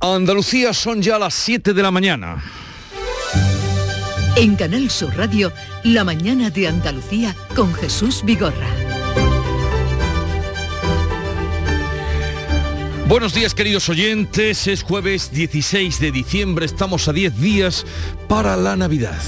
Andalucía 0.00 0.72
son 0.72 1.02
ya 1.02 1.18
las 1.18 1.34
7 1.34 1.74
de 1.74 1.82
la 1.82 1.90
mañana. 1.90 2.42
En 4.36 4.54
Canal 4.54 4.90
Sur 4.90 5.16
Radio, 5.16 5.52
La 5.82 6.04
mañana 6.04 6.50
de 6.50 6.68
Andalucía 6.68 7.34
con 7.56 7.74
Jesús 7.74 8.22
Vigorra. 8.24 8.68
Buenos 13.08 13.34
días 13.34 13.54
queridos 13.54 13.88
oyentes, 13.88 14.68
es 14.68 14.84
jueves 14.84 15.32
16 15.32 15.98
de 15.98 16.12
diciembre, 16.12 16.66
estamos 16.66 17.08
a 17.08 17.12
10 17.12 17.40
días 17.40 17.84
para 18.28 18.56
la 18.56 18.76
Navidad. 18.76 19.18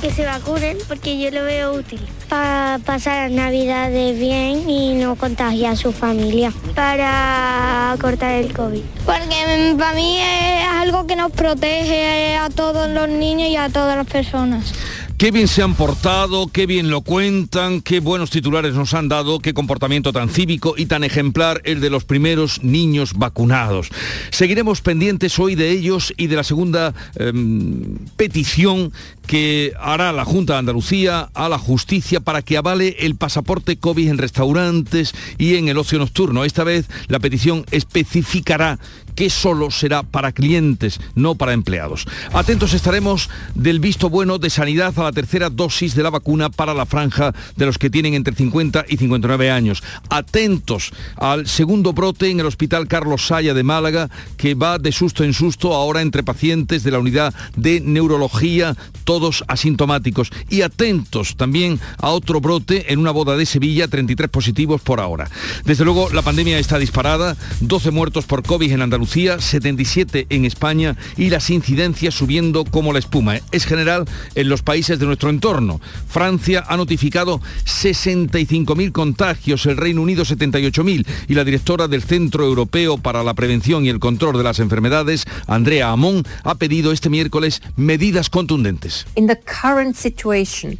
Que 0.00 0.10
se 0.10 0.24
vacunen 0.24 0.76
porque 0.88 1.18
yo 1.18 1.30
lo 1.30 1.44
veo 1.44 1.72
útil 1.72 2.00
para 2.28 2.78
pasar 2.84 3.30
navidades 3.30 4.18
bien 4.18 4.68
y 4.68 4.94
no 4.94 5.16
contagiar 5.16 5.72
a 5.72 5.76
su 5.76 5.92
familia, 5.92 6.52
para 6.74 7.96
cortar 8.00 8.32
el 8.32 8.52
COVID. 8.52 8.82
Porque 9.04 9.74
para 9.78 9.94
mí 9.94 10.18
es 10.18 10.66
algo 10.68 11.06
que 11.06 11.16
nos 11.16 11.32
protege 11.32 12.36
a 12.36 12.50
todos 12.50 12.90
los 12.90 13.08
niños 13.08 13.48
y 13.48 13.56
a 13.56 13.68
todas 13.68 13.96
las 13.96 14.06
personas. 14.06 14.72
Qué 15.18 15.30
bien 15.30 15.48
se 15.48 15.62
han 15.62 15.74
portado, 15.74 16.48
qué 16.48 16.66
bien 16.66 16.90
lo 16.90 17.00
cuentan, 17.00 17.80
qué 17.80 18.00
buenos 18.00 18.28
titulares 18.28 18.74
nos 18.74 18.92
han 18.92 19.08
dado, 19.08 19.38
qué 19.38 19.54
comportamiento 19.54 20.12
tan 20.12 20.28
cívico 20.28 20.74
y 20.76 20.84
tan 20.84 21.04
ejemplar 21.04 21.62
el 21.64 21.80
de 21.80 21.88
los 21.88 22.04
primeros 22.04 22.62
niños 22.62 23.14
vacunados. 23.14 23.88
Seguiremos 24.28 24.82
pendientes 24.82 25.38
hoy 25.38 25.54
de 25.54 25.70
ellos 25.70 26.12
y 26.18 26.26
de 26.26 26.36
la 26.36 26.44
segunda 26.44 26.92
em, 27.14 27.96
petición 28.18 28.92
que 29.26 29.72
hará 29.80 30.12
la 30.12 30.24
Junta 30.24 30.54
de 30.54 30.60
Andalucía 30.60 31.30
a 31.34 31.48
la 31.48 31.58
justicia 31.58 32.20
para 32.20 32.42
que 32.42 32.56
avale 32.56 32.96
el 33.00 33.16
pasaporte 33.16 33.76
COVID 33.76 34.08
en 34.08 34.18
restaurantes 34.18 35.14
y 35.38 35.56
en 35.56 35.68
el 35.68 35.78
ocio 35.78 35.98
nocturno. 35.98 36.44
Esta 36.44 36.64
vez 36.64 36.86
la 37.08 37.18
petición 37.18 37.64
especificará 37.70 38.78
que 39.16 39.30
solo 39.30 39.70
será 39.70 40.02
para 40.04 40.30
clientes, 40.30 41.00
no 41.14 41.34
para 41.34 41.54
empleados. 41.54 42.06
Atentos 42.32 42.74
estaremos 42.74 43.30
del 43.54 43.80
visto 43.80 44.10
bueno 44.10 44.38
de 44.38 44.50
sanidad 44.50 44.96
a 44.98 45.04
la 45.04 45.12
tercera 45.12 45.50
dosis 45.50 45.94
de 45.94 46.02
la 46.02 46.10
vacuna 46.10 46.50
para 46.50 46.74
la 46.74 46.86
franja 46.86 47.34
de 47.56 47.66
los 47.66 47.78
que 47.78 47.90
tienen 47.90 48.14
entre 48.14 48.34
50 48.34 48.84
y 48.88 48.98
59 48.98 49.50
años. 49.50 49.82
Atentos 50.10 50.92
al 51.16 51.48
segundo 51.48 51.94
brote 51.94 52.30
en 52.30 52.40
el 52.40 52.46
Hospital 52.46 52.86
Carlos 52.86 53.26
Saya 53.26 53.54
de 53.54 53.62
Málaga, 53.62 54.10
que 54.36 54.54
va 54.54 54.78
de 54.78 54.92
susto 54.92 55.24
en 55.24 55.32
susto 55.32 55.74
ahora 55.74 56.02
entre 56.02 56.22
pacientes 56.22 56.84
de 56.84 56.90
la 56.90 56.98
unidad 56.98 57.34
de 57.56 57.80
neurología, 57.80 58.76
todos 59.16 59.44
asintomáticos. 59.48 60.30
Y 60.50 60.60
atentos 60.60 61.36
también 61.36 61.80
a 62.02 62.10
otro 62.10 62.42
brote 62.42 62.92
en 62.92 62.98
una 62.98 63.12
boda 63.12 63.34
de 63.34 63.46
Sevilla, 63.46 63.88
33 63.88 64.28
positivos 64.28 64.82
por 64.82 65.00
ahora. 65.00 65.30
Desde 65.64 65.86
luego, 65.86 66.10
la 66.10 66.20
pandemia 66.20 66.58
está 66.58 66.78
disparada, 66.78 67.34
12 67.60 67.92
muertos 67.92 68.26
por 68.26 68.42
COVID 68.42 68.70
en 68.70 68.82
Andalucía 68.82 69.40
77 69.40 70.26
en 70.28 70.44
España 70.44 70.98
y 71.16 71.30
las 71.30 71.48
incidencias 71.48 72.12
subiendo 72.12 72.66
como 72.66 72.92
la 72.92 72.98
espuma. 72.98 73.36
Es 73.52 73.64
general 73.64 74.04
en 74.34 74.50
los 74.50 74.60
países 74.60 74.98
de 74.98 75.06
nuestro 75.06 75.30
entorno. 75.30 75.80
Francia 76.06 76.66
ha 76.68 76.76
notificado 76.76 77.40
65.000 77.64 78.92
contagios, 78.92 79.64
el 79.64 79.78
Reino 79.78 80.02
Unido 80.02 80.24
78.000 80.24 81.06
y 81.26 81.32
la 81.34 81.44
directora 81.44 81.88
del 81.88 82.02
Centro 82.02 82.44
Europeo 82.44 82.98
para 82.98 83.24
la 83.24 83.32
Prevención 83.32 83.86
y 83.86 83.88
el 83.88 83.98
Control 83.98 84.36
de 84.36 84.44
las 84.44 84.58
Enfermedades, 84.58 85.24
Andrea 85.46 85.90
Amón, 85.90 86.22
ha 86.44 86.56
pedido 86.56 86.92
este 86.92 87.08
miércoles 87.08 87.62
medidas 87.76 88.28
contundentes. 88.28 89.05
in 89.14 89.26
the 89.26 89.36
current 89.36 89.96
situation, 89.96 90.78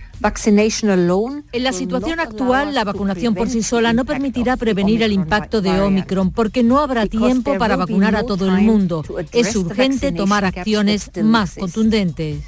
En 1.53 1.63
la 1.63 1.73
situación 1.73 2.21
actual, 2.21 2.75
la 2.75 2.85
vacunación 2.85 3.35
por 3.35 3.49
sí 3.49 3.63
sola 3.63 3.93
no 3.93 4.05
permitirá 4.05 4.57
prevenir 4.57 5.03
el 5.03 5.13
impacto 5.13 5.61
de 5.61 5.81
Omicron 5.81 6.31
porque 6.31 6.63
no 6.63 6.81
habrá 6.81 7.07
tiempo 7.07 7.57
para 7.59 7.77
vacunar 7.77 8.17
a 8.17 8.25
todo 8.25 8.47
el 8.47 8.63
mundo. 8.63 9.05
Es 9.33 9.55
urgente 9.57 10.13
tomar 10.13 10.45
acciones 10.45 11.11
más 11.23 11.55
contundentes. 11.55 12.43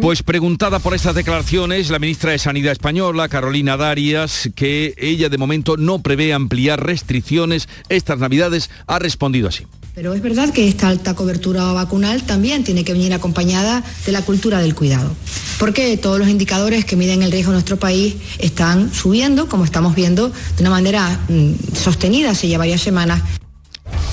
Pues 0.00 0.22
preguntada 0.22 0.78
por 0.78 0.94
estas 0.94 1.14
declaraciones, 1.14 1.90
la 1.90 1.98
ministra 1.98 2.32
de 2.32 2.38
Sanidad 2.38 2.72
española, 2.72 3.28
Carolina 3.28 3.76
Darias, 3.76 4.48
que 4.54 4.94
ella 4.96 5.28
de 5.28 5.38
momento 5.38 5.76
no 5.76 6.00
prevé 6.00 6.32
ampliar 6.32 6.84
restricciones 6.84 7.68
estas 7.88 8.18
navidades, 8.18 8.70
ha 8.86 8.98
respondido 8.98 9.48
así. 9.48 9.66
Pero 9.94 10.14
es 10.14 10.22
verdad 10.22 10.52
que 10.52 10.68
esta 10.68 10.88
alta 10.88 11.14
cobertura 11.14 11.72
vacunal 11.72 12.22
también 12.22 12.64
tiene 12.64 12.84
que 12.84 12.92
venir 12.92 13.12
acompañada 13.12 13.82
de 14.06 14.12
la 14.12 14.22
cultura 14.22 14.59
del 14.60 14.74
cuidado, 14.74 15.14
porque 15.58 15.96
todos 15.96 16.18
los 16.18 16.28
indicadores 16.28 16.84
que 16.84 16.96
miden 16.96 17.22
el 17.22 17.32
riesgo 17.32 17.50
en 17.50 17.54
nuestro 17.54 17.78
país 17.78 18.16
están 18.38 18.92
subiendo, 18.92 19.48
como 19.48 19.64
estamos 19.64 19.94
viendo, 19.94 20.28
de 20.28 20.60
una 20.60 20.70
manera 20.70 21.20
mm, 21.28 21.74
sostenida 21.74 22.30
hace 22.30 22.48
ya 22.48 22.58
varias 22.58 22.80
semanas. 22.80 23.22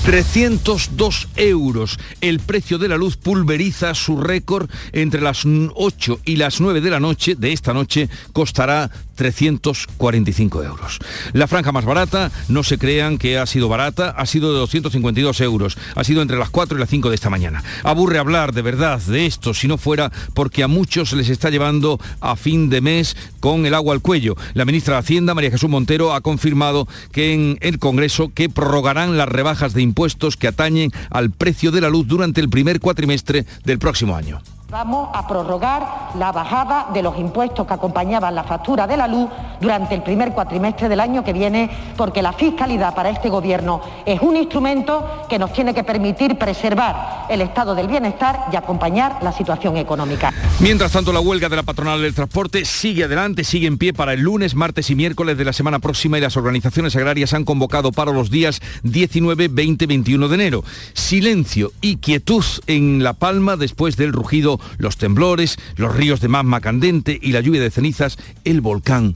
302 0.04 1.28
euros. 1.36 1.98
El 2.20 2.40
precio 2.40 2.78
de 2.78 2.88
la 2.88 2.96
luz 2.96 3.16
pulveriza 3.16 3.94
su 3.94 4.18
récord 4.20 4.70
entre 4.92 5.20
las 5.20 5.42
8 5.44 6.20
y 6.24 6.36
las 6.36 6.60
9 6.60 6.80
de 6.80 6.90
la 6.90 7.00
noche 7.00 7.34
de 7.34 7.52
esta 7.52 7.74
noche 7.74 8.08
costará 8.32 8.90
345 9.18 10.62
euros. 10.62 10.98
La 11.32 11.48
franja 11.48 11.72
más 11.72 11.84
barata, 11.84 12.30
no 12.48 12.62
se 12.62 12.78
crean 12.78 13.18
que 13.18 13.36
ha 13.36 13.46
sido 13.46 13.68
barata, 13.68 14.10
ha 14.10 14.26
sido 14.26 14.52
de 14.52 14.60
252 14.60 15.40
euros. 15.40 15.76
Ha 15.96 16.04
sido 16.04 16.22
entre 16.22 16.38
las 16.38 16.50
4 16.50 16.78
y 16.78 16.80
las 16.80 16.88
5 16.88 17.08
de 17.08 17.14
esta 17.16 17.28
mañana. 17.28 17.64
Aburre 17.82 18.18
hablar 18.18 18.54
de 18.54 18.62
verdad 18.62 19.00
de 19.02 19.26
esto 19.26 19.54
si 19.54 19.66
no 19.66 19.76
fuera 19.76 20.12
porque 20.34 20.62
a 20.62 20.68
muchos 20.68 21.12
les 21.12 21.28
está 21.28 21.50
llevando 21.50 22.00
a 22.20 22.36
fin 22.36 22.70
de 22.70 22.80
mes 22.80 23.16
con 23.40 23.66
el 23.66 23.74
agua 23.74 23.92
al 23.92 24.00
cuello. 24.00 24.36
La 24.54 24.64
ministra 24.64 24.94
de 24.94 25.00
Hacienda, 25.00 25.34
María 25.34 25.50
Jesús 25.50 25.68
Montero, 25.68 26.14
ha 26.14 26.20
confirmado 26.20 26.86
que 27.10 27.34
en 27.34 27.58
el 27.60 27.80
Congreso 27.80 28.32
que 28.32 28.48
prorrogarán 28.48 29.18
las 29.18 29.28
rebajas 29.28 29.67
de 29.74 29.82
impuestos 29.82 30.36
que 30.36 30.48
atañen 30.48 30.90
al 31.10 31.30
precio 31.30 31.70
de 31.70 31.80
la 31.80 31.90
luz 31.90 32.06
durante 32.06 32.40
el 32.40 32.48
primer 32.48 32.80
cuatrimestre 32.80 33.46
del 33.64 33.78
próximo 33.78 34.16
año. 34.16 34.40
Vamos 34.70 35.08
a 35.14 35.26
prorrogar 35.26 36.10
la 36.18 36.30
bajada 36.30 36.88
de 36.92 37.00
los 37.00 37.18
impuestos 37.18 37.66
que 37.66 37.72
acompañaban 37.72 38.34
la 38.34 38.44
factura 38.44 38.86
de 38.86 38.98
la 38.98 39.08
luz 39.08 39.30
durante 39.58 39.94
el 39.94 40.02
primer 40.02 40.32
cuatrimestre 40.32 40.90
del 40.90 41.00
año 41.00 41.24
que 41.24 41.32
viene, 41.32 41.70
porque 41.96 42.20
la 42.20 42.34
fiscalidad 42.34 42.94
para 42.94 43.08
este 43.08 43.30
Gobierno 43.30 43.80
es 44.04 44.20
un 44.20 44.36
instrumento 44.36 45.24
que 45.26 45.38
nos 45.38 45.54
tiene 45.54 45.72
que 45.72 45.84
permitir 45.84 46.36
preservar 46.36 47.24
el 47.30 47.40
estado 47.40 47.74
del 47.74 47.88
bienestar 47.88 48.44
y 48.52 48.56
acompañar 48.56 49.18
la 49.22 49.32
situación 49.32 49.78
económica. 49.78 50.34
Mientras 50.60 50.92
tanto, 50.92 51.14
la 51.14 51.20
huelga 51.20 51.48
de 51.48 51.56
la 51.56 51.62
patronal 51.62 52.02
del 52.02 52.14
transporte 52.14 52.66
sigue 52.66 53.04
adelante, 53.04 53.44
sigue 53.44 53.68
en 53.68 53.78
pie 53.78 53.94
para 53.94 54.12
el 54.12 54.20
lunes, 54.20 54.54
martes 54.54 54.90
y 54.90 54.94
miércoles 54.94 55.38
de 55.38 55.46
la 55.46 55.54
semana 55.54 55.78
próxima 55.78 56.18
y 56.18 56.20
las 56.20 56.36
organizaciones 56.36 56.94
agrarias 56.94 57.32
han 57.32 57.46
convocado 57.46 57.90
para 57.90 58.12
los 58.12 58.30
días 58.30 58.60
19, 58.82 59.48
20, 59.48 59.86
21 59.86 60.28
de 60.28 60.34
enero. 60.34 60.64
Silencio 60.92 61.72
y 61.80 61.96
quietud 61.96 62.44
en 62.66 63.02
La 63.02 63.14
Palma 63.14 63.56
después 63.56 63.96
del 63.96 64.12
rugido 64.12 64.57
los 64.78 64.96
temblores, 64.96 65.58
los 65.76 65.94
ríos 65.94 66.20
de 66.20 66.28
magma 66.28 66.60
candente 66.60 67.18
y 67.20 67.32
la 67.32 67.40
lluvia 67.40 67.60
de 67.60 67.70
cenizas, 67.70 68.18
el 68.44 68.60
volcán 68.60 69.14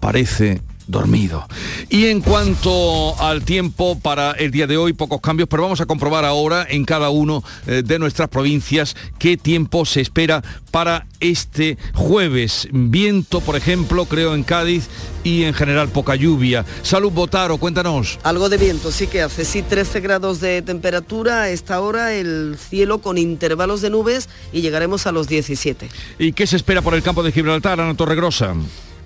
parece 0.00 0.60
dormido. 0.90 1.46
Y 1.88 2.06
en 2.06 2.20
cuanto 2.20 3.20
al 3.20 3.44
tiempo 3.44 3.98
para 3.98 4.32
el 4.32 4.50
día 4.50 4.66
de 4.66 4.76
hoy, 4.76 4.92
pocos 4.92 5.20
cambios, 5.20 5.48
pero 5.48 5.62
vamos 5.62 5.80
a 5.80 5.86
comprobar 5.86 6.24
ahora 6.24 6.66
en 6.68 6.84
cada 6.84 7.10
uno 7.10 7.42
eh, 7.66 7.82
de 7.84 7.98
nuestras 7.98 8.28
provincias 8.28 8.96
qué 9.18 9.36
tiempo 9.36 9.84
se 9.84 10.00
espera 10.00 10.42
para 10.70 11.06
este 11.20 11.78
jueves. 11.94 12.68
Viento, 12.72 13.40
por 13.40 13.56
ejemplo, 13.56 14.04
creo 14.06 14.34
en 14.34 14.42
Cádiz 14.42 14.88
y 15.24 15.44
en 15.44 15.54
general 15.54 15.88
poca 15.88 16.14
lluvia. 16.14 16.64
Salud 16.82 17.10
Botaro, 17.10 17.58
cuéntanos. 17.58 18.18
Algo 18.22 18.48
de 18.48 18.56
viento 18.56 18.92
sí 18.92 19.06
que 19.06 19.22
hace, 19.22 19.44
sí 19.44 19.62
13 19.62 20.00
grados 20.00 20.40
de 20.40 20.62
temperatura 20.62 21.42
a 21.42 21.50
esta 21.50 21.80
hora, 21.80 22.12
el 22.12 22.56
cielo 22.58 23.00
con 23.00 23.18
intervalos 23.18 23.80
de 23.80 23.90
nubes 23.90 24.28
y 24.52 24.60
llegaremos 24.60 25.06
a 25.06 25.12
los 25.12 25.28
17. 25.28 25.88
¿Y 26.18 26.32
qué 26.32 26.46
se 26.46 26.56
espera 26.56 26.82
por 26.82 26.94
el 26.94 27.02
campo 27.02 27.22
de 27.22 27.32
Gibraltar, 27.32 27.80
Ana 27.80 27.94
Torregrosa? 27.94 28.54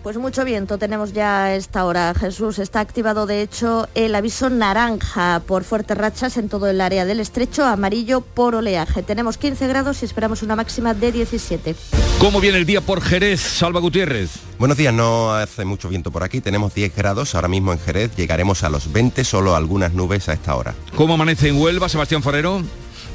Pues 0.04 0.18
mucho 0.18 0.44
viento 0.44 0.76
tenemos 0.76 1.14
ya 1.14 1.44
a 1.44 1.54
esta 1.54 1.86
hora, 1.86 2.12
Jesús. 2.12 2.58
Está 2.58 2.80
activado, 2.80 3.24
de 3.24 3.40
hecho, 3.40 3.88
el 3.94 4.14
aviso 4.14 4.50
naranja 4.50 5.40
por 5.46 5.64
fuertes 5.64 5.96
rachas 5.96 6.36
en 6.36 6.50
todo 6.50 6.66
el 6.66 6.82
área 6.82 7.06
del 7.06 7.20
estrecho, 7.20 7.64
amarillo 7.64 8.20
por 8.20 8.54
oleaje. 8.54 9.02
Tenemos 9.02 9.38
15 9.38 9.66
grados 9.66 10.02
y 10.02 10.04
esperamos 10.04 10.42
una 10.42 10.56
máxima 10.56 10.92
de 10.92 11.10
17. 11.10 11.74
¿Cómo 12.18 12.42
viene 12.42 12.58
el 12.58 12.66
día 12.66 12.82
por 12.82 13.00
Jerez, 13.00 13.40
Salva 13.40 13.80
Gutiérrez? 13.80 14.32
Buenos 14.58 14.76
días, 14.76 14.92
no 14.92 15.32
hace 15.32 15.64
mucho 15.64 15.88
viento 15.88 16.10
por 16.10 16.22
aquí, 16.22 16.42
tenemos 16.42 16.74
10 16.74 16.94
grados, 16.94 17.34
ahora 17.34 17.48
mismo 17.48 17.72
en 17.72 17.78
Jerez 17.78 18.14
llegaremos 18.14 18.62
a 18.62 18.68
los 18.68 18.92
20, 18.92 19.24
solo 19.24 19.56
algunas 19.56 19.94
nubes 19.94 20.28
a 20.28 20.34
esta 20.34 20.54
hora. 20.54 20.74
¿Cómo 20.96 21.14
amanece 21.14 21.48
en 21.48 21.58
Huelva, 21.58 21.88
Sebastián 21.88 22.22
Forero? 22.22 22.62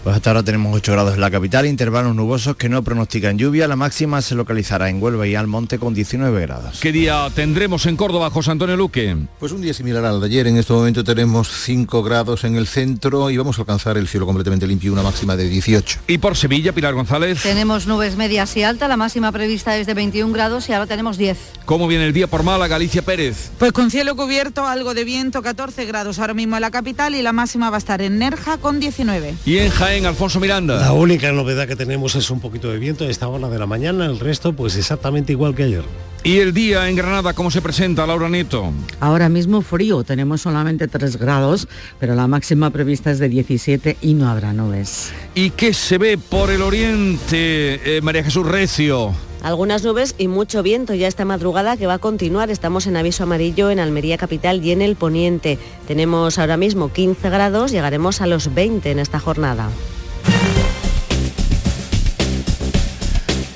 Pues 0.04 0.16
hasta 0.16 0.30
ahora 0.30 0.44
tenemos 0.44 0.74
8 0.76 0.92
grados 0.94 1.14
en 1.16 1.22
la 1.22 1.30
capital, 1.30 1.66
intervalos 1.66 2.16
nubosos 2.16 2.56
que 2.56 2.70
no 2.70 2.84
pronostican 2.84 3.38
lluvia. 3.38 3.68
La 3.68 3.76
máxima 3.76 4.22
se 4.22 4.34
localizará 4.34 4.90
en 4.90 5.02
Huelva 5.02 5.28
y 5.28 5.36
Almonte 5.36 5.78
con 5.78 5.94
19 5.94 6.42
grados. 6.42 6.80
¿Qué 6.80 6.92
día 6.92 7.30
tendremos 7.36 7.86
en 7.86 7.98
Córdoba, 7.98 8.30
José 8.30 8.52
Antonio 8.52 8.78
Luque? 8.78 9.18
Pues 9.40 9.52
un 9.52 9.62
día 9.62 9.74
similar 9.74 10.06
al 10.06 10.22
de 10.22 10.28
ayer. 10.28 10.48
En 10.48 10.58
este 10.58 10.72
momento 10.72 11.04
tenemos 11.04 11.50
5 11.50 12.02
grados 12.02 12.46
en 12.46 12.56
el 12.56 12.66
centro 12.66 13.30
y 13.30 13.38
vamos 13.38 13.58
a 13.58 13.62
alcanzar 13.62 13.98
el 13.98 14.08
cielo 14.08 14.26
completamente 14.26 14.66
limpio, 14.68 14.94
una 14.94 15.04
máxima 15.04 15.36
de 15.36 15.50
18. 15.50 16.00
¿Y 16.08 16.18
por 16.18 16.38
Sevilla, 16.38 16.72
Pilar 16.72 16.94
González? 16.94 17.44
Tenemos 17.44 17.86
nubes 17.86 18.16
medias 18.16 18.56
y 18.56 18.64
altas, 18.64 18.88
la 18.88 18.98
máxima 18.98 19.32
prevista 19.32 19.76
es 19.78 19.86
de 19.86 19.94
21 19.94 20.32
grados 20.34 20.70
y 20.70 20.74
ahora 20.74 20.88
tenemos 20.88 21.18
10. 21.18 21.38
¿Cómo 21.66 21.88
viene 21.88 22.06
el 22.06 22.14
día 22.14 22.28
por 22.28 22.44
Málaga, 22.44 22.68
Galicia 22.70 23.02
Pérez? 23.02 23.52
Pues 23.60 23.74
con 23.74 23.92
cielo 23.92 24.16
cubierto, 24.16 24.66
algo 24.66 24.94
de 24.94 25.04
viento, 25.04 25.42
14 25.42 25.86
grados 25.86 26.20
ahora 26.20 26.34
mismo 26.34 26.56
en 26.56 26.62
la 26.62 26.72
capital 26.72 27.16
y 27.16 27.22
la 27.22 27.34
máxima 27.34 27.70
va 27.70 27.76
a 27.76 27.80
estar 27.80 28.02
en 28.02 28.18
Nerja 28.18 28.58
con 28.58 28.80
19. 28.80 29.36
¿Y 29.46 29.58
en 29.58 29.70
Jaén, 29.70 29.89
Alfonso 29.90 30.40
Miranda? 30.40 30.80
La 30.80 30.94
única 30.94 31.32
novedad 31.32 31.68
que 31.68 31.76
tenemos 31.76 32.16
es 32.16 32.30
un 32.30 32.40
poquito 32.40 32.70
de 32.72 32.78
viento 32.78 33.06
a 33.06 33.08
esta 33.08 33.28
hora 33.28 33.50
de 33.50 33.58
la 33.58 33.66
mañana, 33.66 34.06
el 34.06 34.20
resto 34.20 34.54
pues 34.54 34.76
exactamente 34.76 35.32
igual 35.32 35.56
que 35.56 35.64
ayer. 35.64 35.84
¿Y 36.24 36.38
el 36.38 36.54
día 36.54 36.88
en 36.88 36.96
Granada 36.96 37.34
cómo 37.34 37.50
se 37.50 37.60
presenta, 37.60 38.06
Laura 38.06 38.30
Neto? 38.30 38.72
Ahora 39.00 39.30
mismo 39.30 39.62
frío, 39.62 40.04
tenemos 40.04 40.42
solamente 40.42 40.88
3 40.88 41.18
grados, 41.18 41.68
pero 42.00 42.14
la 42.14 42.28
máxima 42.28 42.70
prevista 42.70 43.10
es 43.10 43.18
de 43.18 43.30
17 43.30 43.98
y 44.02 44.14
no 44.14 44.30
habrá 44.30 44.54
nubes. 44.54 45.12
¿Y 45.34 45.50
qué 45.50 45.74
se 45.74 45.98
ve 45.98 46.18
por 46.20 46.52
el 46.52 46.62
oriente, 46.62 47.98
eh, 47.98 48.02
María 48.02 48.24
Jesús 48.24 48.46
Recio? 48.46 49.14
Algunas 49.42 49.84
nubes 49.84 50.16
y 50.18 50.28
mucho 50.28 50.64
viento 50.64 50.94
ya 50.94 51.08
esta 51.08 51.26
madrugada 51.26 51.78
que 51.78 51.88
va 51.88 51.96
a 51.96 52.00
continuar. 52.00 52.50
Estamos 52.50 52.88
en 52.88 52.98
aviso 52.98 53.24
amarillo 53.24 53.70
en 53.72 53.80
Almería 53.80 54.18
Capital 54.18 54.64
y 54.64 54.72
en 54.72 54.82
el 54.82 54.96
Poniente. 54.96 55.58
Tenemos 55.88 56.38
ahora 56.38 56.58
mismo 56.58 56.92
15 56.92 57.30
grados, 57.30 57.72
llegaremos 57.72 58.22
a 58.22 58.28
los 58.28 58.54
20 58.54 58.92
en 58.92 59.00
esta 59.00 59.20
jornada. 59.20 59.70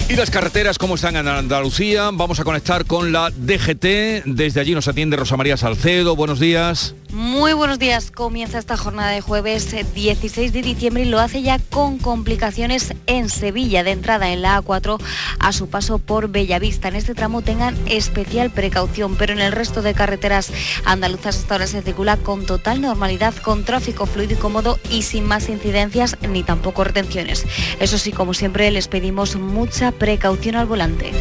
¿Y 0.09 0.15
las 0.15 0.29
carreteras 0.29 0.77
cómo 0.77 0.95
están 0.95 1.15
en 1.15 1.27
Andalucía? 1.27 2.11
Vamos 2.13 2.39
a 2.39 2.43
conectar 2.43 2.85
con 2.85 3.11
la 3.11 3.31
DGT. 3.31 4.25
Desde 4.25 4.59
allí 4.61 4.75
nos 4.75 4.87
atiende 4.87 5.17
Rosa 5.17 5.37
María 5.37 5.57
Salcedo. 5.57 6.15
Buenos 6.15 6.39
días. 6.39 6.93
Muy 7.13 7.53
buenos 7.53 7.77
días. 7.77 8.09
Comienza 8.09 8.57
esta 8.57 8.75
jornada 8.75 9.11
de 9.11 9.21
jueves 9.21 9.69
16 9.93 10.37
eh, 10.49 10.51
de 10.51 10.61
diciembre 10.63 11.03
y 11.03 11.05
lo 11.05 11.19
hace 11.19 11.43
ya 11.43 11.59
con 11.59 11.99
complicaciones 11.99 12.95
en 13.05 13.29
Sevilla 13.29 13.83
de 13.83 13.91
entrada 13.91 14.31
en 14.31 14.41
la 14.41 14.59
A4 14.59 14.99
a 15.37 15.53
su 15.53 15.69
paso 15.69 15.99
por 15.99 16.29
Bellavista. 16.29 16.87
En 16.87 16.95
este 16.95 17.13
tramo 17.13 17.43
tengan 17.43 17.77
especial 17.85 18.49
precaución, 18.49 19.15
pero 19.15 19.31
en 19.31 19.41
el 19.41 19.51
resto 19.51 19.83
de 19.83 19.93
carreteras 19.93 20.51
andaluzas 20.85 21.37
hasta 21.37 21.53
ahora 21.53 21.67
se 21.67 21.83
circula 21.83 22.17
con 22.17 22.47
total 22.47 22.81
normalidad, 22.81 23.35
con 23.35 23.63
tráfico 23.63 24.07
fluido 24.07 24.33
y 24.33 24.37
cómodo 24.37 24.79
y 24.89 25.03
sin 25.03 25.25
más 25.25 25.49
incidencias 25.49 26.17
ni 26.27 26.41
tampoco 26.41 26.83
retenciones. 26.83 27.45
Eso 27.79 27.99
sí, 27.99 28.11
como 28.11 28.33
siempre, 28.33 28.71
les 28.71 28.87
pedimos 28.87 29.35
mucha 29.35 29.91
precaución 29.91 30.55
al 30.55 30.65
volante. 30.65 31.11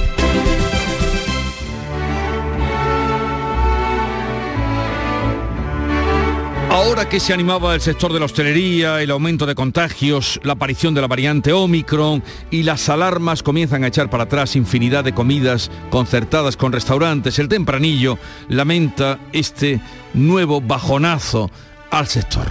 Ahora 6.73 7.07
que 7.07 7.21
se 7.21 7.35
animaba 7.35 7.75
el 7.75 7.83
sector 7.83 8.15
de 8.15 8.19
la 8.19 8.25
hostelería, 8.25 9.03
el 9.03 9.11
aumento 9.11 9.45
de 9.45 9.55
contagios, 9.55 10.41
la 10.43 10.55
aparición 10.55 10.95
de 10.95 11.03
la 11.03 11.07
variante 11.07 11.53
Omicron 11.53 12.23
y 12.51 12.63
las 12.63 12.89
alarmas 12.89 13.43
comienzan 13.43 13.85
a 13.85 13.89
echar 13.89 14.09
para 14.09 14.25
atrás 14.25 14.57
infinidad 14.57 15.05
de 15.05 15.13
comidas 15.13 15.71
concertadas 15.91 16.57
con 16.57 16.73
restaurantes, 16.73 17.39
el 17.39 17.49
tempranillo 17.49 18.19
lamenta 18.49 19.19
este 19.35 19.83
nuevo 20.15 20.63
bajonazo 20.63 21.51
al 21.91 22.07
sector. 22.07 22.47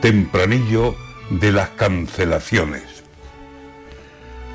Tempranillo 0.00 0.96
de 1.28 1.52
las 1.52 1.68
cancelaciones, 1.68 2.84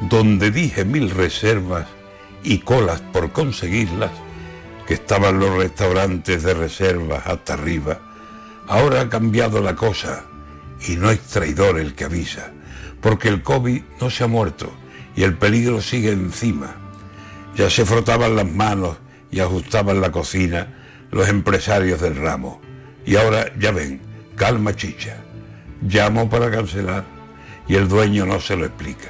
donde 0.10 0.50
dije 0.50 0.86
mil 0.86 1.12
reservas 1.12 1.86
y 2.44 2.57
colas 2.57 3.01
por 3.13 3.31
conseguirlas, 3.31 4.10
que 4.88 4.95
estaban 4.95 5.39
los 5.39 5.56
restaurantes 5.56 6.42
de 6.42 6.56
reservas 6.56 7.27
hasta 7.27 7.54
arriba, 7.54 8.11
Ahora 8.71 9.01
ha 9.01 9.09
cambiado 9.09 9.59
la 9.59 9.75
cosa 9.75 10.23
y 10.88 10.95
no 10.95 11.12
es 11.12 11.19
traidor 11.23 11.77
el 11.77 11.94
que 11.94 12.06
avisa, 12.06 12.53
porque 13.01 13.27
el 13.27 13.44
COVID 13.44 13.81
no 14.00 14.09
se 14.09 14.23
ha 14.23 14.27
muerto 14.27 14.71
y 15.13 15.23
el 15.23 15.35
peligro 15.35 15.81
sigue 15.81 16.13
encima. 16.13 16.77
Ya 17.53 17.69
se 17.69 17.85
frotaban 17.85 18.38
las 18.38 18.50
manos 18.50 18.95
y 19.29 19.41
ajustaban 19.41 20.00
la 20.00 20.13
cocina 20.13 20.73
los 21.12 21.27
empresarios 21.27 22.00
del 22.00 22.15
ramo. 22.15 22.62
Y 23.06 23.18
ahora 23.18 23.53
ya 23.59 23.73
ven, 23.73 24.00
calma 24.38 24.74
chicha. 24.74 25.17
Llamo 25.81 26.29
para 26.29 26.50
cancelar 26.50 27.03
y 27.67 27.75
el 27.75 27.89
dueño 27.89 28.25
no 28.25 28.39
se 28.39 28.56
lo 28.56 28.63
explica. 28.63 29.09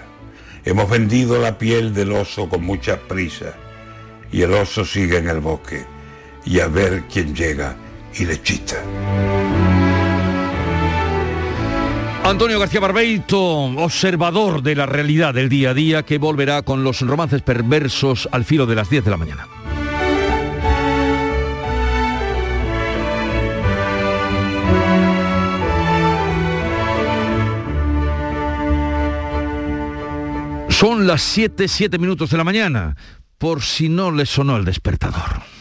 Hemos 0.65 0.89
vendido 0.89 1.39
la 1.39 1.59
piel 1.59 1.93
del 1.93 2.13
oso 2.13 2.49
con 2.49 2.63
mucha 2.63 2.97
prisa 3.01 3.53
y 4.31 4.41
el 4.41 4.55
oso 4.55 4.83
sigue 4.85 5.19
en 5.19 5.29
el 5.29 5.39
bosque 5.39 5.85
y 6.45 6.61
a 6.61 6.67
ver 6.67 7.03
quién 7.13 7.35
llega 7.35 7.75
y 8.17 8.25
le 8.25 8.41
chita. 8.41 8.75
Antonio 12.23 12.59
García 12.59 12.79
Barbeito, 12.79 13.41
observador 13.41 14.61
de 14.61 14.75
la 14.75 14.85
realidad 14.85 15.33
del 15.33 15.49
día 15.49 15.71
a 15.71 15.73
día, 15.73 16.03
que 16.03 16.19
volverá 16.19 16.61
con 16.61 16.83
los 16.83 17.01
romances 17.01 17.41
perversos 17.41 18.29
al 18.31 18.45
filo 18.45 18.65
de 18.65 18.75
las 18.75 18.89
10 18.89 19.05
de 19.05 19.11
la 19.11 19.17
mañana. 19.17 19.47
Son 30.69 31.05
las 31.05 31.21
7, 31.21 31.67
7 31.67 31.99
minutos 31.99 32.29
de 32.29 32.37
la 32.37 32.43
mañana, 32.43 32.95
por 33.37 33.61
si 33.61 33.89
no 33.89 34.11
le 34.11 34.25
sonó 34.25 34.57
el 34.57 34.65
despertador. 34.65 35.60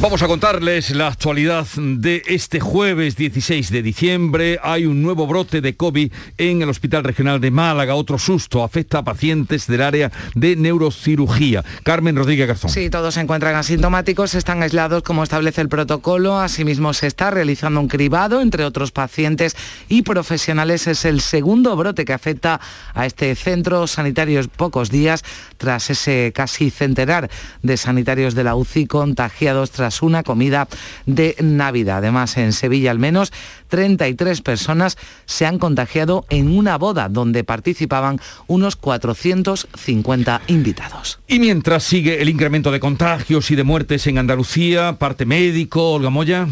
Vamos 0.00 0.22
a 0.22 0.28
contarles 0.28 0.90
la 0.90 1.08
actualidad 1.08 1.66
de 1.76 2.22
este 2.28 2.60
jueves 2.60 3.16
16 3.16 3.72
de 3.72 3.82
diciembre. 3.82 4.60
Hay 4.62 4.86
un 4.86 5.02
nuevo 5.02 5.26
brote 5.26 5.60
de 5.60 5.74
COVID 5.76 6.12
en 6.38 6.62
el 6.62 6.68
Hospital 6.68 7.02
Regional 7.02 7.40
de 7.40 7.50
Málaga. 7.50 7.96
Otro 7.96 8.16
susto 8.16 8.62
afecta 8.62 8.98
a 8.98 9.02
pacientes 9.02 9.66
del 9.66 9.82
área 9.82 10.12
de 10.36 10.54
neurocirugía. 10.54 11.64
Carmen 11.82 12.14
Rodríguez 12.14 12.46
Garzón. 12.46 12.70
Sí, 12.70 12.90
todos 12.90 13.14
se 13.14 13.22
encuentran 13.22 13.56
asintomáticos, 13.56 14.36
están 14.36 14.62
aislados 14.62 15.02
como 15.02 15.24
establece 15.24 15.62
el 15.62 15.68
protocolo. 15.68 16.38
Asimismo, 16.38 16.94
se 16.94 17.08
está 17.08 17.32
realizando 17.32 17.80
un 17.80 17.88
cribado 17.88 18.40
entre 18.40 18.64
otros 18.64 18.92
pacientes 18.92 19.56
y 19.88 20.02
profesionales. 20.02 20.86
Es 20.86 21.04
el 21.06 21.20
segundo 21.20 21.74
brote 21.74 22.04
que 22.04 22.12
afecta 22.12 22.60
a 22.94 23.04
este 23.04 23.34
centro 23.34 23.88
sanitario 23.88 24.40
pocos 24.56 24.90
días 24.90 25.24
tras 25.56 25.90
ese 25.90 26.32
casi 26.32 26.70
centenar 26.70 27.28
de 27.64 27.76
sanitarios 27.76 28.36
de 28.36 28.44
la 28.44 28.54
UCI 28.54 28.86
contagiados 28.86 29.72
tras 29.72 29.87
una 30.02 30.22
comida 30.22 30.68
de 31.06 31.36
Navidad. 31.40 31.98
Además, 31.98 32.36
en 32.36 32.52
Sevilla 32.52 32.90
al 32.90 32.98
menos 32.98 33.32
33 33.68 34.40
personas 34.42 34.96
se 35.26 35.46
han 35.46 35.58
contagiado 35.58 36.24
en 36.30 36.56
una 36.56 36.78
boda 36.78 37.08
donde 37.08 37.44
participaban 37.44 38.20
unos 38.46 38.76
450 38.76 40.42
invitados. 40.46 41.18
Y 41.26 41.38
mientras 41.38 41.84
sigue 41.84 42.22
el 42.22 42.28
incremento 42.28 42.70
de 42.70 42.80
contagios 42.80 43.50
y 43.50 43.56
de 43.56 43.64
muertes 43.64 44.06
en 44.06 44.18
Andalucía, 44.18 44.96
parte 44.98 45.26
médico, 45.26 45.92
Olga 45.92 46.10
Moya. 46.10 46.46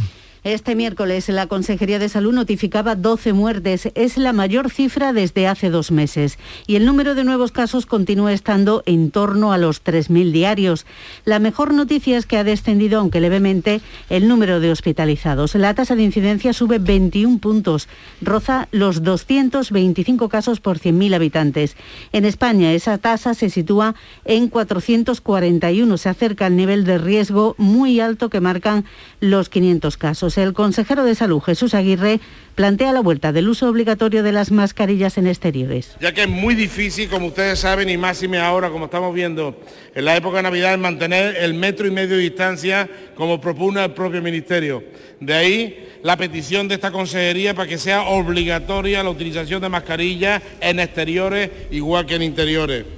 Este 0.47 0.77
miércoles 0.77 1.29
la 1.29 1.49
Consejería 1.49 1.99
de 1.99 2.09
Salud 2.09 2.33
notificaba 2.33 2.95
12 2.95 3.33
muertes. 3.33 3.89
Es 3.97 4.17
la 4.17 4.33
mayor 4.33 4.71
cifra 4.71 5.13
desde 5.13 5.49
hace 5.49 5.71
dos 5.71 5.91
meses. 5.91 6.39
Y 6.69 6.77
el 6.77 6.87
número 6.87 7.17
de 7.17 7.25
nuevos 7.25 7.51
casos 7.51 7.85
continúa 7.85 8.33
estando 8.33 8.85
en 8.87 9.11
torno 9.11 9.53
a 9.53 9.59
los 9.59 9.83
3.000 9.83 10.31
diarios. 10.31 10.87
La 11.25 11.41
mejor 11.41 11.75
noticia 11.75 12.17
es 12.17 12.27
que 12.27 12.37
ha 12.37 12.45
descendido, 12.45 13.01
aunque 13.01 13.21
levemente, 13.21 13.81
el 14.09 14.29
número 14.29 14.61
de 14.61 14.71
hospitalizados. 14.71 15.57
La 15.57 15.75
tasa 15.75 15.97
de 15.97 16.05
incidencia 16.05 16.53
sube 16.53 16.79
21 16.79 17.39
puntos. 17.39 17.89
Roza 18.23 18.69
los 18.71 19.03
225 19.03 20.29
casos 20.29 20.61
por 20.61 20.79
100.000 20.79 21.17
habitantes. 21.17 21.77
En 22.13 22.25
España 22.25 22.73
esa 22.73 22.99
tasa 22.99 23.35
se 23.35 23.51
sitúa 23.51 23.97
en 24.25 24.47
441. 24.47 25.99
Se 25.99 26.09
acerca 26.09 26.47
al 26.47 26.55
nivel 26.55 26.85
de 26.85 26.99
riesgo 26.99 27.57
muy 27.59 27.99
alto 27.99 28.31
que 28.31 28.41
marcan 28.41 28.85
los 29.19 29.49
500 29.49 29.97
casos. 29.97 30.36
El 30.37 30.53
consejero 30.53 31.05
de 31.05 31.15
Salud, 31.15 31.41
Jesús 31.41 31.75
Aguirre, 31.75 32.21
plantea 32.55 32.93
la 32.93 33.01
vuelta 33.01 33.33
del 33.33 33.49
uso 33.49 33.69
obligatorio 33.69 34.23
de 34.23 34.33
las 34.33 34.51
mascarillas 34.51 35.19
en 35.19 35.27
exteriores. 35.27 35.97
Ya 36.01 36.13
que 36.13 36.23
es 36.23 36.29
muy 36.29 36.55
difícil, 36.55 37.09
como 37.09 37.27
ustedes 37.27 37.59
saben, 37.59 37.89
y 37.89 37.97
máxime 37.97 38.39
ahora, 38.39 38.71
como 38.71 38.87
estamos 38.87 39.15
viendo 39.15 39.61
en 39.95 40.05
la 40.05 40.17
época 40.17 40.39
de 40.39 40.45
Navidad, 40.45 40.79
mantener 40.79 41.37
el 41.37 41.55
metro 41.55 41.87
y 41.87 41.91
medio 41.91 42.17
de 42.17 42.23
distancia 42.23 42.89
como 43.15 43.41
propone 43.41 43.85
el 43.85 43.93
propio 43.93 44.23
Ministerio. 44.23 44.83
De 45.21 45.35
ahí 45.35 45.89
la 46.03 46.17
petición 46.17 46.69
de 46.69 46.75
esta 46.75 46.91
consejería 46.91 47.55
para 47.55 47.69
que 47.69 47.79
sea 47.79 48.03
obligatoria 48.03 49.03
la 49.03 49.11
utilización 49.11 49.61
de 49.61 49.69
mascarillas 49.69 50.43
en 50.61 50.81
exteriores 50.81 51.51
igual 51.71 52.07
que 52.07 52.17
en 52.17 52.23
interiores. 52.23 52.96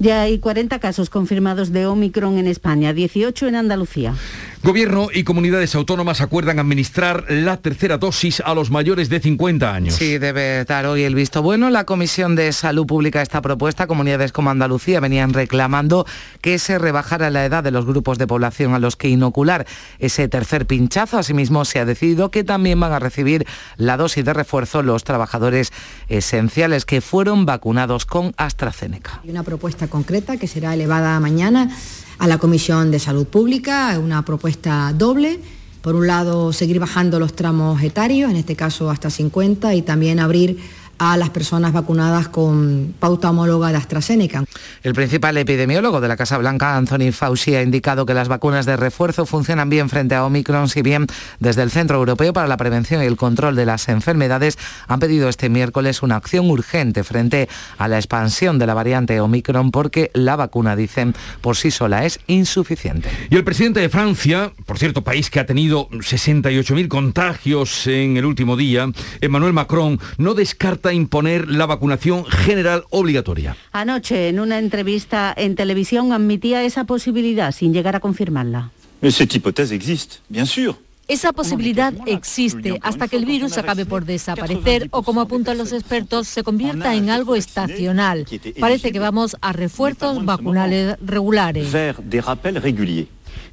Ya 0.00 0.22
hay 0.22 0.38
40 0.38 0.78
casos 0.78 1.10
confirmados 1.10 1.72
de 1.72 1.86
Omicron 1.86 2.38
en 2.38 2.46
España, 2.46 2.92
18 2.92 3.48
en 3.48 3.56
Andalucía. 3.56 4.14
Gobierno 4.62 5.08
y 5.12 5.24
comunidades 5.24 5.74
autónomas 5.74 6.20
acuerdan 6.20 6.58
administrar 6.58 7.24
la 7.28 7.56
tercera 7.56 7.98
dosis 7.98 8.40
a 8.40 8.54
los 8.54 8.70
mayores 8.70 9.08
de 9.08 9.18
50 9.20 9.72
años. 9.74 9.94
Sí, 9.94 10.18
debe 10.18 10.64
dar 10.64 10.86
hoy 10.86 11.02
el 11.02 11.14
visto 11.14 11.42
bueno. 11.42 11.70
La 11.70 11.84
Comisión 11.84 12.36
de 12.36 12.52
Salud 12.52 12.86
Pública 12.86 13.22
esta 13.22 13.40
propuesta. 13.40 13.86
Comunidades 13.88 14.30
como 14.30 14.50
Andalucía 14.50 15.00
venían 15.00 15.32
reclamando 15.32 16.06
que 16.40 16.58
se 16.58 16.78
rebajara 16.78 17.30
la 17.30 17.44
edad 17.44 17.64
de 17.64 17.70
los 17.70 17.84
grupos 17.84 18.18
de 18.18 18.26
población 18.26 18.74
a 18.74 18.78
los 18.78 18.96
que 18.96 19.08
inocular 19.08 19.66
ese 19.98 20.28
tercer 20.28 20.66
pinchazo. 20.66 21.18
Asimismo, 21.18 21.64
se 21.64 21.80
ha 21.80 21.84
decidido 21.84 22.30
que 22.30 22.44
también 22.44 22.78
van 22.78 22.92
a 22.92 22.98
recibir 23.00 23.46
la 23.76 23.96
dosis 23.96 24.24
de 24.24 24.32
refuerzo 24.32 24.82
los 24.82 25.02
trabajadores 25.02 25.72
esenciales 26.08 26.84
que 26.84 27.00
fueron 27.00 27.46
vacunados 27.46 28.06
con 28.06 28.32
AstraZeneca. 28.36 29.20
Hay 29.24 29.30
una 29.30 29.42
propuesta 29.42 29.87
concreta 29.88 30.36
que 30.36 30.46
será 30.46 30.74
elevada 30.74 31.18
mañana 31.20 31.70
a 32.18 32.26
la 32.26 32.38
Comisión 32.38 32.90
de 32.90 32.98
Salud 32.98 33.26
Pública, 33.26 33.98
una 33.98 34.24
propuesta 34.24 34.92
doble. 34.96 35.40
Por 35.82 35.94
un 35.94 36.06
lado, 36.06 36.52
seguir 36.52 36.80
bajando 36.80 37.20
los 37.20 37.34
tramos 37.34 37.82
etarios, 37.82 38.30
en 38.30 38.36
este 38.36 38.56
caso 38.56 38.90
hasta 38.90 39.10
50, 39.10 39.74
y 39.74 39.82
también 39.82 40.18
abrir 40.18 40.58
a 40.98 41.16
las 41.16 41.30
personas 41.30 41.72
vacunadas 41.72 42.28
con 42.28 42.94
pauta 42.98 43.30
homóloga 43.30 43.70
de 43.70 43.76
AstraZeneca. 43.76 44.44
El 44.82 44.94
principal 44.94 45.36
epidemiólogo 45.36 46.00
de 46.00 46.08
la 46.08 46.16
Casa 46.16 46.38
Blanca, 46.38 46.76
Anthony 46.76 47.12
Fauci, 47.12 47.54
ha 47.54 47.62
indicado 47.62 48.06
que 48.06 48.14
las 48.14 48.28
vacunas 48.28 48.66
de 48.66 48.76
refuerzo 48.76 49.26
funcionan 49.26 49.70
bien 49.70 49.88
frente 49.88 50.14
a 50.14 50.24
Omicron, 50.24 50.68
si 50.68 50.82
bien 50.82 51.06
desde 51.40 51.62
el 51.62 51.70
Centro 51.70 51.98
Europeo 51.98 52.32
para 52.32 52.48
la 52.48 52.56
Prevención 52.56 53.02
y 53.02 53.06
el 53.06 53.16
Control 53.16 53.54
de 53.56 53.66
las 53.66 53.88
Enfermedades 53.88 54.58
han 54.86 55.00
pedido 55.00 55.28
este 55.28 55.48
miércoles 55.48 56.02
una 56.02 56.16
acción 56.16 56.50
urgente 56.50 57.04
frente 57.04 57.48
a 57.78 57.88
la 57.88 57.96
expansión 57.96 58.58
de 58.58 58.66
la 58.66 58.74
variante 58.74 59.20
Omicron 59.20 59.70
porque 59.70 60.10
la 60.14 60.36
vacuna, 60.36 60.76
dicen, 60.76 61.14
por 61.40 61.56
sí 61.56 61.70
sola 61.70 62.04
es 62.04 62.20
insuficiente. 62.26 63.10
Y 63.30 63.36
el 63.36 63.44
presidente 63.44 63.80
de 63.80 63.88
Francia, 63.88 64.52
por 64.66 64.78
cierto, 64.78 65.02
país 65.02 65.30
que 65.30 65.40
ha 65.40 65.46
tenido 65.46 65.88
68.000 65.90 66.88
contagios 66.88 67.86
en 67.86 68.16
el 68.16 68.24
último 68.24 68.56
día, 68.56 68.90
Emmanuel 69.20 69.52
Macron, 69.52 70.00
no 70.16 70.34
descarta 70.34 70.87
imponer 70.92 71.48
la 71.48 71.66
vacunación 71.66 72.24
general 72.24 72.84
obligatoria. 72.90 73.56
Anoche, 73.72 74.28
en 74.28 74.40
una 74.40 74.58
entrevista 74.58 75.32
en 75.36 75.54
televisión, 75.54 76.12
admitía 76.12 76.62
esa 76.64 76.84
posibilidad 76.84 77.52
sin 77.52 77.72
llegar 77.72 77.96
a 77.96 78.00
confirmarla. 78.00 78.70
Cette 79.02 79.36
hypothèse 79.36 79.74
existe, 79.74 80.16
bien 80.28 80.46
sûr. 80.46 80.76
Esa 81.08 81.32
posibilidad 81.32 81.94
existe 82.04 82.78
hasta 82.82 83.08
que 83.08 83.16
el 83.16 83.24
virus 83.24 83.56
acabe 83.56 83.86
por 83.86 84.04
desaparecer 84.04 84.88
o, 84.90 85.02
como 85.02 85.22
apuntan 85.22 85.56
los 85.56 85.72
expertos, 85.72 86.28
se 86.28 86.42
convierta 86.42 86.94
en 86.94 87.08
algo 87.08 87.34
estacional. 87.34 88.26
Parece 88.60 88.92
que 88.92 88.98
vamos 88.98 89.34
a 89.40 89.54
refuerzos 89.54 90.22
vacunales 90.26 90.96
regulares. 91.00 91.72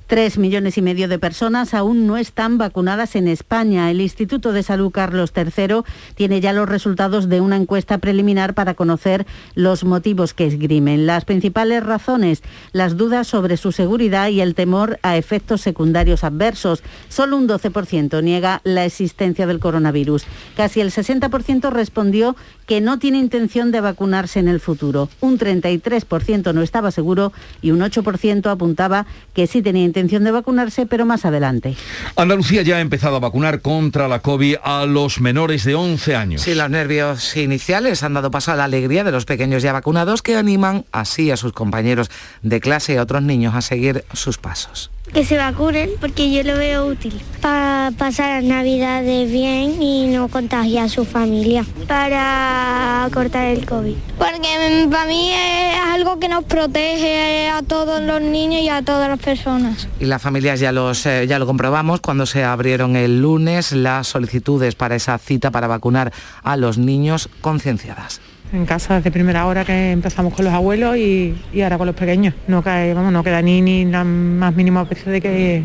Tres 0.07 0.37
millones 0.37 0.77
y 0.77 0.83
medio 0.83 1.07
de 1.07 1.17
personas 1.17 1.73
aún 1.73 2.05
no 2.05 2.17
están 2.17 2.59
vacunadas 2.59 3.15
en 3.15 3.27
España. 3.27 3.89
El 3.89 4.01
Instituto 4.01 4.53
de 4.53 4.61
Salud 4.61 4.91
Carlos 4.91 5.33
III 5.35 5.77
tiene 6.13 6.41
ya 6.41 6.53
los 6.53 6.69
resultados 6.69 7.27
de 7.27 7.41
una 7.41 7.55
encuesta 7.55 7.97
preliminar 7.97 8.53
para 8.53 8.75
conocer 8.75 9.25
los 9.55 9.83
motivos 9.83 10.35
que 10.35 10.45
esgrimen. 10.45 11.07
Las 11.07 11.25
principales 11.25 11.83
razones, 11.83 12.43
las 12.71 12.97
dudas 12.97 13.25
sobre 13.25 13.57
su 13.57 13.71
seguridad 13.71 14.29
y 14.29 14.41
el 14.41 14.53
temor 14.53 14.99
a 15.01 15.17
efectos 15.17 15.61
secundarios 15.61 16.23
adversos. 16.23 16.83
Solo 17.09 17.35
un 17.35 17.47
12% 17.47 18.21
niega 18.21 18.61
la 18.63 18.85
existencia 18.85 19.47
del 19.47 19.59
coronavirus. 19.59 20.25
Casi 20.55 20.81
el 20.81 20.91
60% 20.91 21.71
respondió 21.71 22.35
que 22.67 22.79
no 22.79 22.99
tiene 22.99 23.17
intención 23.17 23.71
de 23.71 23.81
vacunarse 23.81 24.37
en 24.37 24.49
el 24.49 24.59
futuro. 24.59 25.09
Un 25.19 25.39
33% 25.39 26.53
no 26.53 26.61
estaba 26.61 26.91
seguro 26.91 27.33
y 27.63 27.71
un 27.71 27.79
8% 27.79 28.51
apuntaba 28.51 29.07
que 29.33 29.47
sí 29.47 29.63
tenía 29.63 29.83
intención 29.83 29.94
de 29.95 30.31
vacunarse, 30.31 30.85
pero 30.85 31.05
más 31.05 31.23
adelante. 31.25 31.75
Andalucía 32.17 32.63
ya 32.63 32.77
ha 32.77 32.81
empezado 32.81 33.15
a 33.15 33.19
vacunar 33.19 33.61
contra 33.61 34.07
la 34.07 34.19
COVID 34.19 34.57
a 34.61 34.85
los 34.85 35.21
menores 35.21 35.63
de 35.63 35.75
11 35.75 36.15
años. 36.15 36.41
Sí, 36.41 36.53
los 36.53 36.69
nervios 36.69 37.35
iniciales 37.37 38.03
han 38.03 38.13
dado 38.13 38.29
paso 38.29 38.51
a 38.51 38.55
la 38.55 38.65
alegría 38.65 39.03
de 39.05 39.11
los 39.11 39.25
pequeños 39.25 39.63
ya 39.63 39.71
vacunados 39.71 40.21
que 40.21 40.35
animan 40.35 40.85
así 40.91 41.31
a 41.31 41.37
sus 41.37 41.53
compañeros 41.53 42.11
de 42.41 42.59
clase 42.59 42.93
y 42.93 42.97
a 42.97 43.03
otros 43.03 43.23
niños 43.23 43.55
a 43.55 43.61
seguir 43.61 44.03
sus 44.13 44.37
pasos. 44.37 44.91
Que 45.13 45.23
se 45.23 45.37
vacunen 45.37 45.89
porque 46.01 46.31
yo 46.31 46.43
lo 46.43 46.57
veo 46.57 46.87
útil 46.87 47.21
para 47.41 47.91
pasar 47.95 48.41
las 48.41 48.43
navidades 48.43 49.31
bien 49.31 49.81
y 49.81 50.07
no 50.07 50.29
contagiar 50.29 50.85
a 50.85 50.89
su 50.89 51.05
familia. 51.05 51.63
Para 51.87 53.07
cortar 53.13 53.45
el 53.45 53.65
COVID. 53.67 53.95
Porque 54.17 54.87
para 54.89 55.05
mí 55.05 55.29
es 55.31 55.79
algo 55.79 56.19
que 56.19 56.27
nos 56.27 56.43
protege 56.45 57.49
a 57.49 57.61
todos 57.61 58.01
los 58.01 58.19
niños 58.19 58.61
y 58.63 58.69
a 58.69 58.81
todas 58.81 59.07
las 59.07 59.19
personas. 59.19 59.87
Y 59.99 60.05
las 60.05 60.21
familias 60.21 60.59
ya, 60.59 60.71
los, 60.71 61.05
eh, 61.05 61.27
ya 61.27 61.37
lo 61.37 61.45
comprobamos 61.45 62.01
cuando 62.01 62.25
se 62.25 62.43
abrieron 62.43 62.95
el 62.95 63.21
lunes 63.21 63.71
las 63.73 64.07
solicitudes 64.07 64.73
para 64.73 64.95
esa 64.95 65.17
cita 65.19 65.51
para 65.51 65.67
vacunar 65.67 66.11
a 66.43 66.57
los 66.57 66.79
niños 66.79 67.29
concienciadas. 67.41 68.21
En 68.55 68.65
casa 68.65 68.95
desde 68.95 69.11
primera 69.11 69.45
hora 69.47 69.65
que 69.65 69.91
empezamos 69.91 70.33
con 70.33 70.45
los 70.45 70.53
abuelos 70.53 70.95
y, 70.95 71.35
y 71.51 71.61
ahora 71.61 71.77
con 71.77 71.87
los 71.87 71.95
pequeños. 71.95 72.33
No 72.47 72.63
cae, 72.63 72.93
vamos, 72.93 73.11
no 73.11 73.21
queda 73.21 73.41
ni, 73.41 73.61
ni 73.61 73.83
la 73.83 74.05
más 74.05 74.55
mínima 74.55 74.83
especie 74.83 75.11
de 75.11 75.19
que, 75.19 75.63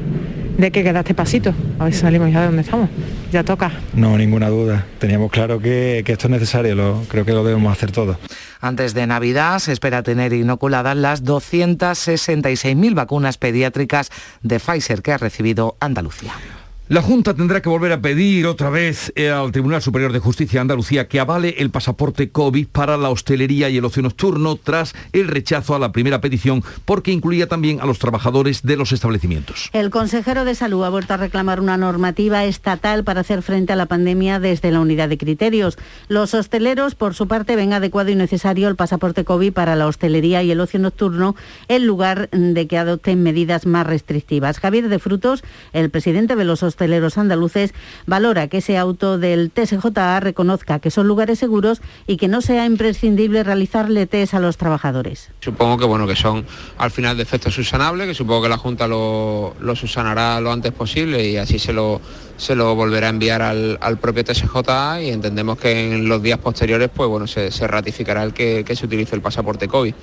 de 0.59 0.71
que 0.73 0.83
queda 0.83 0.99
este 0.99 1.15
pasito. 1.15 1.55
A 1.79 1.85
ver 1.85 1.95
si 1.95 2.01
salimos 2.01 2.33
ya 2.33 2.41
de 2.41 2.47
donde 2.47 2.63
estamos. 2.63 2.91
Ya 3.31 3.45
toca. 3.45 3.71
No, 3.95 4.19
ninguna 4.19 4.49
duda. 4.49 4.85
Teníamos 4.99 5.31
claro 5.31 5.61
que, 5.61 6.03
que 6.05 6.13
esto 6.13 6.27
es 6.27 6.33
necesario, 6.33 6.75
lo, 6.75 7.03
creo 7.07 7.25
que 7.25 7.33
lo 7.33 7.45
debemos 7.45 7.73
hacer 7.73 7.93
todos. 7.93 8.17
Antes 8.61 8.93
de 8.93 9.07
Navidad 9.07 9.61
se 9.61 9.73
espera 9.73 10.03
tener 10.03 10.33
inoculadas 10.33 10.97
las 10.97 11.25
266.000 11.25 12.95
vacunas 12.95 13.39
pediátricas 13.39 14.11
de 14.43 14.59
Pfizer 14.59 15.03
que 15.03 15.13
ha 15.13 15.19
recibido 15.19 15.77
Andalucía. 15.79 16.33
La 16.91 17.03
Junta 17.03 17.35
tendrá 17.35 17.63
que 17.63 17.69
volver 17.69 17.93
a 17.93 18.01
pedir 18.01 18.49
otra 18.49 18.69
vez 18.69 19.13
eh, 19.15 19.31
al 19.31 19.53
Tribunal 19.53 19.81
Superior 19.81 20.13
de 20.13 20.19
Justicia 20.19 20.59
de 20.59 20.63
Andalucía 20.63 21.07
que 21.07 21.21
avale 21.21 21.55
el 21.59 21.71
pasaporte 21.71 22.31
COVID 22.31 22.67
para 22.67 22.97
la 22.97 23.11
hostelería 23.11 23.71
y 23.71 23.77
el 23.77 23.85
ocio 23.85 24.03
nocturno 24.03 24.57
tras 24.57 24.93
el 25.13 25.29
rechazo 25.29 25.77
a 25.77 25.79
la 25.79 25.93
primera 25.93 26.21
petición 26.21 26.65
porque 26.85 27.13
incluía 27.13 27.47
también 27.47 27.81
a 27.81 27.87
los 27.87 28.01
trabajadores 28.01 28.63
de 28.63 28.77
los 28.77 28.91
establecimientos. 28.91 29.71
El 29.73 29.91
consejero 29.91 30.45
de 30.45 30.57
Salud 30.57 30.83
ha 30.83 30.89
vuelto 30.89 31.15
a 31.15 31.19
reclamar 31.19 31.61
una 31.61 31.77
normativa 31.77 32.45
estatal 32.45 33.05
para 33.05 33.21
hacer 33.21 33.43
frente 33.43 33.73
a 33.73 33.77
la 33.77 33.87
pandemia 33.87 34.41
desde 34.41 34.73
la 34.73 34.81
unidad 34.81 35.09
de 35.09 35.17
criterios. 35.17 35.79
Los 36.09 36.35
hosteleros, 36.35 36.97
por 36.97 37.15
su 37.15 37.29
parte, 37.29 37.55
ven 37.55 37.73
adecuado 37.73 38.11
y 38.11 38.17
necesario 38.17 38.67
el 38.67 38.75
pasaporte 38.75 39.25
COVID 39.25 39.53
para 39.53 39.77
la 39.77 39.87
hostelería 39.87 40.43
y 40.43 40.51
el 40.51 40.59
ocio 40.59 40.81
nocturno 40.81 41.37
en 41.69 41.87
lugar 41.87 42.29
de 42.31 42.67
que 42.67 42.79
adopten 42.79 43.23
medidas 43.23 43.65
más 43.65 43.87
restrictivas. 43.87 44.59
Javier 44.59 44.89
de 44.89 44.99
Frutos, 44.99 45.45
el 45.73 45.91
presidente 45.91 46.35
de 46.35 46.45
los 46.45 46.65
hosteleros 46.65 46.80
andaluces, 47.17 47.75
valora 48.07 48.49
que 48.49 48.59
ese 48.59 48.79
auto 48.79 49.19
del 49.19 49.51
TSJA 49.51 50.21
reconozca 50.21 50.79
que 50.79 50.91
son 50.91 51.09
lugares 51.09 51.39
seguros 51.39 51.83
y 52.07 52.17
que 52.17 52.29
no 52.29 52.41
sea 52.41 52.67
imprescindible 52.67 53.43
realizarle 53.45 54.07
test 54.07 54.35
a 54.35 54.41
los 54.41 54.57
trabajadores. 54.57 55.31
Supongo 55.41 55.79
que 55.79 55.85
bueno 55.85 56.07
que 56.07 56.17
son 56.17 56.47
al 56.79 56.91
final 56.91 57.17
defectos 57.17 57.55
subsanables, 57.55 58.07
que 58.07 58.15
supongo 58.15 58.43
que 58.43 58.49
la 58.49 58.59
Junta 58.59 58.87
lo, 58.87 59.55
lo 59.61 59.77
subsanará 59.77 60.41
lo 60.41 60.53
antes 60.53 60.73
posible 60.73 61.27
y 61.29 61.37
así 61.37 61.59
se 61.59 61.73
lo 61.73 62.01
se 62.37 62.55
lo 62.55 62.75
volverá 62.75 63.09
a 63.09 63.11
enviar 63.11 63.43
al, 63.43 63.99
propio 64.01 64.25
TSJA 64.25 65.03
y 65.03 65.11
entendemos 65.11 65.59
que 65.59 65.95
en 65.95 66.09
los 66.09 66.23
días 66.23 66.39
posteriores 66.39 66.89
pues 66.89 67.07
bueno 67.07 67.27
se, 67.27 67.51
ratificará 67.67 68.23
el 68.23 68.33
que 68.33 68.65
se 68.75 68.87
utilice 68.87 69.15
el 69.15 69.21
pasaporte 69.21 69.69
COVID. 69.69 69.95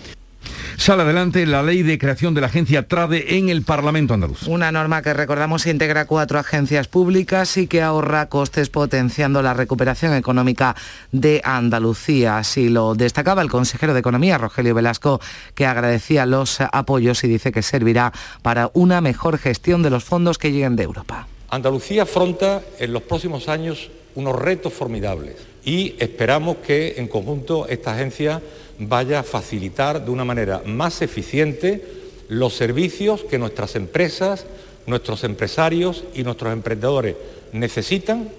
Sale 0.78 1.02
adelante 1.02 1.46
la 1.48 1.64
ley 1.64 1.82
de 1.82 1.98
creación 1.98 2.36
de 2.36 2.40
la 2.40 2.48
agencia 2.48 2.88
TRADE 2.88 3.38
en 3.38 3.50
el 3.50 3.64
Parlamento 3.64 4.14
andaluz. 4.14 4.44
Una 4.44 4.72
norma 4.72 5.02
que 5.02 5.12
recordamos 5.12 5.66
integra 5.66 6.06
cuatro 6.06 6.38
agencias 6.38 6.88
públicas 6.88 7.58
y 7.58 7.66
que 7.66 7.82
ahorra 7.82 8.30
costes 8.30 8.70
potenciando 8.70 9.42
la 9.42 9.56
recuperación 9.56 10.14
económica 10.14 10.76
de 11.12 11.42
Andalucía. 11.44 12.38
Así 12.38 12.70
lo 12.70 12.94
destacaba 12.94 13.42
el 13.42 13.50
consejero 13.50 13.96
de 13.96 14.02
Economía, 14.02 14.38
Rogelio 14.38 14.76
Velasco, 14.76 15.20
que 15.56 15.66
agradecía 15.66 16.28
los 16.28 16.62
apoyos 16.62 17.24
y 17.24 17.28
dice 17.28 17.52
que 17.52 17.64
servirá 17.64 18.14
para 18.44 18.70
una 18.74 19.02
mejor 19.02 19.40
gestión 19.40 19.82
de 19.82 19.90
los 19.90 20.04
fondos 20.04 20.38
que 20.38 20.52
lleguen 20.52 20.76
de 20.76 20.84
Europa. 20.84 21.28
Andalucía 21.50 22.04
afronta 22.04 22.62
en 22.78 22.94
los 22.94 23.02
próximos 23.02 23.50
años 23.50 23.90
unos 24.14 24.36
retos 24.36 24.74
formidables 24.74 25.36
y 25.66 25.96
esperamos 26.00 26.58
que 26.58 26.96
en 26.98 27.08
conjunto 27.08 27.68
esta 27.68 27.94
agencia 27.94 28.42
vaya 28.80 29.20
a 29.20 29.24
facilitar 29.24 30.04
de 30.04 30.12
una 30.12 30.26
manera 30.26 30.62
más 30.66 31.02
eficiente 31.02 31.84
los 32.30 32.56
servicios 32.56 33.24
que 33.24 33.40
nuestras 33.40 33.76
empresas, 33.76 34.46
nuestros 34.86 35.24
empresarios 35.24 36.04
y 36.14 36.24
nuestros 36.24 36.54
emprendedores 36.54 37.16
necesitan 37.54 38.30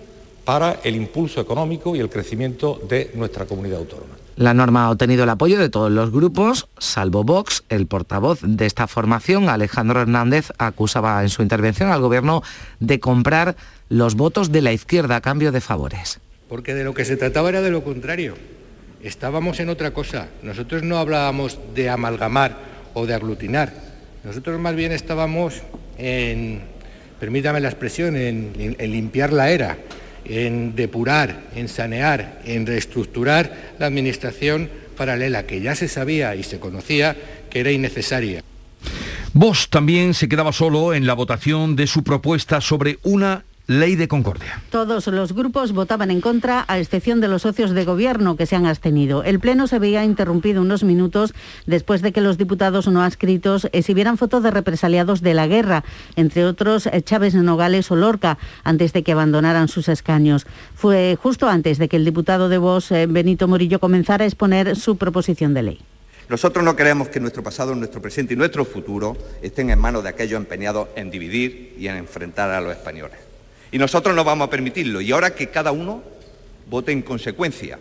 para 0.45 0.81
el 0.83 0.97
impulso 0.97 1.41
económico 1.41 1.95
y 1.95 2.01
el 2.01 2.09
crecimiento 2.09 2.81
de 2.89 3.11
nuestra 3.15 3.45
comunidad 3.45 3.81
autónoma. 3.81 4.15
La 4.37 4.55
norma 4.55 4.85
ha 4.85 4.91
obtenido 4.91 5.25
el 5.25 5.31
apoyo 5.31 5.59
de 5.59 5.69
todos 5.69 5.91
los 5.91 6.13
grupos, 6.13 6.69
salvo 6.79 7.25
Vox. 7.25 7.65
El 7.69 7.87
portavoz 7.87 8.39
de 8.43 8.67
esta 8.67 8.87
formación, 8.87 9.49
Alejandro 9.49 10.01
Hernández, 10.01 10.53
acusaba 10.59 11.21
en 11.23 11.29
su 11.29 11.43
intervención 11.43 11.91
al 11.91 12.01
Gobierno 12.01 12.43
de 12.79 13.01
comprar 13.01 13.57
los 13.89 14.15
votos 14.15 14.53
de 14.53 14.63
la 14.63 14.73
izquierda 14.73 15.17
a 15.17 15.21
cambio 15.21 15.51
de 15.51 15.61
favores. 15.61 16.21
Porque 16.49 16.75
de 16.75 16.85
lo 16.85 16.95
que 16.95 17.05
se 17.05 17.17
trataba 17.17 17.49
era 17.49 17.63
de 17.63 17.71
lo 17.71 17.83
contrario. 17.83 18.37
Estábamos 19.03 19.61
en 19.61 19.69
otra 19.69 19.93
cosa. 19.93 20.29
Nosotros 20.43 20.83
no 20.83 20.99
hablábamos 20.99 21.59
de 21.75 21.89
amalgamar 21.89 22.57
o 22.95 23.07
de 23.07 23.15
aglutinar. 23.15 23.73
Nosotros 24.25 24.61
más 24.61 24.75
bien 24.75 24.93
estábamos 24.93 25.63
en, 25.99 26.63
permítame 27.21 27.61
la 27.61 27.69
expresión, 27.69 28.17
en, 28.17 28.77
limpiar 28.79 29.33
la 29.33 29.51
era 29.51 29.79
en 30.25 30.75
depurar, 30.77 31.45
en 31.55 31.69
sanear, 31.69 32.43
en 32.45 32.67
reestructurar 32.67 33.75
la 33.79 33.87
administración 33.87 34.69
paralela 34.97 35.47
que 35.47 35.61
ya 35.63 35.75
se 35.75 35.89
sabía 35.89 36.35
y 36.35 36.43
se 36.43 36.61
conocía 36.61 37.17
que 37.49 37.61
era 37.61 37.71
innecesaria. 37.71 38.43
Vos 39.33 39.71
también 39.71 40.15
se 40.15 40.29
quedaba 40.29 40.53
solo 40.53 40.93
en 40.93 41.07
la 41.07 41.15
votación 41.15 41.77
de 41.77 41.87
su 41.87 42.03
propuesta 42.05 42.61
sobre 42.61 42.99
una 43.05 43.45
Ley 43.69 43.97
de 43.97 44.09
Concordia. 44.09 44.63
Todos 44.71 45.09
los 45.09 45.35
grupos 45.35 45.73
votaban 45.73 46.11
en 46.11 46.23
contra, 46.23 46.65
a 46.69 46.79
excepción 46.79 47.21
de 47.21 47.29
los 47.29 47.43
socios 47.43 47.73
de 47.73 47.85
gobierno 47.85 48.35
que 48.35 48.47
se 48.47 48.57
han 48.57 48.65
abstenido. 48.65 49.23
El 49.25 49.41
Pleno 49.41 49.67
se 49.67 49.79
veía 49.79 50.05
interrumpido 50.05 50.63
unos 50.63 50.85
minutos 50.85 51.35
después 51.67 52.01
de 52.01 52.11
que 52.13 52.23
los 52.23 52.39
diputados 52.39 52.89
no 52.89 53.03
adscritos 53.03 53.69
exhibieran 53.73 54.17
fotos 54.17 54.43
de 54.43 54.53
represaliados 54.53 55.21
de 55.21 55.35
la 55.35 55.47
guerra, 55.47 55.85
entre 56.17 56.47
otros 56.47 56.87
eh, 56.87 57.03
Chávez 57.03 57.35
Nogales 57.35 57.91
o 57.91 57.97
Lorca, 57.97 58.39
antes 58.65 58.95
de 58.95 59.03
que 59.03 59.13
abandonaran 59.13 59.69
sus 59.69 59.91
escaños. 59.91 60.47
Fue 60.75 61.19
justo 61.23 61.47
antes 61.47 61.77
de 61.77 61.89
que 61.89 61.97
el 61.97 62.07
diputado 62.07 62.49
de 62.49 62.57
Vox, 62.57 62.91
eh, 62.93 63.07
Benito 63.07 63.49
Morillo, 63.49 63.81
comenzara 63.81 64.25
a 64.25 64.29
exponer 64.29 64.77
su 64.77 64.97
proposición 64.97 65.53
de 65.53 65.63
ley. 65.65 65.81
Nosotros 66.31 66.65
no 66.65 66.75
queremos 66.75 67.09
que 67.11 67.21
nuestro 67.21 67.43
pasado, 67.43 67.75
nuestro 67.75 68.01
presente 68.01 68.33
y 68.33 68.37
nuestro 68.39 68.65
futuro 68.65 69.15
estén 69.43 69.69
en 69.69 69.79
manos 69.79 70.05
de 70.05 70.09
aquellos 70.09 70.39
empeñados 70.39 70.89
en 70.97 71.11
dividir 71.11 71.77
y 71.79 71.89
en 71.89 71.97
enfrentar 71.97 72.49
a 72.49 72.63
los 72.63 72.73
españoles. 72.73 73.28
Y 73.71 73.79
nosotros 73.79 74.15
no 74.15 74.25
vamos 74.25 74.47
a 74.47 74.51
permitirlo. 74.51 75.01
Y 75.01 75.13
ahora 75.13 75.35
que 75.35 75.49
cada 75.49 75.73
uno 75.73 76.03
vote 76.69 76.93
en 76.93 77.03
consecuencia. 77.03 77.79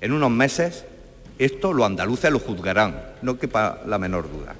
En 0.00 0.12
unos 0.12 0.30
meses 0.30 0.84
esto 1.38 1.72
los 1.72 1.86
andaluces 1.86 2.30
lo 2.30 2.38
juzgarán, 2.38 3.00
no 3.22 3.38
quepa 3.38 3.80
la 3.86 3.98
menor 3.98 4.30
duda. 4.30 4.54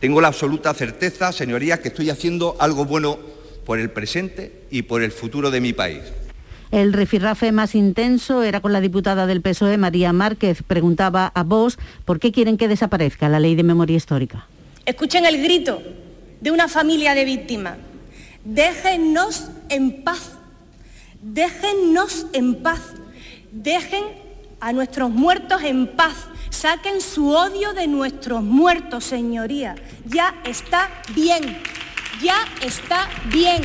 Tengo 0.00 0.20
la 0.20 0.28
absoluta 0.28 0.72
certeza, 0.74 1.32
señorías, 1.32 1.80
que 1.80 1.88
estoy 1.88 2.10
haciendo 2.10 2.56
algo 2.58 2.84
bueno 2.84 3.18
por 3.66 3.78
el 3.78 3.90
presente 3.90 4.64
y 4.70 4.82
por 4.82 5.02
el 5.02 5.12
futuro 5.12 5.50
de 5.50 5.60
mi 5.60 5.72
país. 5.72 6.00
El 6.70 6.92
rifirrafe 6.92 7.50
más 7.50 7.74
intenso 7.74 8.44
era 8.44 8.60
con 8.60 8.72
la 8.72 8.80
diputada 8.80 9.26
del 9.26 9.42
PSOE, 9.42 9.76
María 9.76 10.12
Márquez. 10.12 10.62
Preguntaba 10.64 11.26
a 11.34 11.42
vos 11.42 11.78
por 12.04 12.20
qué 12.20 12.30
quieren 12.30 12.56
que 12.56 12.68
desaparezca 12.68 13.28
la 13.28 13.40
ley 13.40 13.56
de 13.56 13.64
memoria 13.64 13.96
histórica. 13.96 14.46
Escuchen 14.86 15.26
el 15.26 15.42
grito 15.42 15.82
de 16.40 16.50
una 16.52 16.68
familia 16.68 17.14
de 17.14 17.24
víctimas 17.24 17.76
Déjennos 18.44 19.48
en 19.68 20.02
paz. 20.02 20.32
Déjennos 21.22 22.26
en 22.32 22.62
paz. 22.62 22.80
Dejen 23.52 24.04
a 24.60 24.72
nuestros 24.72 25.10
muertos 25.10 25.62
en 25.62 25.86
paz. 25.88 26.28
Saquen 26.50 27.00
su 27.00 27.30
odio 27.30 27.72
de 27.72 27.86
nuestros 27.86 28.42
muertos, 28.42 29.04
señoría. 29.04 29.76
Ya 30.06 30.34
está 30.44 30.90
bien. 31.14 31.58
Ya 32.22 32.36
está 32.62 33.08
bien. 33.32 33.62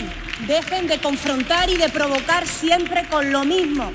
Dejen 0.48 0.88
de 0.88 1.00
confrontar 1.00 1.70
y 1.70 1.77
de 1.77 1.89
provocar 1.89 2.46
siempre 2.46 3.08
con 3.10 3.32
lo 3.32 3.44
mismo. 3.46 3.91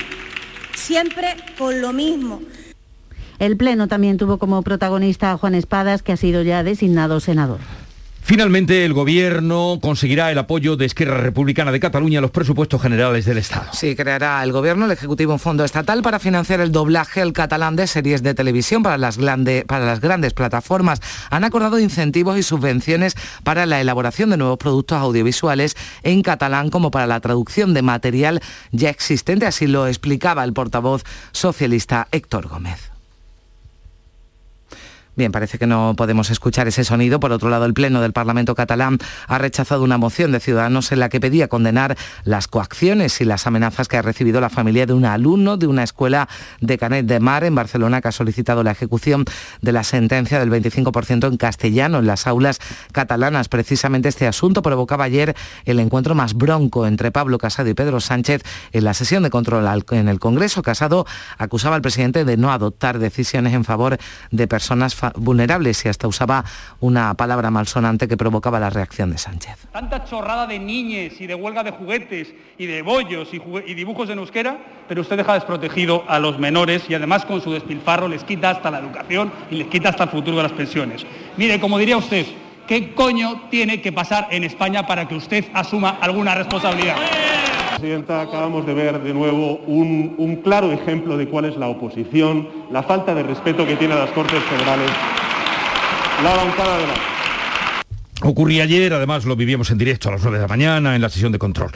Siempre 0.74 1.36
con 1.58 1.80
lo 1.80 1.92
mismo. 1.92 2.40
El 3.38 3.56
Pleno 3.56 3.88
también 3.88 4.18
tuvo 4.18 4.38
como 4.38 4.62
protagonista 4.62 5.32
a 5.32 5.38
Juan 5.38 5.54
Espadas, 5.54 6.02
que 6.02 6.12
ha 6.12 6.16
sido 6.16 6.42
ya 6.42 6.62
designado 6.62 7.20
senador. 7.20 7.60
Finalmente, 8.30 8.84
el 8.84 8.92
Gobierno 8.92 9.80
conseguirá 9.82 10.30
el 10.30 10.38
apoyo 10.38 10.76
de 10.76 10.86
Esquerra 10.86 11.16
Republicana 11.16 11.72
de 11.72 11.80
Cataluña 11.80 12.20
a 12.20 12.22
los 12.22 12.30
presupuestos 12.30 12.80
generales 12.80 13.24
del 13.24 13.38
Estado. 13.38 13.66
Sí, 13.72 13.96
creará 13.96 14.40
el 14.44 14.52
Gobierno, 14.52 14.84
el 14.84 14.92
Ejecutivo, 14.92 15.32
un 15.32 15.40
fondo 15.40 15.64
estatal 15.64 16.00
para 16.00 16.20
financiar 16.20 16.60
el 16.60 16.70
doblaje 16.70 17.22
al 17.22 17.32
catalán 17.32 17.74
de 17.74 17.88
series 17.88 18.22
de 18.22 18.32
televisión 18.34 18.84
para 18.84 18.98
las, 18.98 19.18
para 19.66 19.84
las 19.84 20.00
grandes 20.00 20.32
plataformas. 20.32 21.00
Han 21.30 21.42
acordado 21.42 21.80
incentivos 21.80 22.38
y 22.38 22.44
subvenciones 22.44 23.16
para 23.42 23.66
la 23.66 23.80
elaboración 23.80 24.30
de 24.30 24.36
nuevos 24.36 24.58
productos 24.58 24.98
audiovisuales 24.98 25.76
en 26.04 26.22
catalán 26.22 26.70
como 26.70 26.92
para 26.92 27.08
la 27.08 27.18
traducción 27.18 27.74
de 27.74 27.82
material 27.82 28.40
ya 28.70 28.90
existente. 28.90 29.44
Así 29.44 29.66
lo 29.66 29.88
explicaba 29.88 30.44
el 30.44 30.52
portavoz 30.52 31.02
socialista 31.32 32.06
Héctor 32.12 32.46
Gómez. 32.46 32.90
Bien, 35.20 35.32
parece 35.32 35.58
que 35.58 35.66
no 35.66 35.92
podemos 35.98 36.30
escuchar 36.30 36.66
ese 36.66 36.82
sonido. 36.82 37.20
Por 37.20 37.30
otro 37.30 37.50
lado, 37.50 37.66
el 37.66 37.74
Pleno 37.74 38.00
del 38.00 38.14
Parlamento 38.14 38.54
catalán 38.54 38.96
ha 39.26 39.36
rechazado 39.36 39.84
una 39.84 39.98
moción 39.98 40.32
de 40.32 40.40
Ciudadanos 40.40 40.92
en 40.92 40.98
la 40.98 41.10
que 41.10 41.20
pedía 41.20 41.46
condenar 41.46 41.98
las 42.24 42.48
coacciones 42.48 43.20
y 43.20 43.26
las 43.26 43.46
amenazas 43.46 43.86
que 43.86 43.98
ha 43.98 44.02
recibido 44.02 44.40
la 44.40 44.48
familia 44.48 44.86
de 44.86 44.94
un 44.94 45.04
alumno 45.04 45.58
de 45.58 45.66
una 45.66 45.82
escuela 45.82 46.26
de 46.62 46.78
Canet 46.78 47.04
de 47.04 47.20
Mar 47.20 47.44
en 47.44 47.54
Barcelona 47.54 48.00
que 48.00 48.08
ha 48.08 48.12
solicitado 48.12 48.62
la 48.62 48.70
ejecución 48.70 49.26
de 49.60 49.72
la 49.72 49.84
sentencia 49.84 50.40
del 50.40 50.50
25% 50.50 51.28
en 51.28 51.36
castellano 51.36 51.98
en 51.98 52.06
las 52.06 52.26
aulas 52.26 52.58
catalanas. 52.92 53.50
Precisamente 53.50 54.08
este 54.08 54.26
asunto 54.26 54.62
provocaba 54.62 55.04
ayer 55.04 55.36
el 55.66 55.80
encuentro 55.80 56.14
más 56.14 56.32
bronco 56.32 56.86
entre 56.86 57.12
Pablo 57.12 57.36
Casado 57.36 57.68
y 57.68 57.74
Pedro 57.74 58.00
Sánchez 58.00 58.42
en 58.72 58.84
la 58.84 58.94
sesión 58.94 59.22
de 59.22 59.28
control 59.28 59.68
en 59.90 60.08
el 60.08 60.18
Congreso. 60.18 60.62
Casado 60.62 61.04
acusaba 61.36 61.76
al 61.76 61.82
presidente 61.82 62.24
de 62.24 62.38
no 62.38 62.50
adoptar 62.52 62.98
decisiones 62.98 63.52
en 63.52 63.64
favor 63.64 63.98
de 64.30 64.48
personas 64.48 64.96
vulnerables 65.16 65.84
y 65.84 65.88
hasta 65.88 66.08
usaba 66.08 66.44
una 66.80 67.14
palabra 67.14 67.50
malsonante 67.50 68.08
que 68.08 68.16
provocaba 68.16 68.60
la 68.60 68.70
reacción 68.70 69.10
de 69.10 69.18
Sánchez. 69.18 69.68
Tanta 69.72 70.04
chorrada 70.04 70.46
de 70.46 70.58
niñes 70.58 71.20
y 71.20 71.26
de 71.26 71.34
huelga 71.34 71.62
de 71.62 71.70
juguetes 71.70 72.32
y 72.58 72.66
de 72.66 72.82
bollos 72.82 73.28
y, 73.32 73.74
dibujos 73.74 74.10
en 74.10 74.18
euskera, 74.18 74.58
pero 74.88 75.02
usted 75.02 75.16
deja 75.16 75.34
desprotegido 75.34 76.04
a 76.08 76.18
los 76.18 76.38
menores 76.38 76.84
y 76.88 76.94
además 76.94 77.24
con 77.24 77.40
su 77.40 77.52
despilfarro 77.52 78.08
les 78.08 78.24
quita 78.24 78.50
hasta 78.50 78.70
la 78.70 78.78
educación 78.78 79.32
y 79.50 79.56
les 79.56 79.68
quita 79.68 79.90
hasta 79.90 80.04
el 80.04 80.10
futuro 80.10 80.36
de 80.36 80.42
las 80.44 80.52
pensiones. 80.52 81.04
Mire, 81.36 81.60
como 81.60 81.78
diría 81.78 81.96
usted, 81.96 82.26
¿qué 82.70 82.94
coño 82.94 83.48
tiene 83.50 83.82
que 83.82 83.90
pasar 83.90 84.28
en 84.30 84.44
España 84.44 84.86
para 84.86 85.08
que 85.08 85.16
usted 85.16 85.44
asuma 85.52 85.98
alguna 86.00 86.36
responsabilidad? 86.36 86.94
Presidenta, 87.70 88.20
acabamos 88.20 88.64
de 88.64 88.74
ver 88.74 89.00
de 89.00 89.12
nuevo 89.12 89.56
un, 89.66 90.40
claro 90.44 90.70
ejemplo 90.70 91.16
de 91.16 91.26
cuál 91.26 91.46
es 91.46 91.56
la 91.56 91.66
oposición, 91.66 92.48
la 92.70 92.84
falta 92.84 93.12
de 93.12 93.24
respeto 93.24 93.66
que 93.66 93.74
tiene 93.74 93.94
a 93.94 93.98
las 93.98 94.10
Cortes 94.10 94.40
Federales, 94.44 94.88
la 96.22 96.36
bancada 96.36 96.78
de 96.78 96.86
la... 96.86 97.09
Ocurría 98.22 98.64
ayer, 98.64 98.92
además 98.92 99.24
lo 99.24 99.34
vivíamos 99.34 99.70
en 99.70 99.78
directo 99.78 100.10
a 100.10 100.12
las 100.12 100.22
9 100.22 100.36
de 100.36 100.42
la 100.42 100.48
mañana 100.48 100.94
en 100.94 101.00
la 101.00 101.08
sesión 101.08 101.32
de 101.32 101.38
control. 101.38 101.70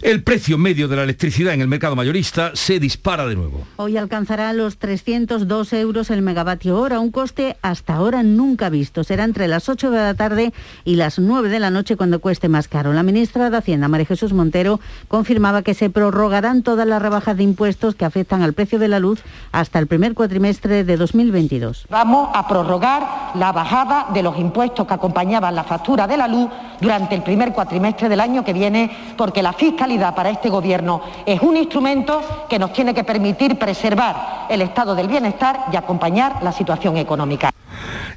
El 0.00 0.22
precio 0.22 0.56
medio 0.56 0.88
de 0.88 0.96
la 0.96 1.02
electricidad 1.02 1.52
en 1.52 1.60
el 1.60 1.68
mercado 1.68 1.94
mayorista 1.94 2.52
se 2.54 2.80
dispara 2.80 3.26
de 3.26 3.34
nuevo. 3.34 3.66
Hoy 3.76 3.98
alcanzará 3.98 4.54
los 4.54 4.78
302 4.78 5.72
euros 5.74 6.10
el 6.10 6.22
megavatio 6.22 6.78
hora, 6.78 6.98
un 6.98 7.10
coste 7.10 7.58
hasta 7.60 7.94
ahora 7.94 8.22
nunca 8.22 8.70
visto. 8.70 9.04
Será 9.04 9.24
entre 9.24 9.48
las 9.48 9.68
8 9.68 9.90
de 9.90 9.98
la 9.98 10.14
tarde 10.14 10.54
y 10.86 10.96
las 10.96 11.18
9 11.18 11.50
de 11.50 11.60
la 11.60 11.68
noche 11.68 11.96
cuando 11.96 12.20
cueste 12.20 12.48
más 12.48 12.68
caro. 12.68 12.94
La 12.94 13.02
ministra 13.02 13.50
de 13.50 13.58
Hacienda, 13.58 13.88
María 13.88 14.06
Jesús 14.06 14.32
Montero, 14.32 14.80
confirmaba 15.08 15.60
que 15.60 15.74
se 15.74 15.90
prorrogarán 15.90 16.62
todas 16.62 16.86
las 16.86 17.02
rebajas 17.02 17.36
de 17.36 17.42
impuestos 17.42 17.96
que 17.96 18.06
afectan 18.06 18.40
al 18.40 18.54
precio 18.54 18.78
de 18.78 18.88
la 18.88 18.98
luz 18.98 19.20
hasta 19.52 19.78
el 19.78 19.86
primer 19.86 20.14
cuatrimestre 20.14 20.84
de 20.84 20.96
2022. 20.96 21.84
Vamos 21.90 22.30
a 22.32 22.48
prorrogar 22.48 23.32
la 23.34 23.52
bajada 23.52 24.06
de 24.14 24.22
los 24.22 24.38
impuestos 24.38 24.86
que 24.86 24.94
acompañaban 24.94 25.54
la 25.54 25.64
factura 25.64 25.81
de 25.82 26.16
la 26.16 26.28
luz 26.28 26.48
durante 26.80 27.14
el 27.14 27.22
primer 27.22 27.52
cuatrimestre 27.52 28.08
del 28.08 28.20
año 28.20 28.44
que 28.44 28.52
viene, 28.52 28.90
porque 29.16 29.42
la 29.42 29.52
fiscalidad 29.52 30.14
para 30.14 30.30
este 30.30 30.48
Gobierno 30.48 31.02
es 31.26 31.40
un 31.42 31.56
instrumento 31.56 32.46
que 32.48 32.58
nos 32.58 32.72
tiene 32.72 32.94
que 32.94 33.04
permitir 33.04 33.58
preservar 33.58 34.46
el 34.48 34.62
estado 34.62 34.94
del 34.94 35.08
bienestar 35.08 35.66
y 35.72 35.76
acompañar 35.76 36.42
la 36.42 36.52
situación 36.52 36.96
económica. 36.96 37.50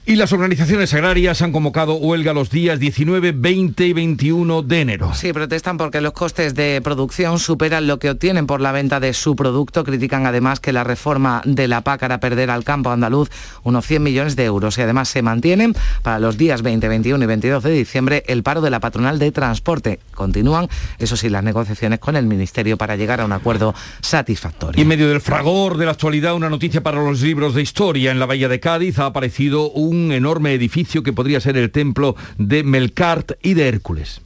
Y 0.07 0.17
las 0.17 0.33
organizaciones 0.33 0.93
agrarias 0.93 1.41
han 1.41 1.51
convocado 1.51 1.95
huelga 1.95 2.31
los 2.31 2.51
días 2.51 2.79
19, 2.79 3.31
20 3.31 3.87
y 3.87 3.93
21 3.93 4.61
de 4.61 4.81
enero. 4.81 5.11
Sí, 5.15 5.33
protestan 5.33 5.77
porque 5.77 5.99
los 5.99 6.13
costes 6.13 6.53
de 6.53 6.79
producción 6.83 7.39
superan 7.39 7.87
lo 7.87 7.97
que 7.97 8.11
obtienen 8.11 8.45
por 8.45 8.61
la 8.61 8.71
venta 8.71 8.99
de 8.99 9.13
su 9.13 9.35
producto. 9.35 9.83
Critican 9.83 10.27
además 10.27 10.59
que 10.59 10.73
la 10.73 10.83
reforma 10.83 11.41
de 11.43 11.67
la 11.67 11.81
PAC 11.81 12.03
hará 12.03 12.19
perder 12.19 12.51
al 12.51 12.63
campo 12.63 12.91
andaluz 12.91 13.31
unos 13.63 13.87
100 13.87 14.03
millones 14.03 14.35
de 14.35 14.45
euros 14.45 14.77
y 14.77 14.83
además 14.83 15.09
se 15.09 15.23
mantienen 15.23 15.73
para 16.03 16.19
los 16.19 16.37
días 16.37 16.61
20, 16.61 16.87
21 16.87 17.23
y 17.23 17.27
22 17.27 17.63
de 17.63 17.71
diciembre 17.71 18.23
el 18.27 18.43
paro 18.43 18.61
de 18.61 18.69
la 18.69 18.79
patronal 18.79 19.17
de 19.17 19.31
transporte. 19.31 19.99
Continúan, 20.13 20.67
eso 20.99 21.17
sí, 21.17 21.29
las 21.29 21.43
negociaciones 21.43 21.97
con 21.97 22.15
el 22.15 22.27
Ministerio 22.27 22.77
para 22.77 22.95
llegar 22.95 23.21
a 23.21 23.25
un 23.25 23.31
acuerdo 23.31 23.73
satisfactorio. 24.01 24.79
Y 24.79 24.83
en 24.83 24.87
medio 24.87 25.09
del 25.09 25.21
fragor 25.21 25.77
de 25.77 25.85
la 25.85 25.91
actualidad, 25.91 26.35
una 26.35 26.51
noticia 26.51 26.83
para 26.83 27.03
los 27.03 27.21
libros 27.21 27.55
de 27.55 27.63
historia. 27.63 28.11
En 28.11 28.19
la 28.19 28.27
Bahía 28.27 28.49
de 28.49 28.59
Cádiz 28.59 28.99
ha 28.99 29.07
aparecido 29.07 29.54
un 29.63 29.95
un 29.95 30.11
enorme 30.11 30.53
edificio 30.53 31.03
que 31.03 31.13
podría 31.13 31.39
ser 31.39 31.57
el 31.57 31.71
templo 31.71 32.15
de 32.37 32.63
Melcart 32.63 33.33
y 33.41 33.53
de 33.53 33.67
Hércules. 33.67 34.21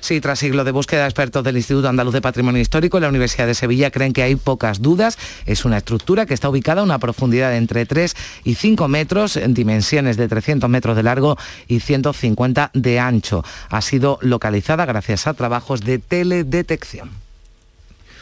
Sí, 0.00 0.20
tras 0.20 0.38
siglo 0.38 0.64
de 0.64 0.70
búsqueda, 0.70 1.06
expertos 1.06 1.42
del 1.44 1.56
Instituto 1.56 1.88
Andaluz 1.88 2.12
de 2.12 2.20
Patrimonio 2.20 2.60
Histórico 2.60 2.98
y 2.98 3.00
la 3.00 3.08
Universidad 3.08 3.46
de 3.46 3.54
Sevilla 3.54 3.90
creen 3.90 4.12
que 4.12 4.22
hay 4.22 4.36
pocas 4.36 4.82
dudas. 4.82 5.18
Es 5.46 5.64
una 5.64 5.78
estructura 5.78 6.26
que 6.26 6.34
está 6.34 6.48
ubicada 6.48 6.82
a 6.82 6.84
una 6.84 6.98
profundidad 6.98 7.50
de 7.50 7.56
entre 7.56 7.86
3 7.86 8.14
y 8.44 8.54
5 8.54 8.86
metros, 8.88 9.36
en 9.36 9.54
dimensiones 9.54 10.16
de 10.16 10.28
300 10.28 10.68
metros 10.68 10.96
de 10.96 11.02
largo 11.02 11.38
y 11.68 11.80
150 11.80 12.70
de 12.74 12.98
ancho. 12.98 13.44
Ha 13.70 13.80
sido 13.80 14.18
localizada 14.20 14.84
gracias 14.84 15.26
a 15.26 15.34
trabajos 15.34 15.80
de 15.80 15.98
teledetección. 15.98 17.10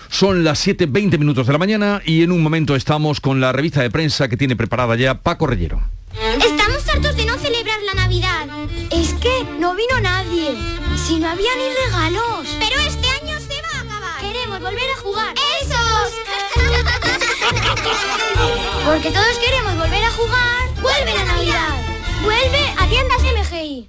Son 0.09 0.45
las 0.45 0.67
7.20 0.67 1.19
minutos 1.19 1.47
de 1.47 1.53
la 1.53 1.59
mañana 1.59 2.03
y 2.05 2.23
en 2.23 2.33
un 2.33 2.43
momento 2.43 2.77
estamos 2.77 3.21
con 3.21 3.41
la 3.41 3.51
revista 3.53 3.83
de 3.83 3.91
prensa 3.91 4.29
que 4.29 4.37
tiene 4.37 4.57
preparada 4.57 4.95
ya 4.95 5.21
Paco 5.21 5.47
Rellero. 5.47 5.83
Estamos 6.15 6.89
hartos 6.89 7.17
de 7.17 7.25
no 7.25 7.39
celebrar 7.39 7.81
la 7.83 7.95
Navidad. 7.95 8.47
Es 8.91 9.15
que 9.15 9.45
no 9.59 9.75
vino 9.75 10.01
nadie. 10.01 10.55
Si 10.97 11.19
no 11.19 11.29
había 11.29 11.51
ni 11.57 11.69
regalos. 11.87 12.49
Pero 12.59 12.81
este 12.81 13.09
año 13.09 13.39
se 13.41 13.61
va 13.63 13.79
a 13.79 13.81
acabar. 13.81 14.21
Queremos 14.21 14.61
volver 14.61 14.91
a 14.91 15.01
jugar. 15.01 15.35
¡Esos! 15.63 16.13
Porque 18.85 19.11
todos 19.11 19.39
queremos 19.39 19.79
volver 19.79 20.05
a 20.05 20.11
jugar. 20.11 20.69
¡Vuelve 20.83 21.15
la 21.15 21.25
Navidad! 21.25 21.83
¡Vuelve 22.23 22.75
a 22.79 22.89
tiendas 22.89 23.23
MGI! 23.23 23.89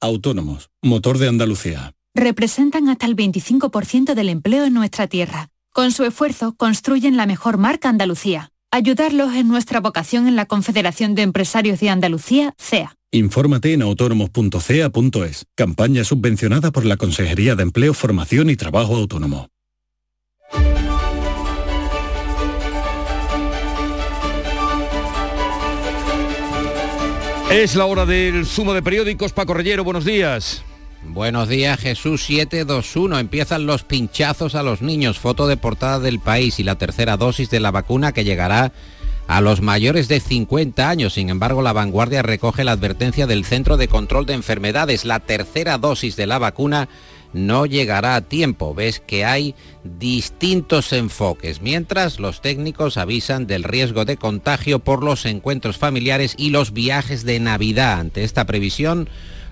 Autónomos, 0.00 0.70
motor 0.82 1.18
de 1.18 1.28
Andalucía. 1.28 1.92
Representan 2.14 2.88
hasta 2.88 3.06
el 3.06 3.16
25% 3.16 4.14
del 4.14 4.28
empleo 4.28 4.64
en 4.64 4.74
nuestra 4.74 5.06
tierra. 5.06 5.48
Con 5.72 5.92
su 5.92 6.04
esfuerzo 6.04 6.54
construyen 6.56 7.16
la 7.16 7.26
mejor 7.26 7.58
marca 7.58 7.88
Andalucía. 7.88 8.53
Ayudarlos 8.74 9.32
en 9.34 9.46
nuestra 9.46 9.78
vocación 9.78 10.26
en 10.26 10.34
la 10.34 10.46
Confederación 10.46 11.14
de 11.14 11.22
Empresarios 11.22 11.78
de 11.78 11.90
Andalucía, 11.90 12.56
CEA. 12.58 12.96
Infórmate 13.12 13.72
en 13.72 13.82
autónomos.cea.es. 13.82 15.46
Campaña 15.54 16.02
subvencionada 16.02 16.72
por 16.72 16.84
la 16.84 16.96
Consejería 16.96 17.54
de 17.54 17.62
Empleo, 17.62 17.94
Formación 17.94 18.50
y 18.50 18.56
Trabajo 18.56 18.96
Autónomo. 18.96 19.48
Es 27.52 27.76
la 27.76 27.84
hora 27.84 28.04
del 28.06 28.44
zumo 28.44 28.74
de 28.74 28.82
periódicos. 28.82 29.32
Paco 29.32 29.54
Rellero, 29.54 29.84
buenos 29.84 30.04
días. 30.04 30.64
Buenos 31.06 31.48
días, 31.48 31.78
Jesús 31.78 32.24
721. 32.24 33.18
Empiezan 33.18 33.66
los 33.66 33.84
pinchazos 33.84 34.54
a 34.54 34.62
los 34.62 34.80
niños. 34.80 35.18
Foto 35.18 35.46
de 35.46 35.56
portada 35.56 36.00
del 36.00 36.18
país 36.18 36.58
y 36.58 36.64
la 36.64 36.76
tercera 36.76 37.16
dosis 37.16 37.50
de 37.50 37.60
la 37.60 37.70
vacuna 37.70 38.12
que 38.12 38.24
llegará 38.24 38.72
a 39.26 39.40
los 39.40 39.60
mayores 39.60 40.08
de 40.08 40.18
50 40.18 40.88
años. 40.88 41.12
Sin 41.12 41.28
embargo, 41.28 41.62
la 41.62 41.74
vanguardia 41.74 42.22
recoge 42.22 42.64
la 42.64 42.72
advertencia 42.72 43.26
del 43.26 43.44
Centro 43.44 43.76
de 43.76 43.86
Control 43.86 44.24
de 44.26 44.32
Enfermedades. 44.32 45.04
La 45.04 45.20
tercera 45.20 45.76
dosis 45.78 46.16
de 46.16 46.26
la 46.26 46.38
vacuna 46.38 46.88
no 47.34 47.66
llegará 47.66 48.16
a 48.16 48.22
tiempo. 48.22 48.74
Ves 48.74 49.00
que 49.00 49.26
hay 49.26 49.54
distintos 49.84 50.92
enfoques, 50.92 51.60
mientras 51.60 52.18
los 52.18 52.40
técnicos 52.40 52.96
avisan 52.96 53.46
del 53.46 53.62
riesgo 53.62 54.04
de 54.04 54.16
contagio 54.16 54.78
por 54.78 55.04
los 55.04 55.26
encuentros 55.26 55.76
familiares 55.76 56.34
y 56.38 56.50
los 56.50 56.72
viajes 56.72 57.24
de 57.24 57.40
Navidad. 57.40 58.00
Ante 58.00 58.24
esta 58.24 58.46
previsión, 58.46 59.08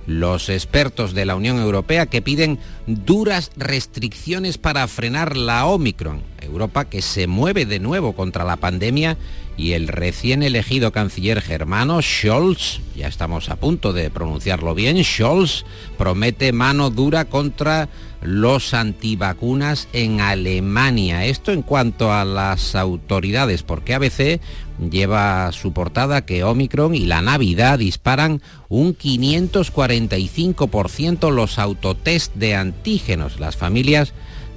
los 0.07 0.49
expertos 0.49 1.15
de 1.15 1.25
la 1.25 1.37
Unión 1.37 1.59
Europea 1.59 2.07
que 2.07 2.23
piden 2.23 2.59
duras 2.87 3.51
restricciones 3.57 4.59
para 4.59 4.87
frenar 4.89 5.37
la 5.37 5.67
Omicron. 5.67 6.23
Europa 6.41 6.87
que 6.87 7.03
se 7.03 7.27
mueve 7.27 7.67
de 7.67 7.79
nuevo 7.79 8.15
contra 8.15 8.45
la 8.45 8.57
pandemia 8.57 9.17
y 9.57 9.73
el 9.73 9.89
recién 9.89 10.43
elegido 10.43 10.93
canciller 10.93 11.41
germano 11.41 12.01
Scholz, 12.03 12.81
ya 12.97 13.07
estamos 13.07 13.49
a 13.49 13.57
punto 13.57 13.93
de 13.93 14.11
pronunciarlo 14.11 14.75
bien, 14.75 15.03
Scholz 15.05 15.65
promete 15.99 16.53
mano 16.53 16.91
dura 16.91 17.27
contra 17.27 17.89
los 18.23 18.73
antivacunas 18.73 19.89
en 19.93 20.21
Alemania. 20.21 21.27
Esto 21.27 21.53
en 21.53 21.63
cuanto 21.63 22.13
a 22.13 22.25
las 22.25 22.75
autoridades, 22.75 23.63
porque 23.63 23.95
ABC 23.95 24.41
lleva 24.91 25.51
su 25.53 25.73
portada 25.73 26.25
que 26.25 26.45
Omicron 26.45 26.95
y 26.95 27.07
la 27.07 27.23
Navidad 27.23 27.79
disparan 27.79 28.43
un 28.69 28.97
545% 28.97 31.31
los 31.31 31.59
autotest 31.59 32.35
de 32.35 32.55
antígenos. 32.55 33.41
Las 33.41 33.57
familias 33.57 34.13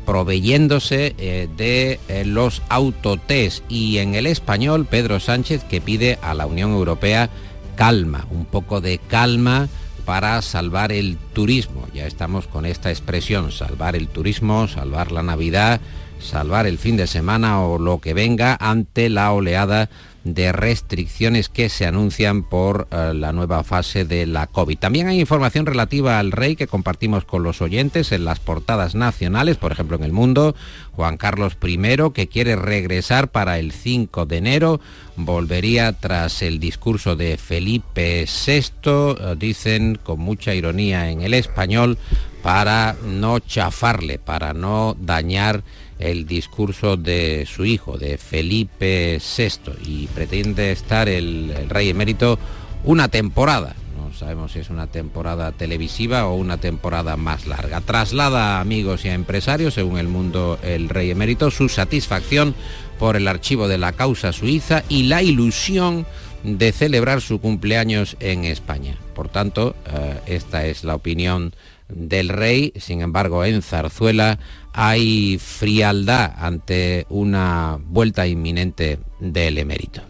proveyéndose 0.06 1.16
eh, 1.18 1.50
de 1.58 2.00
eh, 2.08 2.26
los 2.26 2.62
autotest 2.70 3.64
y 3.70 3.98
en 3.98 4.16
el 4.16 4.28
español 4.28 4.86
Pedro 4.86 5.20
Sánchez 5.20 5.64
que 5.64 5.82
pide 5.82 6.20
a 6.22 6.34
la 6.34 6.46
Unión 6.46 6.72
Europea 6.72 7.30
calma, 7.76 8.26
un 8.30 8.46
poco 8.46 8.82
de 8.82 9.00
calma 9.00 9.68
para 10.06 10.42
salvar 10.42 10.92
el 10.92 11.18
turismo. 11.34 11.88
Ya 11.94 12.06
estamos 12.06 12.48
con 12.48 12.66
esta 12.66 12.92
expresión, 12.92 13.52
salvar 13.52 13.96
el 13.96 14.08
turismo, 14.08 14.68
salvar 14.68 15.12
la 15.12 15.24
Navidad, 15.24 15.82
salvar 16.20 16.68
el 16.68 16.78
fin 16.78 16.96
de 16.96 17.08
semana 17.08 17.62
o 17.62 17.80
lo 17.80 18.00
que 18.00 18.14
venga 18.14 18.56
ante 18.60 19.10
la 19.10 19.32
oleada 19.32 19.90
de 20.26 20.52
restricciones 20.52 21.50
que 21.50 21.70
se 21.70 21.86
anuncian 21.86 22.44
por 22.44 22.88
eh, 22.92 23.14
la 23.14 23.32
nueva 23.32 23.64
fase 23.64 24.06
de 24.06 24.26
la 24.26 24.48
COVID. 24.48 24.78
También 24.78 25.08
hay 25.08 25.20
información 25.20 25.68
relativa 25.68 26.20
al 26.20 26.32
rey 26.32 26.56
que 26.56 26.68
compartimos 26.68 27.26
con 27.26 27.44
los 27.44 27.62
oyentes 27.62 28.12
en 28.12 28.26
las 28.26 28.40
portadas 28.40 28.96
nacionales, 28.96 29.58
por 29.58 29.72
ejemplo 29.72 29.96
en 29.96 30.04
El 30.04 30.12
Mundo, 30.12 30.56
Juan 30.92 31.18
Carlos 31.18 31.58
I, 31.64 32.12
que 32.14 32.28
quiere 32.28 32.56
regresar 32.56 33.30
para 33.30 33.60
el 33.60 33.72
5 33.72 34.26
de 34.26 34.38
enero, 34.38 34.82
volvería 35.16 35.94
tras 35.94 36.42
el 36.42 36.60
discurso 36.60 37.16
de 37.16 37.38
Felipe 37.38 38.26
VI, 38.26 38.62
eh, 38.84 39.36
dicen 39.38 40.00
con 40.02 40.20
mucha 40.20 40.56
ironía 40.56 41.12
en 41.12 41.22
el 41.22 41.36
español, 41.36 42.00
para 42.42 42.96
no 43.04 43.40
chafarle, 43.40 44.20
para 44.20 44.54
no 44.54 44.96
dañar 45.00 45.64
el 46.00 46.26
discurso 46.26 46.98
de 46.98 47.46
su 47.46 47.66
hijo, 47.66 47.98
de 47.98 48.18
Felipe 48.18 49.20
VI, 49.38 49.72
y 49.86 50.08
pretende 50.08 50.72
estar 50.72 51.08
el, 51.08 51.54
rey 51.70 51.90
emérito 51.90 52.38
una 52.84 53.08
temporada. 53.08 53.76
No 53.98 54.14
sabemos 54.14 54.52
si 54.52 54.60
es 54.60 54.70
una 54.70 54.88
temporada 54.88 55.52
televisiva 55.52 56.26
o 56.28 56.36
una 56.36 56.58
temporada 56.58 57.18
más 57.18 57.48
larga. 57.48 57.82
Traslada 57.82 58.58
a 58.58 58.62
amigos 58.62 59.06
y 59.06 59.10
a 59.10 59.14
empresarios, 59.14 59.74
según 59.74 59.98
el 59.98 60.08
mundo 60.08 60.60
el 60.64 60.90
rey 60.90 61.12
emérito, 61.12 61.50
su 61.52 61.70
satisfacción 61.70 62.56
por 63.00 63.16
el 63.16 63.28
archivo 63.28 63.68
de 63.68 63.78
la 63.78 63.94
causa 63.94 64.32
suiza 64.32 64.84
y 64.90 65.04
la 65.04 65.22
ilusión 65.22 66.06
de 66.44 66.72
celebrar 66.72 67.22
su 67.22 67.42
cumpleaños 67.42 68.16
en 68.20 68.46
España. 68.46 68.96
Por 69.16 69.30
tanto, 69.30 69.76
eh, 69.88 70.20
esta 70.28 70.66
es 70.66 70.84
la 70.84 70.96
opinión 70.96 71.54
del 71.90 72.30
rey. 72.30 72.74
Sin 72.78 73.02
embargo, 73.02 73.44
en 73.46 73.62
Zarzuela 73.62 74.40
hay 74.76 75.40
frialdad 75.40 76.34
ante 76.38 77.06
una 77.10 77.78
vuelta 77.82 78.28
inminente 78.28 79.00
del 79.20 79.58
emérito. 79.58 80.02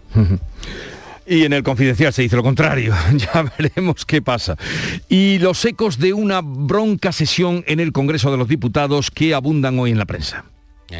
Y 1.27 1.43
en 1.43 1.53
el 1.53 1.61
confidencial 1.61 2.11
se 2.13 2.23
dice 2.23 2.35
lo 2.35 2.43
contrario, 2.43 2.93
ya 3.15 3.51
veremos 3.57 4.05
qué 4.05 4.21
pasa. 4.21 4.57
Y 5.07 5.37
los 5.37 5.63
ecos 5.65 5.99
de 5.99 6.13
una 6.13 6.41
bronca 6.41 7.11
sesión 7.11 7.63
en 7.67 7.79
el 7.79 7.91
Congreso 7.91 8.31
de 8.31 8.37
los 8.37 8.47
Diputados 8.47 9.11
que 9.11 9.35
abundan 9.35 9.77
hoy 9.77 9.91
en 9.91 9.99
la 9.99 10.05
prensa. 10.05 10.45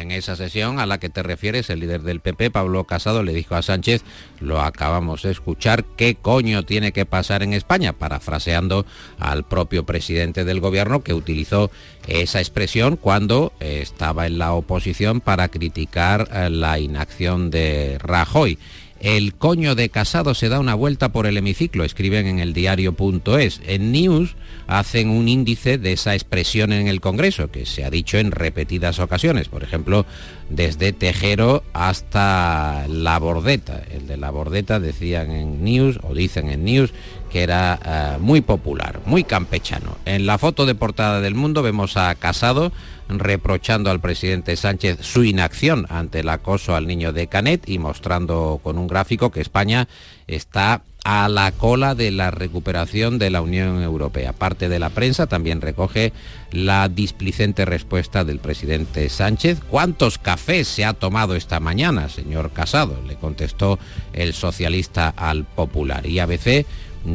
En 0.00 0.10
esa 0.10 0.36
sesión 0.36 0.78
a 0.78 0.86
la 0.86 0.98
que 0.98 1.08
te 1.08 1.22
refieres, 1.22 1.70
el 1.70 1.80
líder 1.80 2.02
del 2.02 2.20
PP, 2.20 2.50
Pablo 2.50 2.84
Casado, 2.84 3.22
le 3.22 3.32
dijo 3.32 3.54
a 3.54 3.62
Sánchez, 3.62 4.02
lo 4.40 4.60
acabamos 4.60 5.22
de 5.22 5.30
escuchar, 5.30 5.84
¿qué 5.96 6.14
coño 6.14 6.64
tiene 6.64 6.92
que 6.92 7.06
pasar 7.06 7.42
en 7.42 7.52
España? 7.52 7.92
Parafraseando 7.92 8.86
al 9.18 9.44
propio 9.44 9.84
presidente 9.84 10.44
del 10.44 10.60
gobierno 10.60 11.02
que 11.02 11.14
utilizó 11.14 11.70
esa 12.06 12.40
expresión 12.40 12.96
cuando 12.96 13.52
estaba 13.60 14.26
en 14.26 14.38
la 14.38 14.52
oposición 14.52 15.20
para 15.20 15.48
criticar 15.48 16.28
eh, 16.32 16.50
la 16.50 16.78
inacción 16.78 17.50
de 17.50 17.98
Rajoy. 17.98 18.58
El 19.06 19.34
coño 19.34 19.76
de 19.76 19.88
casado 19.88 20.34
se 20.34 20.48
da 20.48 20.58
una 20.58 20.74
vuelta 20.74 21.12
por 21.12 21.28
el 21.28 21.36
hemiciclo, 21.36 21.84
escriben 21.84 22.26
en 22.26 22.40
el 22.40 22.52
diario.es. 22.52 23.60
En 23.64 23.92
News 23.92 24.34
hacen 24.66 25.10
un 25.10 25.28
índice 25.28 25.78
de 25.78 25.92
esa 25.92 26.14
expresión 26.14 26.72
en 26.72 26.88
el 26.88 27.00
Congreso, 27.00 27.48
que 27.52 27.66
se 27.66 27.84
ha 27.84 27.90
dicho 27.90 28.18
en 28.18 28.32
repetidas 28.32 28.98
ocasiones. 28.98 29.46
Por 29.46 29.62
ejemplo, 29.62 30.06
desde 30.48 30.92
Tejero 30.92 31.64
hasta 31.72 32.86
La 32.88 33.18
Bordeta. 33.18 33.82
El 33.90 34.06
de 34.06 34.16
La 34.16 34.30
Bordeta 34.30 34.80
decían 34.80 35.30
en 35.30 35.64
News, 35.64 35.98
o 36.02 36.14
dicen 36.14 36.48
en 36.48 36.64
News, 36.64 36.92
que 37.30 37.42
era 37.42 37.78
eh, 37.84 38.18
muy 38.20 38.40
popular, 38.40 39.00
muy 39.06 39.24
campechano. 39.24 39.96
En 40.04 40.26
la 40.26 40.38
foto 40.38 40.66
de 40.66 40.74
portada 40.74 41.20
del 41.20 41.34
mundo 41.34 41.62
vemos 41.62 41.96
a 41.96 42.14
Casado 42.14 42.72
reprochando 43.08 43.90
al 43.90 44.00
presidente 44.00 44.56
Sánchez 44.56 44.98
su 45.02 45.24
inacción 45.24 45.86
ante 45.90 46.20
el 46.20 46.28
acoso 46.28 46.74
al 46.74 46.86
niño 46.86 47.12
de 47.12 47.26
Canet 47.26 47.68
y 47.68 47.78
mostrando 47.78 48.60
con 48.62 48.78
un 48.78 48.88
gráfico 48.88 49.30
que 49.30 49.40
España 49.40 49.88
está 50.26 50.82
a 51.08 51.28
la 51.28 51.52
cola 51.52 51.94
de 51.94 52.10
la 52.10 52.32
recuperación 52.32 53.20
de 53.20 53.30
la 53.30 53.40
Unión 53.40 53.80
Europea. 53.80 54.32
Parte 54.32 54.68
de 54.68 54.80
la 54.80 54.90
prensa 54.90 55.28
también 55.28 55.60
recoge 55.60 56.12
la 56.50 56.88
displicente 56.88 57.64
respuesta 57.64 58.24
del 58.24 58.40
presidente 58.40 59.08
Sánchez. 59.08 59.60
¿Cuántos 59.70 60.18
cafés 60.18 60.66
se 60.66 60.84
ha 60.84 60.94
tomado 60.94 61.36
esta 61.36 61.60
mañana, 61.60 62.08
señor 62.08 62.50
Casado? 62.50 63.00
Le 63.06 63.14
contestó 63.14 63.78
el 64.14 64.34
socialista 64.34 65.08
al 65.08 65.44
popular. 65.44 66.06
Y 66.06 66.18
ABC 66.18 66.66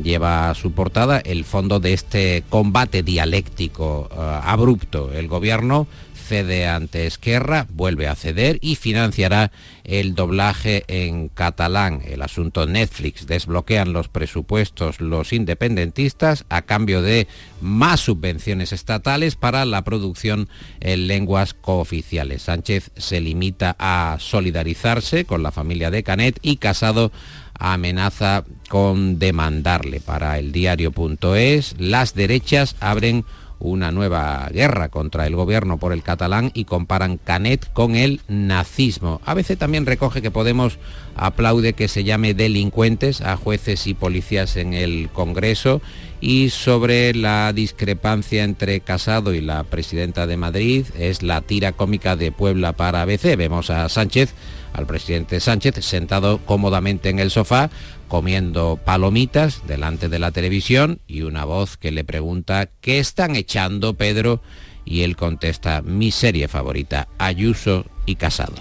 lleva 0.02 0.50
a 0.50 0.56
su 0.56 0.72
portada 0.72 1.20
el 1.20 1.44
fondo 1.44 1.82
de 1.82 1.92
este 1.92 2.46
combate 2.48 3.04
dialéctico 3.04 4.08
eh, 4.10 4.40
abrupto. 4.42 5.12
El 5.12 5.28
gobierno 5.28 5.86
cede 6.32 6.66
ante 6.66 7.08
Esquerra, 7.08 7.68
vuelve 7.74 8.08
a 8.08 8.16
ceder 8.16 8.58
y 8.62 8.78
financiará 8.78 9.52
el 9.84 10.16
doblaje 10.16 10.86
en 10.88 11.28
catalán. 11.28 12.02
El 12.06 12.22
asunto 12.22 12.66
Netflix 12.66 13.28
desbloquean 13.28 13.92
los 13.92 14.08
presupuestos 14.08 15.02
los 15.02 15.34
independentistas 15.34 16.46
a 16.48 16.62
cambio 16.62 17.02
de 17.02 17.28
más 17.60 18.00
subvenciones 18.00 18.72
estatales 18.72 19.36
para 19.36 19.66
la 19.66 19.84
producción 19.84 20.48
en 20.80 21.08
lenguas 21.08 21.54
cooficiales. 21.54 22.44
Sánchez 22.44 22.92
se 22.96 23.20
limita 23.20 23.76
a 23.78 24.16
solidarizarse 24.18 25.26
con 25.26 25.44
la 25.44 25.52
familia 25.52 25.92
de 25.92 26.04
Canet 26.04 26.40
y 26.42 26.56
Casado 26.58 27.12
amenaza 27.56 28.46
con 28.70 29.20
demandarle. 29.20 30.00
Para 30.00 30.40
el 30.40 30.54
diario.es, 30.54 31.76
las 31.78 32.16
derechas 32.16 32.78
abren 32.80 33.26
una 33.62 33.92
nueva 33.92 34.50
guerra 34.52 34.90
contra 34.90 35.28
el 35.28 35.36
gobierno 35.36 35.78
por 35.78 35.94
el 35.94 36.04
catalán 36.04 36.52
y 36.54 36.66
comparan 36.66 37.18
Canet 37.18 37.72
con 37.72 37.96
el 37.96 38.22
nazismo. 38.28 39.22
A 39.26 39.34
veces 39.34 39.58
también 39.58 39.86
recoge 39.86 40.22
que 40.22 40.32
Podemos 40.32 40.80
aplaude 41.16 41.74
que 41.74 41.88
se 41.88 42.04
llame 42.04 42.34
delincuentes 42.34 43.22
a 43.22 43.38
jueces 43.38 43.86
y 43.88 43.94
policías 43.94 44.56
en 44.58 44.74
el 44.74 45.10
Congreso 45.12 45.82
y 46.20 46.50
sobre 46.50 47.14
la 47.14 47.52
discrepancia 47.54 48.44
entre 48.44 48.80
Casado 48.80 49.34
y 49.34 49.42
la 49.42 49.64
presidenta 49.64 50.28
de 50.28 50.38
Madrid 50.38 50.86
es 50.98 51.24
la 51.24 51.42
tira 51.42 51.72
cómica 51.72 52.16
de 52.16 52.32
Puebla 52.32 52.74
para 52.74 53.02
ABC. 53.02 53.36
Vemos 53.36 53.70
a 53.70 53.88
Sánchez 53.90 54.34
al 54.74 54.86
presidente 54.86 55.40
Sánchez 55.40 55.76
sentado 55.84 56.40
cómodamente 56.46 57.10
en 57.10 57.20
el 57.20 57.32
sofá 57.32 57.70
comiendo 58.12 58.78
palomitas 58.84 59.66
delante 59.66 60.10
de 60.10 60.20
la 60.20 60.32
televisión 60.32 61.00
y 61.08 61.22
una 61.22 61.46
voz 61.46 61.78
que 61.78 61.92
le 61.92 62.04
pregunta 62.04 62.70
¿qué 62.82 63.00
están 63.00 63.38
echando 63.38 63.94
Pedro? 63.94 64.42
Y 64.84 65.04
él 65.04 65.16
contesta 65.16 65.82
mi 65.82 66.12
serie 66.12 66.50
favorita, 66.50 67.08
Ayuso 67.18 67.86
y 68.06 68.16
Casado. 68.16 68.56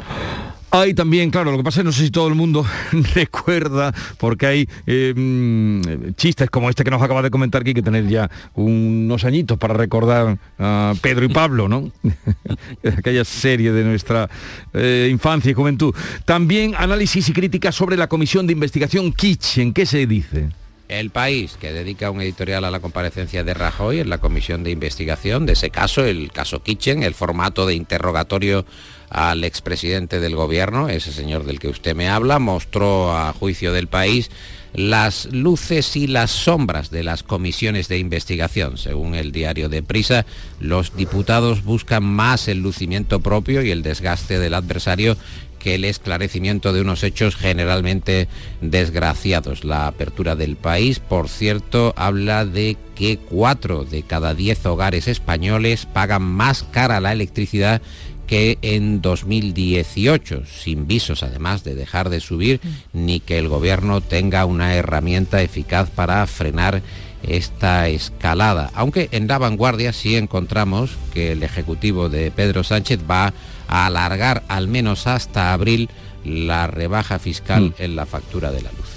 Hay 0.73 0.95
también, 0.95 1.31
claro, 1.31 1.51
lo 1.51 1.57
que 1.57 1.65
pasa 1.65 1.81
es 1.81 1.85
no 1.85 1.91
sé 1.91 2.05
si 2.05 2.11
todo 2.11 2.29
el 2.29 2.37
mundo 2.37 2.65
recuerda, 3.15 3.93
porque 4.19 4.47
hay 4.47 4.69
eh, 4.87 5.13
mm, 5.17 6.13
chistes 6.15 6.49
como 6.49 6.71
este 6.71 6.85
que 6.85 6.91
nos 6.93 7.03
acaba 7.03 7.23
de 7.23 7.31
comentar 7.31 7.65
que 7.65 7.71
hay 7.71 7.75
que 7.75 7.83
tener 7.83 8.07
ya 8.07 8.31
unos 8.55 9.25
añitos 9.25 9.59
para 9.59 9.75
recordar 9.75 10.39
a 10.61 10.95
Pedro 11.03 11.25
y 11.25 11.29
Pablo, 11.29 11.69
¿no? 11.69 11.91
Aquella 12.97 13.25
serie 13.25 13.73
de 13.73 13.83
nuestra 13.83 14.31
eh, 14.73 15.09
infancia 15.11 15.51
y 15.51 15.55
juventud. 15.55 15.93
También 16.25 16.75
análisis 16.77 17.29
y 17.29 17.33
crítica 17.33 17.73
sobre 17.73 17.97
la 17.97 18.07
comisión 18.07 18.47
de 18.47 18.53
investigación 18.53 19.13
Kitchen. 19.13 19.73
¿Qué 19.73 19.87
se 19.87 20.07
dice? 20.07 20.51
El 20.91 21.11
País, 21.11 21.57
que 21.61 21.73
dedica 21.73 22.11
un 22.11 22.21
editorial 22.21 22.65
a 22.65 22.71
la 22.73 22.81
comparecencia 22.81 23.45
de 23.45 23.55
Rajoy 23.55 24.01
en 24.01 24.11
la 24.11 24.19
comisión 24.19 24.65
de 24.65 24.73
investigación 24.73 25.47
de 25.47 25.53
ese 25.53 25.71
caso, 25.71 26.05
el 26.05 26.33
caso 26.33 26.65
Kitchen, 26.65 27.05
el 27.05 27.15
formato 27.15 27.65
de 27.65 27.75
interrogatorio 27.75 28.67
al 29.09 29.45
expresidente 29.45 30.19
del 30.19 30.35
gobierno, 30.35 30.89
ese 30.89 31.13
señor 31.13 31.45
del 31.45 31.61
que 31.61 31.69
usted 31.69 31.95
me 31.95 32.09
habla, 32.09 32.41
mostró 32.41 33.17
a 33.17 33.33
juicio 33.33 33.73
del 33.73 33.87
país 33.87 34.33
las 34.73 35.27
luces 35.27 35.97
y 35.97 36.09
las 36.09 36.33
sombras 36.33 36.91
de 36.91 37.05
las 37.05 37.23
comisiones 37.23 37.87
de 37.87 37.99
investigación. 37.99 38.77
Según 38.77 39.15
el 39.15 39.31
diario 39.31 39.69
de 39.69 39.85
Prisa, 39.85 40.27
los 40.59 40.97
diputados 40.97 41.63
buscan 41.63 42.05
más 42.05 42.49
el 42.49 42.59
lucimiento 42.59 43.21
propio 43.21 43.63
y 43.63 43.71
el 43.71 43.83
desgaste 43.83 44.41
del 44.41 44.55
adversario 44.55 45.17
que 45.61 45.77
el 45.77 45.85
esclarecimiento 45.85 46.73
de 46.73 46.81
unos 46.81 47.05
hechos 47.05 47.37
generalmente 47.37 48.27
desgraciados. 48.61 49.65
La 49.65 49.87
apertura 49.87 50.35
del 50.35 50.57
país, 50.57 50.99
por 50.99 51.29
cierto, 51.29 51.95
habla 51.97 52.45
de 52.45 52.77
que 52.97 53.19
cuatro 53.19 53.85
de 53.85 54.03
cada 54.03 54.35
diez 54.35 54.67
hogares 54.67 55.07
españoles 55.07 55.87
pagan 55.87 56.23
más 56.23 56.65
cara 56.65 57.01
la 57.01 57.13
electricidad 57.13 57.81
que 58.27 58.59
en 58.63 59.03
2018, 59.03 60.45
sin 60.47 60.87
visos 60.87 61.25
además 61.25 61.65
de 61.65 61.75
dejar 61.75 62.11
de 62.11 62.21
subir, 62.21 62.61
ni 62.93 63.19
que 63.19 63.39
el 63.39 63.49
gobierno 63.49 64.01
tenga 64.01 64.45
una 64.45 64.75
herramienta 64.75 65.43
eficaz 65.43 65.91
para 65.91 66.25
frenar 66.29 66.81
esta 67.23 67.89
escalada. 67.89 68.71
Aunque 68.75 69.09
en 69.11 69.27
la 69.27 69.39
vanguardia 69.39 69.93
sí 69.93 70.17
encontramos 70.17 70.93
que 71.13 71.33
el 71.33 71.43
Ejecutivo 71.43 72.09
de 72.09 72.31
Pedro 72.31 72.65
Sánchez 72.65 73.01
va 73.11 73.35
a 73.71 73.87
alargar 73.87 74.43
al 74.49 74.69
menos 74.69 75.07
hasta 75.07 75.53
abril 75.53 75.89
la 76.25 76.67
rebaja 76.67 77.19
fiscal 77.19 77.71
mm. 77.71 77.75
en 77.79 77.97
la 77.97 78.05
factura 78.05 78.51
de 78.51 78.63
la 78.63 78.71
luz. 78.73 78.89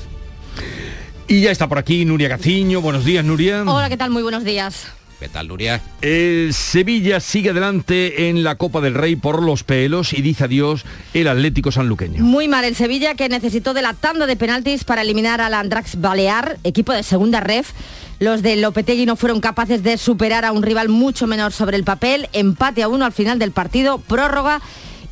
Y 1.27 1.41
ya 1.41 1.51
está 1.51 1.69
por 1.69 1.77
aquí 1.77 2.03
Nuria 2.03 2.27
Gaciño. 2.27 2.81
Buenos 2.81 3.05
días, 3.05 3.23
Nuria. 3.23 3.63
Hola, 3.65 3.88
¿qué 3.88 3.97
tal? 3.97 4.09
Muy 4.09 4.23
buenos 4.23 4.43
días. 4.43 4.88
¿Qué 5.23 5.29
tal, 5.29 5.47
Nuria? 5.47 5.79
El 6.01 6.53
Sevilla 6.53 7.21
sigue 7.21 7.51
adelante 7.51 8.27
en 8.27 8.43
la 8.43 8.55
Copa 8.55 8.81
del 8.81 8.93
Rey 8.93 9.15
por 9.15 9.41
los 9.41 9.63
pelos 9.63 10.12
y 10.12 10.21
dice 10.21 10.43
adiós 10.43 10.83
el 11.13 11.29
Atlético 11.29 11.71
sanluqueño. 11.71 12.21
Muy 12.21 12.49
mal 12.49 12.65
el 12.65 12.75
Sevilla 12.75 13.15
que 13.15 13.29
necesitó 13.29 13.73
de 13.73 13.81
la 13.81 13.93
tanda 13.93 14.27
de 14.27 14.36
penaltis 14.36 14.83
para 14.83 15.01
eliminar 15.01 15.39
al 15.39 15.53
Andrax 15.53 16.01
Balear, 16.01 16.57
equipo 16.65 16.91
de 16.91 17.03
segunda 17.03 17.39
ref. 17.39 17.71
Los 18.19 18.41
de 18.41 18.57
Lopetegui 18.57 19.05
no 19.05 19.15
fueron 19.15 19.39
capaces 19.39 19.81
de 19.81 19.97
superar 19.97 20.43
a 20.43 20.51
un 20.51 20.62
rival 20.62 20.89
mucho 20.89 21.25
menor 21.25 21.53
sobre 21.53 21.77
el 21.77 21.86
papel. 21.86 22.27
Empate 22.33 22.83
a 22.83 22.89
uno 22.89 23.05
al 23.05 23.13
final 23.13 23.39
del 23.39 23.51
partido, 23.51 23.99
prórroga 23.99 24.59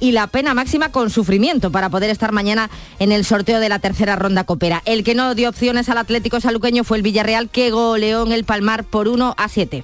y 0.01 0.11
la 0.11 0.27
pena 0.27 0.53
máxima 0.53 0.91
con 0.91 1.09
sufrimiento 1.09 1.71
para 1.71 1.89
poder 1.89 2.09
estar 2.09 2.33
mañana 2.33 2.69
en 2.99 3.13
el 3.13 3.23
sorteo 3.23 3.61
de 3.61 3.69
la 3.69 3.79
tercera 3.79 4.17
ronda 4.17 4.43
copera. 4.43 4.81
El 4.83 5.05
que 5.05 5.15
no 5.15 5.35
dio 5.35 5.47
opciones 5.47 5.87
al 5.87 5.99
Atlético 5.99 6.41
Saluqueño 6.41 6.83
fue 6.83 6.97
el 6.97 7.03
Villarreal 7.03 7.49
que 7.49 7.71
goleó 7.71 8.25
en 8.25 8.33
el 8.33 8.43
Palmar 8.43 8.83
por 8.83 9.07
1 9.07 9.35
a 9.37 9.47
7. 9.47 9.83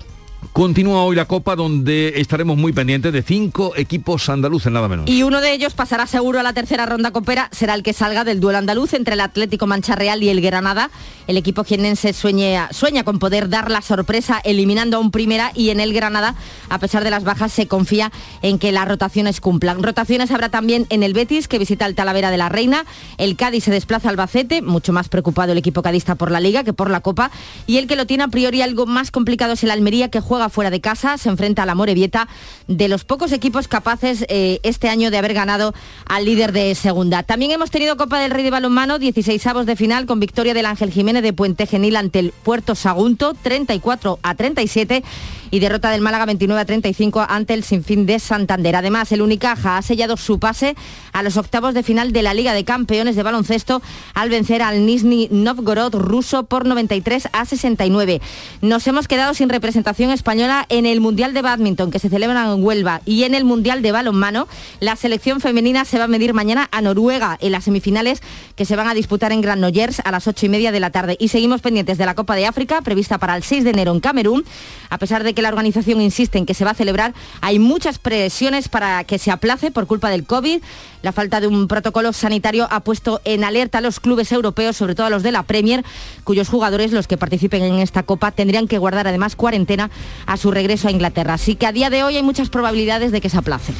Continúa 0.57 1.03
hoy 1.03 1.15
la 1.15 1.25
Copa 1.25 1.55
donde 1.55 2.13
estaremos 2.15 2.57
muy 2.57 2.73
pendientes 2.73 3.13
de 3.13 3.21
cinco 3.21 3.73
equipos 3.75 4.27
andaluces, 4.27 4.71
nada 4.71 4.87
menos. 4.87 5.07
Y 5.07 5.21
uno 5.21 5.39
de 5.39 5.53
ellos 5.53 5.75
pasará 5.75 6.07
seguro 6.07 6.39
a 6.39 6.43
la 6.43 6.53
tercera 6.53 6.87
ronda 6.87 7.11
copera, 7.11 7.47
será 7.51 7.75
el 7.75 7.83
que 7.83 7.93
salga 7.93 8.23
del 8.23 8.39
duelo 8.39 8.57
andaluz 8.57 8.95
entre 8.95 9.13
el 9.13 9.19
Atlético 9.19 9.67
Mancha 9.67 9.93
Real 9.93 10.23
y 10.23 10.29
el 10.29 10.41
Granada. 10.41 10.89
El 11.27 11.37
equipo 11.37 11.63
jienense 11.63 12.11
sueña, 12.11 12.69
sueña 12.71 13.03
con 13.03 13.19
poder 13.19 13.49
dar 13.49 13.69
la 13.69 13.83
sorpresa 13.83 14.41
eliminando 14.43 14.97
a 14.97 14.99
un 14.99 15.11
primera 15.11 15.51
y 15.53 15.69
en 15.69 15.79
el 15.79 15.93
Granada, 15.93 16.33
a 16.69 16.79
pesar 16.79 17.03
de 17.03 17.11
las 17.11 17.23
bajas, 17.23 17.53
se 17.53 17.67
confía 17.67 18.11
en 18.41 18.57
que 18.57 18.71
las 18.71 18.87
rotaciones 18.87 19.41
cumplan. 19.41 19.83
Rotaciones 19.83 20.31
habrá 20.31 20.49
también 20.49 20.87
en 20.89 21.03
el 21.03 21.13
Betis, 21.13 21.47
que 21.47 21.59
visita 21.59 21.85
el 21.85 21.93
Talavera 21.93 22.31
de 22.31 22.37
la 22.37 22.49
Reina. 22.49 22.83
El 23.19 23.35
Cádiz 23.35 23.65
se 23.65 23.71
desplaza 23.71 24.09
al 24.09 24.13
Albacete, 24.13 24.63
mucho 24.63 24.91
más 24.91 25.07
preocupado 25.07 25.51
el 25.51 25.59
equipo 25.59 25.83
cadista 25.83 26.15
por 26.15 26.31
la 26.31 26.39
Liga 26.39 26.63
que 26.63 26.73
por 26.73 26.89
la 26.89 27.01
Copa. 27.01 27.29
Y 27.67 27.77
el 27.77 27.85
que 27.85 27.95
lo 27.95 28.07
tiene 28.07 28.23
a 28.23 28.29
priori 28.29 28.63
algo 28.63 28.87
más 28.87 29.11
complicado 29.11 29.53
es 29.53 29.63
el 29.63 29.69
Almería, 29.69 30.09
que 30.09 30.19
juega 30.19 30.46
fuera 30.49 30.69
de 30.69 30.81
casa, 30.81 31.17
se 31.17 31.29
enfrenta 31.29 31.63
a 31.63 31.65
la 31.65 31.75
Morevieta, 31.75 32.27
de 32.67 32.87
los 32.87 33.03
pocos 33.03 33.31
equipos 33.31 33.67
capaces 33.67 34.25
eh, 34.29 34.59
este 34.63 34.89
año 34.89 35.11
de 35.11 35.17
haber 35.17 35.33
ganado 35.33 35.73
al 36.05 36.25
líder 36.25 36.51
de 36.51 36.75
segunda. 36.75 37.23
También 37.23 37.51
hemos 37.51 37.71
tenido 37.71 37.97
Copa 37.97 38.19
del 38.19 38.31
Rey 38.31 38.43
de 38.43 38.51
Balonmano, 38.51 38.99
16 38.99 39.45
avos 39.47 39.65
de 39.65 39.75
final 39.75 40.05
con 40.05 40.19
victoria 40.19 40.53
del 40.53 40.65
Ángel 40.65 40.91
Jiménez 40.91 41.23
de 41.23 41.33
Puente 41.33 41.65
Genil 41.65 41.95
ante 41.95 42.19
el 42.19 42.31
Puerto 42.43 42.75
Sagunto, 42.75 43.33
34 43.33 44.19
a 44.21 44.35
37 44.35 45.03
y 45.51 45.59
derrota 45.59 45.89
del 45.91 46.01
Málaga 46.01 46.25
29 46.25 46.61
a 46.61 46.65
35 46.65 47.25
ante 47.27 47.53
el 47.53 47.63
Sinfín 47.63 48.05
de 48.05 48.19
Santander. 48.19 48.75
Además, 48.75 49.11
el 49.11 49.21
Unicaja 49.21 49.77
ha 49.77 49.81
sellado 49.81 50.17
su 50.17 50.39
pase 50.39 50.75
a 51.13 51.23
los 51.23 51.37
octavos 51.37 51.73
de 51.73 51.83
final 51.83 52.11
de 52.11 52.21
la 52.21 52.33
Liga 52.33 52.53
de 52.53 52.65
Campeones 52.65 53.15
de 53.15 53.23
Baloncesto 53.23 53.81
al 54.13 54.29
vencer 54.29 54.61
al 54.61 54.85
Nizhny 54.85 55.29
Novgorod 55.31 55.95
ruso 55.95 56.43
por 56.43 56.65
93 56.65 57.29
a 57.31 57.45
69. 57.45 58.21
Nos 58.61 58.87
hemos 58.87 59.07
quedado 59.07 59.33
sin 59.33 59.49
representación 59.49 60.11
española 60.11 60.65
en 60.69 60.85
el 60.85 61.01
Mundial 61.01 61.33
de 61.33 61.41
Badminton 61.41 61.91
que 61.91 61.99
se 61.99 62.09
celebra 62.09 62.51
en 62.51 62.63
Huelva 62.63 63.01
y 63.05 63.23
en 63.23 63.35
el 63.35 63.45
Mundial 63.45 63.81
de 63.81 63.91
Balonmano. 63.91 64.47
La 64.79 64.95
selección 64.95 65.41
femenina 65.41 65.85
se 65.85 65.97
va 65.97 66.05
a 66.05 66.07
medir 66.07 66.33
mañana 66.33 66.67
a 66.71 66.81
Noruega 66.81 67.37
en 67.41 67.51
las 67.51 67.65
semifinales 67.65 68.21
que 68.55 68.65
se 68.65 68.75
van 68.75 68.87
a 68.87 68.93
disputar 68.93 69.31
en 69.31 69.41
Granollers 69.41 70.01
a 70.03 70.11
las 70.11 70.27
8 70.27 70.45
y 70.45 70.49
media 70.49 70.71
de 70.71 70.79
la 70.79 70.91
tarde. 70.91 71.17
Y 71.19 71.29
seguimos 71.29 71.61
pendientes 71.61 71.97
de 71.97 72.05
la 72.05 72.15
Copa 72.15 72.35
de 72.35 72.45
África 72.45 72.81
prevista 72.81 73.17
para 73.17 73.35
el 73.35 73.43
6 73.43 73.63
de 73.63 73.69
enero 73.71 73.91
en 73.91 73.99
Camerún. 73.99 74.45
A 74.89 74.97
pesar 74.97 75.23
de 75.23 75.33
que 75.37 75.43
la 75.43 75.49
organización 75.49 76.01
insiste 76.01 76.39
en 76.39 76.47
que 76.47 76.55
se 76.55 76.65
va 76.65 76.71
a 76.71 76.73
celebrar, 76.73 77.13
hay 77.41 77.59
muchas 77.59 77.99
presiones 77.99 78.69
para 78.69 79.03
que 79.03 79.19
se 79.19 79.29
aplace 79.29 79.69
por 79.69 79.85
culpa 79.85 80.09
del 80.09 80.23
COVID. 80.23 80.63
La 81.03 81.11
falta 81.11 81.39
de 81.39 81.45
un 81.45 81.67
protocolo 81.67 82.11
sanitario 82.11 82.67
ha 82.71 82.79
puesto 82.79 83.21
en 83.23 83.43
alerta 83.43 83.77
a 83.77 83.81
los 83.81 83.99
clubes 83.99 84.31
europeos, 84.31 84.75
sobre 84.75 84.95
todo 84.95 85.05
a 85.05 85.11
los 85.11 85.21
de 85.21 85.31
la 85.31 85.43
Premier, 85.43 85.85
cuyos 86.23 86.49
jugadores, 86.49 86.91
los 86.91 87.05
que 87.05 87.17
participen 87.17 87.61
en 87.61 87.75
esta 87.75 88.01
Copa, 88.01 88.31
tendrían 88.31 88.67
que 88.67 88.79
guardar 88.79 89.07
además 89.07 89.35
cuarentena 89.35 89.91
a 90.25 90.37
su 90.37 90.49
regreso 90.49 90.87
a 90.87 90.91
Inglaterra. 90.91 91.35
Así 91.35 91.53
que 91.53 91.67
a 91.67 91.71
día 91.71 91.91
de 91.91 92.03
hoy 92.03 92.15
hay 92.17 92.23
muchas 92.23 92.49
probabilidades 92.49 93.11
de 93.11 93.21
que 93.21 93.29
se 93.29 93.37
aplace. 93.37 93.73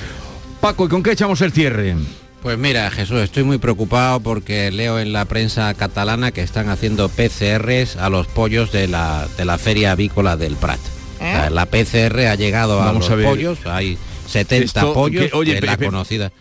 Paco, 0.61 0.85
¿y 0.85 0.89
con 0.89 1.01
qué 1.01 1.13
echamos 1.13 1.41
el 1.41 1.53
cierre? 1.53 1.95
Pues 2.43 2.59
mira, 2.59 2.91
Jesús, 2.91 3.19
estoy 3.21 3.45
muy 3.45 3.57
preocupado 3.57 4.19
porque 4.19 4.69
leo 4.69 4.99
en 4.99 5.11
la 5.11 5.25
prensa 5.25 5.73
catalana 5.73 6.31
que 6.31 6.43
están 6.43 6.69
haciendo 6.69 7.09
PCRs 7.09 7.95
a 7.95 8.11
los 8.11 8.27
pollos 8.27 8.71
de 8.71 8.87
la, 8.87 9.27
de 9.37 9.45
la 9.45 9.57
feria 9.57 9.93
avícola 9.93 10.37
del 10.37 10.55
Prat. 10.55 10.96
¿Eh? 11.19 11.49
la 11.51 11.65
PCR 11.65 12.27
ha 12.27 12.35
llegado 12.35 12.81
a 12.81 12.91
los 12.93 13.09
a 13.09 13.15
ver. 13.15 13.25
pollos, 13.27 13.59
hay 13.65 13.97
70 14.27 14.65
Esto, 14.81 14.93
pollos 14.93 15.25
que- 15.31 15.35
oye, 15.37 15.55
de 15.55 15.61
pe- 15.61 15.67
la 15.67 15.77
pe- 15.77 15.85
conocida. 15.85 16.31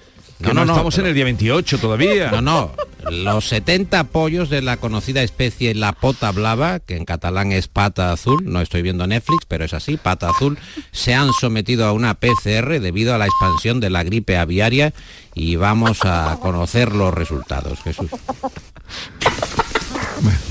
Que 0.42 0.52
no, 0.52 0.64
estamos 0.64 0.98
en 0.98 1.06
el 1.06 1.14
día 1.14 1.24
28 1.24 1.78
todavía. 1.78 2.30
No, 2.30 2.42
no. 2.42 2.70
Los 3.10 3.48
70 3.48 4.04
pollos 4.04 4.50
de 4.50 4.60
la 4.60 4.76
conocida 4.76 5.22
especie 5.22 5.74
la 5.74 5.92
pota 5.92 6.30
blava, 6.30 6.78
que 6.80 6.96
en 6.96 7.06
catalán 7.06 7.52
es 7.52 7.68
pata 7.68 8.12
azul, 8.12 8.42
no 8.44 8.60
estoy 8.60 8.82
viendo 8.82 9.06
Netflix, 9.06 9.46
pero 9.48 9.64
es 9.64 9.72
así, 9.72 9.96
pata 9.96 10.28
azul, 10.28 10.58
se 10.92 11.14
han 11.14 11.32
sometido 11.32 11.86
a 11.86 11.92
una 11.92 12.14
PCR 12.14 12.80
debido 12.80 13.14
a 13.14 13.18
la 13.18 13.24
expansión 13.24 13.80
de 13.80 13.88
la 13.88 14.02
gripe 14.02 14.36
aviaria 14.36 14.92
y 15.34 15.56
vamos 15.56 16.00
a 16.04 16.36
conocer 16.42 16.92
los 16.94 17.14
resultados, 17.14 17.78
Jesús. 17.82 18.10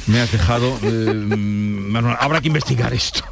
Me 0.08 0.20
has 0.22 0.32
dejado... 0.32 0.78
eh, 0.84 1.14
Manuel, 1.14 2.16
habrá 2.20 2.42
que 2.42 2.48
investigar 2.48 2.94
esto. 2.94 3.24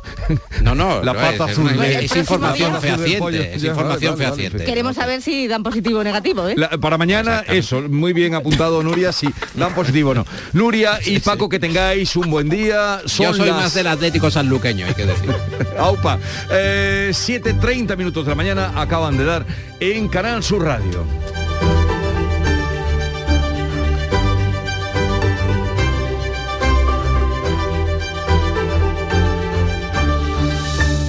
No, 0.61 0.73
no, 0.73 1.03
La 1.03 1.13
no 1.13 1.19
pata 1.19 1.45
es, 1.45 1.51
azul. 1.51 1.69
es, 1.83 2.15
información 2.15 2.79
fehaciente, 2.81 3.55
es 3.55 3.63
información 3.63 4.17
fehaciente. 4.17 4.63
Queremos 4.63 4.95
saber 4.95 5.21
si 5.21 5.47
dan 5.47 5.63
positivo 5.63 5.99
o 5.99 6.03
negativo, 6.03 6.47
¿eh? 6.47 6.53
La- 6.57 6.69
para 6.69 6.97
mañana, 6.97 7.43
eso, 7.47 7.81
muy 7.81 8.13
bien 8.13 8.33
apuntado, 8.35 8.81
Nuria, 8.83 9.11
si 9.11 9.27
dan 9.55 9.73
positivo 9.75 10.11
o 10.11 10.13
no. 10.15 10.25
Nuria 10.53 10.99
y 11.05 11.19
Paco, 11.19 11.49
que 11.49 11.59
tengáis 11.59 12.15
un 12.15 12.29
buen 12.31 12.47
día. 12.49 13.01
Son 13.05 13.27
Yo 13.27 13.33
soy 13.33 13.47
las- 13.49 13.57
más 13.57 13.73
del 13.73 13.87
Atlético 13.87 14.31
sanluqueño, 14.31 14.85
hay 14.85 14.93
que 14.93 15.05
decir. 15.05 15.29
Aupa, 15.77 16.17
eh, 16.51 17.09
7.30 17.13 17.97
minutos 17.97 18.23
de 18.25 18.29
la 18.29 18.35
mañana 18.35 18.71
acaban 18.75 19.17
de 19.17 19.25
dar 19.25 19.45
en 19.79 20.07
Canal 20.07 20.41
Sur 20.43 20.63
Radio. 20.63 21.03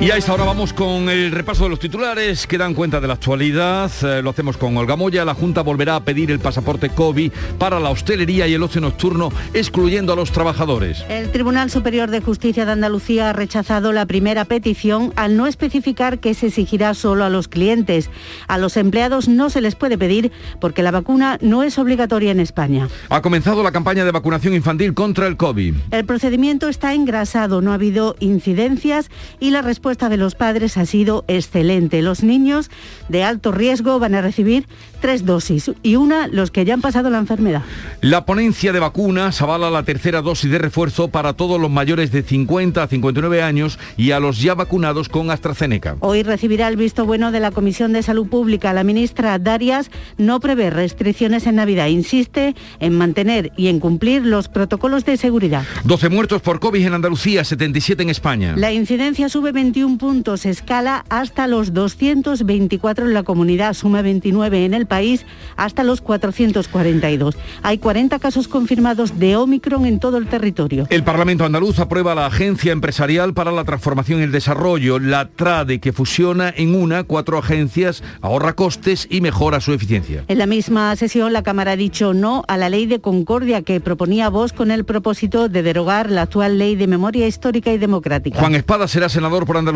Y 0.00 0.12
a 0.12 0.16
esta 0.16 0.32
hora 0.32 0.44
vamos 0.44 0.72
con 0.72 1.08
el 1.08 1.32
repaso 1.32 1.64
de 1.64 1.70
los 1.70 1.80
titulares 1.80 2.46
que 2.46 2.56
dan 2.56 2.72
cuenta 2.72 3.00
de 3.00 3.08
la 3.08 3.14
actualidad. 3.14 3.90
Eh, 4.02 4.22
lo 4.22 4.30
hacemos 4.30 4.56
con 4.56 4.76
Olga 4.76 4.94
Moya. 4.94 5.24
La 5.24 5.34
Junta 5.34 5.62
volverá 5.62 5.96
a 5.96 6.04
pedir 6.04 6.30
el 6.30 6.38
pasaporte 6.38 6.90
COVID 6.90 7.32
para 7.58 7.80
la 7.80 7.90
hostelería 7.90 8.46
y 8.46 8.54
el 8.54 8.62
ocio 8.62 8.80
nocturno, 8.80 9.32
excluyendo 9.54 10.12
a 10.12 10.16
los 10.16 10.30
trabajadores. 10.30 11.04
El 11.08 11.32
Tribunal 11.32 11.68
Superior 11.68 12.10
de 12.10 12.20
Justicia 12.20 12.64
de 12.64 12.70
Andalucía 12.70 13.30
ha 13.30 13.32
rechazado 13.32 13.92
la 13.92 14.06
primera 14.06 14.44
petición 14.44 15.12
al 15.16 15.36
no 15.36 15.48
especificar 15.48 16.20
que 16.20 16.32
se 16.32 16.46
exigirá 16.46 16.94
solo 16.94 17.24
a 17.24 17.28
los 17.28 17.48
clientes. 17.48 18.08
A 18.46 18.56
los 18.56 18.76
empleados 18.76 19.26
no 19.26 19.50
se 19.50 19.60
les 19.60 19.74
puede 19.74 19.98
pedir 19.98 20.30
porque 20.60 20.84
la 20.84 20.92
vacuna 20.92 21.38
no 21.40 21.64
es 21.64 21.76
obligatoria 21.76 22.30
en 22.30 22.38
España. 22.38 22.88
Ha 23.08 23.20
comenzado 23.20 23.64
la 23.64 23.72
campaña 23.72 24.04
de 24.04 24.12
vacunación 24.12 24.54
infantil 24.54 24.94
contra 24.94 25.26
el 25.26 25.36
COVID. 25.36 25.74
El 25.90 26.04
procedimiento 26.04 26.68
está 26.68 26.94
engrasado, 26.94 27.62
no 27.62 27.72
ha 27.72 27.74
habido 27.74 28.14
incidencias 28.20 29.10
y 29.40 29.50
la 29.50 29.62
respuesta 29.88 30.10
de 30.10 30.18
los 30.18 30.34
padres 30.34 30.76
ha 30.76 30.84
sido 30.84 31.24
excelente. 31.28 32.02
Los 32.02 32.22
niños 32.22 32.70
de 33.08 33.24
alto 33.24 33.52
riesgo 33.52 33.98
van 33.98 34.14
a 34.14 34.20
recibir 34.20 34.66
tres 35.00 35.24
dosis 35.24 35.70
y 35.82 35.96
una 35.96 36.26
los 36.26 36.50
que 36.50 36.66
ya 36.66 36.74
han 36.74 36.82
pasado 36.82 37.08
la 37.08 37.16
enfermedad. 37.16 37.62
La 38.02 38.26
ponencia 38.26 38.74
de 38.74 38.80
vacunas 38.80 39.40
avala 39.40 39.70
la 39.70 39.84
tercera 39.84 40.20
dosis 40.20 40.50
de 40.50 40.58
refuerzo 40.58 41.08
para 41.08 41.32
todos 41.32 41.58
los 41.58 41.70
mayores 41.70 42.12
de 42.12 42.22
50 42.22 42.82
a 42.82 42.86
59 42.86 43.42
años 43.42 43.78
y 43.96 44.10
a 44.10 44.20
los 44.20 44.42
ya 44.42 44.54
vacunados 44.54 45.08
con 45.08 45.30
AstraZeneca. 45.30 45.96
Hoy 46.00 46.22
recibirá 46.22 46.68
el 46.68 46.76
visto 46.76 47.06
bueno 47.06 47.32
de 47.32 47.40
la 47.40 47.50
Comisión 47.50 47.94
de 47.94 48.02
Salud 48.02 48.28
Pública. 48.28 48.74
La 48.74 48.84
ministra 48.84 49.38
Darias 49.38 49.90
no 50.18 50.38
prevé 50.40 50.68
restricciones 50.68 51.46
en 51.46 51.54
Navidad. 51.54 51.86
Insiste 51.86 52.54
en 52.80 52.92
mantener 52.92 53.52
y 53.56 53.68
en 53.68 53.80
cumplir 53.80 54.26
los 54.26 54.48
protocolos 54.48 55.06
de 55.06 55.16
seguridad. 55.16 55.64
12 55.84 56.10
muertos 56.10 56.42
por 56.42 56.60
COVID 56.60 56.84
en 56.84 56.92
Andalucía, 56.92 57.42
77 57.42 58.02
en 58.02 58.10
España. 58.10 58.54
La 58.54 58.70
incidencia 58.70 59.30
sube 59.30 59.52
21 59.78 59.98
puntos, 59.98 60.44
escala 60.44 61.04
hasta 61.08 61.46
los 61.46 61.72
224 61.72 63.06
en 63.06 63.14
la 63.14 63.22
comunidad, 63.22 63.74
suma 63.74 64.02
29 64.02 64.64
en 64.64 64.74
el 64.74 64.86
país 64.86 65.24
hasta 65.56 65.84
los 65.84 66.00
442. 66.00 67.36
Hay 67.62 67.78
40 67.78 68.18
casos 68.18 68.48
confirmados 68.48 69.20
de 69.20 69.36
Omicron 69.36 69.86
en 69.86 70.00
todo 70.00 70.16
el 70.16 70.26
territorio. 70.26 70.88
El 70.90 71.04
Parlamento 71.04 71.44
andaluz 71.44 71.78
aprueba 71.78 72.16
la 72.16 72.26
Agencia 72.26 72.72
Empresarial 72.72 73.34
para 73.34 73.52
la 73.52 73.62
Transformación 73.62 74.18
y 74.18 74.24
el 74.24 74.32
Desarrollo, 74.32 74.98
la 74.98 75.28
TRADE, 75.28 75.78
que 75.78 75.92
fusiona 75.92 76.52
en 76.56 76.74
una 76.74 77.04
cuatro 77.04 77.38
agencias, 77.38 78.02
ahorra 78.20 78.54
costes 78.54 79.06
y 79.08 79.20
mejora 79.20 79.60
su 79.60 79.72
eficiencia. 79.72 80.24
En 80.26 80.38
la 80.38 80.46
misma 80.46 80.96
sesión, 80.96 81.32
la 81.32 81.44
Cámara 81.44 81.72
ha 81.72 81.76
dicho 81.76 82.14
no 82.14 82.42
a 82.48 82.56
la 82.56 82.68
ley 82.68 82.86
de 82.86 83.00
concordia 83.00 83.62
que 83.62 83.80
proponía 83.80 84.28
Vox 84.28 84.52
con 84.52 84.72
el 84.72 84.84
propósito 84.84 85.48
de 85.48 85.62
derogar 85.62 86.10
la 86.10 86.22
actual 86.22 86.58
ley 86.58 86.74
de 86.74 86.88
memoria 86.88 87.28
histórica 87.28 87.72
y 87.72 87.78
democrática. 87.78 88.40
Juan 88.40 88.56
Espada 88.56 88.88
será 88.88 89.08
senador 89.08 89.46
por 89.46 89.56
Andalucía. 89.56 89.67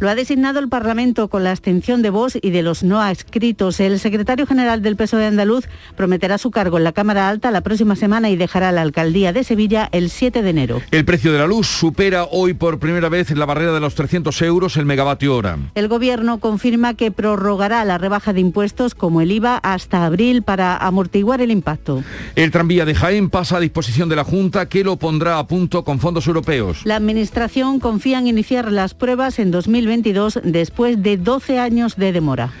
Lo 0.00 0.08
ha 0.08 0.14
designado 0.14 0.58
el 0.58 0.68
Parlamento 0.68 1.28
con 1.28 1.44
la 1.44 1.52
abstención 1.52 2.02
de 2.02 2.10
Vox 2.10 2.38
y 2.40 2.50
de 2.50 2.62
los 2.62 2.82
no 2.82 3.00
adscritos. 3.00 3.78
El 3.78 4.00
secretario 4.00 4.46
general 4.46 4.82
del 4.82 4.96
PSOE 4.96 5.26
andaluz 5.26 5.68
prometerá 5.96 6.36
su 6.36 6.50
cargo 6.50 6.78
en 6.78 6.84
la 6.84 6.92
Cámara 6.92 7.28
Alta 7.28 7.50
la 7.50 7.60
próxima 7.60 7.94
semana 7.94 8.28
y 8.28 8.36
dejará 8.36 8.72
la 8.72 8.82
alcaldía 8.82 9.32
de 9.32 9.44
Sevilla 9.44 9.88
el 9.92 10.10
7 10.10 10.42
de 10.42 10.50
enero. 10.50 10.82
El 10.90 11.04
precio 11.04 11.32
de 11.32 11.38
la 11.38 11.46
luz 11.46 11.68
supera 11.68 12.24
hoy 12.24 12.54
por 12.54 12.80
primera 12.80 13.08
vez 13.08 13.30
la 13.30 13.46
barrera 13.46 13.72
de 13.72 13.80
los 13.80 13.94
300 13.94 14.40
euros 14.42 14.76
el 14.76 14.86
megavatio 14.86 15.36
hora. 15.36 15.58
El 15.74 15.88
Gobierno 15.88 16.38
confirma 16.38 16.94
que 16.94 17.10
prorrogará 17.10 17.84
la 17.84 17.98
rebaja 17.98 18.32
de 18.32 18.40
impuestos 18.40 18.94
como 18.94 19.20
el 19.20 19.30
IVA 19.30 19.58
hasta 19.58 20.04
abril 20.04 20.42
para 20.42 20.76
amortiguar 20.76 21.40
el 21.40 21.50
impacto. 21.50 22.02
El 22.34 22.50
tranvía 22.50 22.84
de 22.84 22.94
Jaén 22.94 23.30
pasa 23.30 23.58
a 23.58 23.60
disposición 23.60 24.08
de 24.08 24.16
la 24.16 24.24
Junta 24.24 24.68
que 24.68 24.82
lo 24.82 24.96
pondrá 24.96 25.38
a 25.38 25.46
punto 25.46 25.84
con 25.84 26.00
fondos 26.00 26.26
europeos. 26.26 26.80
La 26.84 26.96
Administración 26.96 27.80
confía 27.80 28.18
en 28.18 28.26
iniciar 28.26 28.72
las 28.72 28.94
pruebas 28.94 29.25
en 29.26 29.50
2022 29.50 30.40
después 30.44 31.02
de 31.02 31.16
12 31.16 31.58
años 31.58 31.96
de 31.96 32.12
demora. 32.12 32.52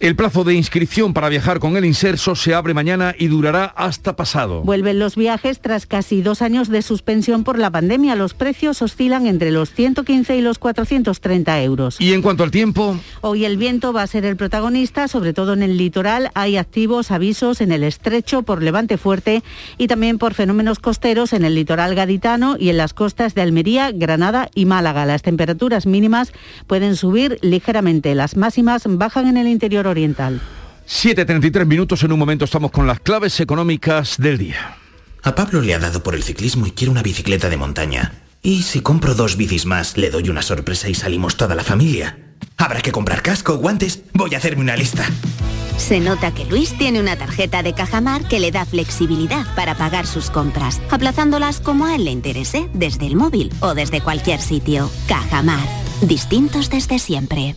El 0.00 0.16
plazo 0.16 0.44
de 0.44 0.54
inscripción 0.54 1.14
para 1.14 1.28
viajar 1.28 1.60
con 1.60 1.76
el 1.76 1.84
inserso 1.84 2.34
se 2.34 2.54
abre 2.54 2.74
mañana 2.74 3.14
y 3.18 3.28
durará 3.28 3.64
hasta 3.64 4.16
pasado. 4.16 4.62
Vuelven 4.62 4.98
los 4.98 5.16
viajes 5.16 5.60
tras 5.60 5.86
casi 5.86 6.22
dos 6.22 6.42
años 6.42 6.68
de 6.68 6.82
suspensión 6.82 7.44
por 7.44 7.58
la 7.58 7.70
pandemia. 7.70 8.14
Los 8.14 8.34
precios 8.34 8.82
oscilan 8.82 9.26
entre 9.26 9.50
los 9.50 9.72
115 9.72 10.36
y 10.36 10.40
los 10.40 10.58
430 10.58 11.62
euros. 11.62 12.00
Y 12.00 12.12
en 12.12 12.22
cuanto 12.22 12.42
al 12.42 12.50
tiempo, 12.50 12.98
Hoy 13.20 13.44
el 13.44 13.56
viento 13.56 13.92
va 13.92 14.02
a 14.02 14.06
ser 14.06 14.24
el 14.24 14.36
protagonista, 14.36 15.08
sobre 15.08 15.32
todo 15.32 15.52
en 15.54 15.62
el 15.62 15.76
litoral. 15.76 16.30
Hay 16.34 16.56
activos 16.56 17.10
avisos 17.10 17.60
en 17.60 17.72
el 17.72 17.82
estrecho 17.82 18.42
por 18.42 18.62
levante 18.62 18.98
fuerte 18.98 19.42
y 19.78 19.86
también 19.86 20.18
por 20.18 20.34
fenómenos 20.34 20.78
costeros 20.78 21.32
en 21.32 21.44
el 21.44 21.54
litoral 21.54 21.94
gaditano 21.94 22.56
y 22.58 22.68
en 22.68 22.76
las 22.76 22.92
costas 22.92 23.34
de 23.34 23.42
Almería, 23.42 23.92
Granada 23.92 24.50
y 24.54 24.66
Málaga. 24.66 25.06
Las 25.06 25.22
temperaturas 25.22 25.86
mínimas 25.86 26.32
pueden 26.66 26.96
subir 26.96 27.38
ligeramente. 27.40 28.14
Las 28.14 28.36
máximas 28.36 28.82
bajan 28.86 29.26
en 29.26 29.36
el 29.36 29.48
interior 29.48 29.83
oriental. 29.86 30.40
7.33 30.86 31.66
minutos, 31.66 32.02
en 32.02 32.12
un 32.12 32.18
momento 32.18 32.44
estamos 32.44 32.70
con 32.70 32.86
las 32.86 33.00
claves 33.00 33.40
económicas 33.40 34.16
del 34.18 34.38
día. 34.38 34.76
A 35.22 35.34
Pablo 35.34 35.62
le 35.62 35.74
ha 35.74 35.78
dado 35.78 36.02
por 36.02 36.14
el 36.14 36.22
ciclismo 36.22 36.66
y 36.66 36.72
quiere 36.72 36.90
una 36.90 37.02
bicicleta 37.02 37.48
de 37.48 37.56
montaña. 37.56 38.12
Y 38.42 38.62
si 38.62 38.82
compro 38.82 39.14
dos 39.14 39.38
bicis 39.38 39.64
más, 39.64 39.96
le 39.96 40.10
doy 40.10 40.28
una 40.28 40.42
sorpresa 40.42 40.90
y 40.90 40.94
salimos 40.94 41.36
toda 41.36 41.54
la 41.54 41.64
familia. 41.64 42.18
Habrá 42.58 42.82
que 42.82 42.92
comprar 42.92 43.22
casco, 43.22 43.56
guantes. 43.56 44.02
Voy 44.12 44.34
a 44.34 44.36
hacerme 44.36 44.60
una 44.62 44.76
lista. 44.76 45.06
Se 45.78 45.98
nota 45.98 46.32
que 46.32 46.44
Luis 46.44 46.76
tiene 46.76 47.00
una 47.00 47.16
tarjeta 47.16 47.62
de 47.62 47.72
Cajamar 47.72 48.28
que 48.28 48.38
le 48.38 48.52
da 48.52 48.64
flexibilidad 48.64 49.46
para 49.56 49.74
pagar 49.74 50.06
sus 50.06 50.30
compras, 50.30 50.80
aplazándolas 50.90 51.60
como 51.60 51.86
a 51.86 51.96
él 51.96 52.04
le 52.04 52.10
interese, 52.10 52.68
desde 52.74 53.06
el 53.06 53.16
móvil 53.16 53.50
o 53.60 53.74
desde 53.74 54.02
cualquier 54.02 54.40
sitio. 54.40 54.90
Cajamar, 55.08 55.66
distintos 56.02 56.70
desde 56.70 56.98
siempre. 56.98 57.56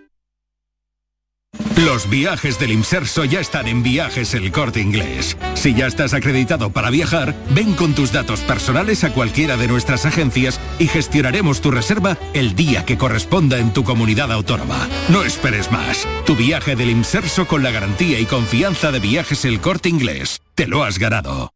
Los 1.77 2.09
viajes 2.09 2.59
del 2.59 2.71
Inserso 2.71 3.23
ya 3.23 3.39
están 3.39 3.67
en 3.67 3.81
Viajes 3.81 4.33
El 4.33 4.51
Corte 4.51 4.81
Inglés. 4.81 5.37
Si 5.53 5.73
ya 5.73 5.87
estás 5.87 6.13
acreditado 6.13 6.71
para 6.71 6.89
viajar, 6.89 7.33
ven 7.51 7.73
con 7.73 7.95
tus 7.95 8.11
datos 8.11 8.41
personales 8.41 9.03
a 9.03 9.13
cualquiera 9.13 9.55
de 9.55 9.67
nuestras 9.67 10.05
agencias 10.05 10.59
y 10.79 10.87
gestionaremos 10.87 11.61
tu 11.61 11.71
reserva 11.71 12.17
el 12.33 12.55
día 12.55 12.85
que 12.85 12.97
corresponda 12.97 13.57
en 13.57 13.71
tu 13.71 13.83
comunidad 13.83 14.31
autónoma. 14.31 14.87
No 15.09 15.23
esperes 15.23 15.71
más. 15.71 16.07
Tu 16.25 16.35
viaje 16.35 16.75
del 16.75 16.89
Inserso 16.89 17.47
con 17.47 17.63
la 17.63 17.71
garantía 17.71 18.19
y 18.19 18.25
confianza 18.25 18.91
de 18.91 18.99
Viajes 18.99 19.45
El 19.45 19.61
Corte 19.61 19.87
Inglés. 19.89 20.41
Te 20.55 20.67
lo 20.67 20.83
has 20.83 20.99
ganado. 20.99 21.53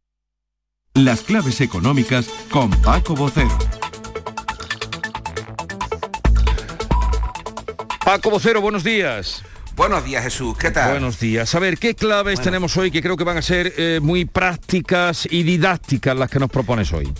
Las 0.93 1.21
claves 1.21 1.59
económicas 1.59 2.29
con 2.49 2.71
Paco 2.71 3.15
Bocero. 3.15 3.57
Paco 8.03 8.29
Vocero, 8.29 8.61
buenos 8.61 8.83
días. 8.83 9.43
Buenos 9.75 10.05
días 10.05 10.23
Jesús, 10.23 10.57
¿qué 10.57 10.71
tal? 10.71 10.91
Buenos 10.91 11.19
días. 11.19 11.53
A 11.53 11.59
ver, 11.59 11.77
¿qué 11.77 11.95
claves 11.95 12.39
tenemos 12.39 12.77
hoy 12.77 12.91
que 12.91 13.01
creo 13.01 13.17
que 13.17 13.25
van 13.25 13.37
a 13.37 13.41
ser 13.41 13.73
eh, 13.77 13.99
muy 14.01 14.23
prácticas 14.23 15.27
y 15.29 15.43
didácticas 15.43 16.15
las 16.15 16.29
que 16.29 16.39
nos 16.39 16.49
propones 16.49 16.93
hoy? 16.93 17.11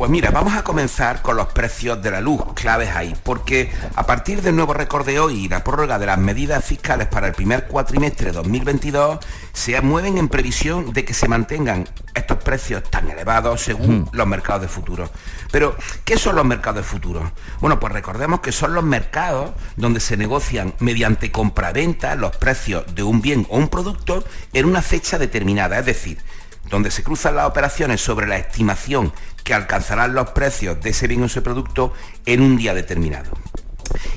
Pues 0.00 0.10
mira, 0.10 0.30
vamos 0.30 0.54
a 0.54 0.64
comenzar 0.64 1.20
con 1.20 1.36
los 1.36 1.48
precios 1.48 2.02
de 2.02 2.10
la 2.10 2.22
luz, 2.22 2.40
claves 2.54 2.88
ahí, 2.96 3.14
porque 3.22 3.70
a 3.94 4.06
partir 4.06 4.40
del 4.40 4.56
nuevo 4.56 4.72
récord 4.72 5.04
de 5.04 5.20
hoy 5.20 5.44
y 5.44 5.48
la 5.50 5.62
prórroga 5.62 5.98
de 5.98 6.06
las 6.06 6.16
medidas 6.16 6.64
fiscales 6.64 7.06
para 7.06 7.26
el 7.26 7.34
primer 7.34 7.66
cuatrimestre 7.66 8.28
de 8.28 8.32
2022, 8.32 9.18
se 9.52 9.78
mueven 9.82 10.16
en 10.16 10.30
previsión 10.30 10.94
de 10.94 11.04
que 11.04 11.12
se 11.12 11.28
mantengan 11.28 11.86
estos 12.14 12.38
precios 12.38 12.82
tan 12.84 13.10
elevados 13.10 13.60
según 13.60 14.08
los 14.12 14.26
mercados 14.26 14.62
de 14.62 14.68
futuro. 14.68 15.10
Pero, 15.52 15.76
¿qué 16.06 16.16
son 16.16 16.34
los 16.34 16.46
mercados 16.46 16.82
de 16.82 16.88
futuro? 16.88 17.32
Bueno, 17.60 17.78
pues 17.78 17.92
recordemos 17.92 18.40
que 18.40 18.52
son 18.52 18.72
los 18.72 18.84
mercados 18.84 19.50
donde 19.76 20.00
se 20.00 20.16
negocian 20.16 20.72
mediante 20.78 21.30
compraventa 21.30 22.14
los 22.14 22.34
precios 22.38 22.86
de 22.94 23.02
un 23.02 23.20
bien 23.20 23.46
o 23.50 23.58
un 23.58 23.68
producto 23.68 24.24
en 24.54 24.64
una 24.64 24.80
fecha 24.80 25.18
determinada, 25.18 25.78
es 25.78 25.84
decir, 25.84 26.22
donde 26.68 26.90
se 26.90 27.02
cruzan 27.02 27.36
las 27.36 27.46
operaciones 27.46 28.00
sobre 28.00 28.26
la 28.26 28.36
estimación 28.36 29.12
que 29.44 29.54
alcanzarán 29.54 30.14
los 30.14 30.30
precios 30.30 30.80
de 30.80 30.90
ese 30.90 31.08
bien 31.08 31.22
o 31.22 31.26
ese 31.26 31.42
producto 31.42 31.92
en 32.26 32.42
un 32.42 32.56
día 32.56 32.74
determinado. 32.74 33.30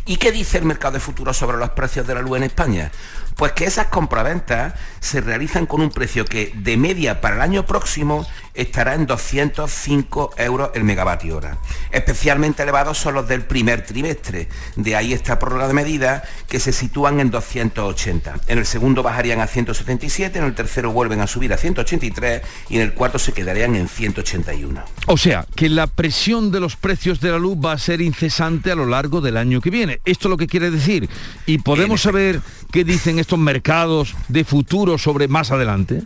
¿Y 0.05 0.17
qué 0.17 0.31
dice 0.31 0.57
el 0.57 0.65
mercado 0.65 0.93
de 0.93 0.99
futuros 0.99 1.37
sobre 1.37 1.57
los 1.57 1.71
precios 1.71 2.05
de 2.05 2.15
la 2.15 2.21
luz 2.21 2.37
en 2.37 2.43
España? 2.43 2.91
Pues 3.35 3.53
que 3.53 3.65
esas 3.65 3.87
compraventas 3.87 4.73
se 4.99 5.21
realizan 5.21 5.65
con 5.65 5.81
un 5.81 5.89
precio 5.89 6.25
que 6.25 6.53
de 6.55 6.77
media 6.77 7.21
para 7.21 7.35
el 7.35 7.41
año 7.41 7.65
próximo 7.65 8.25
estará 8.53 8.93
en 8.93 9.05
205 9.05 10.35
euros 10.37 10.69
el 10.75 10.83
megavatio 10.83 11.37
hora. 11.37 11.57
Especialmente 11.91 12.63
elevados 12.63 12.97
son 12.97 13.15
los 13.15 13.27
del 13.27 13.43
primer 13.43 13.83
trimestre. 13.83 14.47
De 14.75 14.95
ahí 14.95 15.13
esta 15.13 15.39
prórroga 15.39 15.67
de 15.67 15.73
medidas 15.73 16.23
que 16.47 16.59
se 16.59 16.71
sitúan 16.71 17.19
en 17.19 17.31
280. 17.31 18.41
En 18.47 18.59
el 18.59 18.65
segundo 18.65 19.03
bajarían 19.03 19.41
a 19.41 19.47
177, 19.47 20.39
en 20.39 20.45
el 20.45 20.55
tercero 20.55 20.91
vuelven 20.91 21.21
a 21.21 21.27
subir 21.27 21.53
a 21.53 21.57
183 21.57 22.41
y 22.69 22.77
en 22.77 22.81
el 22.83 22.93
cuarto 22.93 23.19
se 23.19 23.33
quedarían 23.33 23.75
en 23.75 23.87
181. 23.87 24.83
O 25.07 25.17
sea, 25.17 25.45
que 25.55 25.69
la 25.69 25.87
presión 25.87 26.51
de 26.51 26.59
los 26.59 26.75
precios 26.75 27.19
de 27.19 27.31
la 27.31 27.39
luz 27.39 27.57
va 27.57 27.73
a 27.73 27.77
ser 27.77 28.01
incesante 28.01 28.71
a 28.71 28.75
lo 28.75 28.85
largo 28.85 29.21
del 29.21 29.37
año 29.37 29.61
que 29.61 29.69
viene. 29.69 29.99
Esto 30.05 30.27
es 30.27 30.29
lo 30.29 30.37
que 30.37 30.47
quiere 30.47 30.71
decir. 30.71 31.09
¿Y 31.45 31.57
podemos 31.59 32.01
saber 32.01 32.41
qué 32.73 32.83
dicen 32.83 33.19
estos 33.19 33.37
mercados 33.37 34.15
de 34.29 34.43
futuro 34.43 34.97
sobre 34.97 35.27
más 35.27 35.51
adelante? 35.51 36.03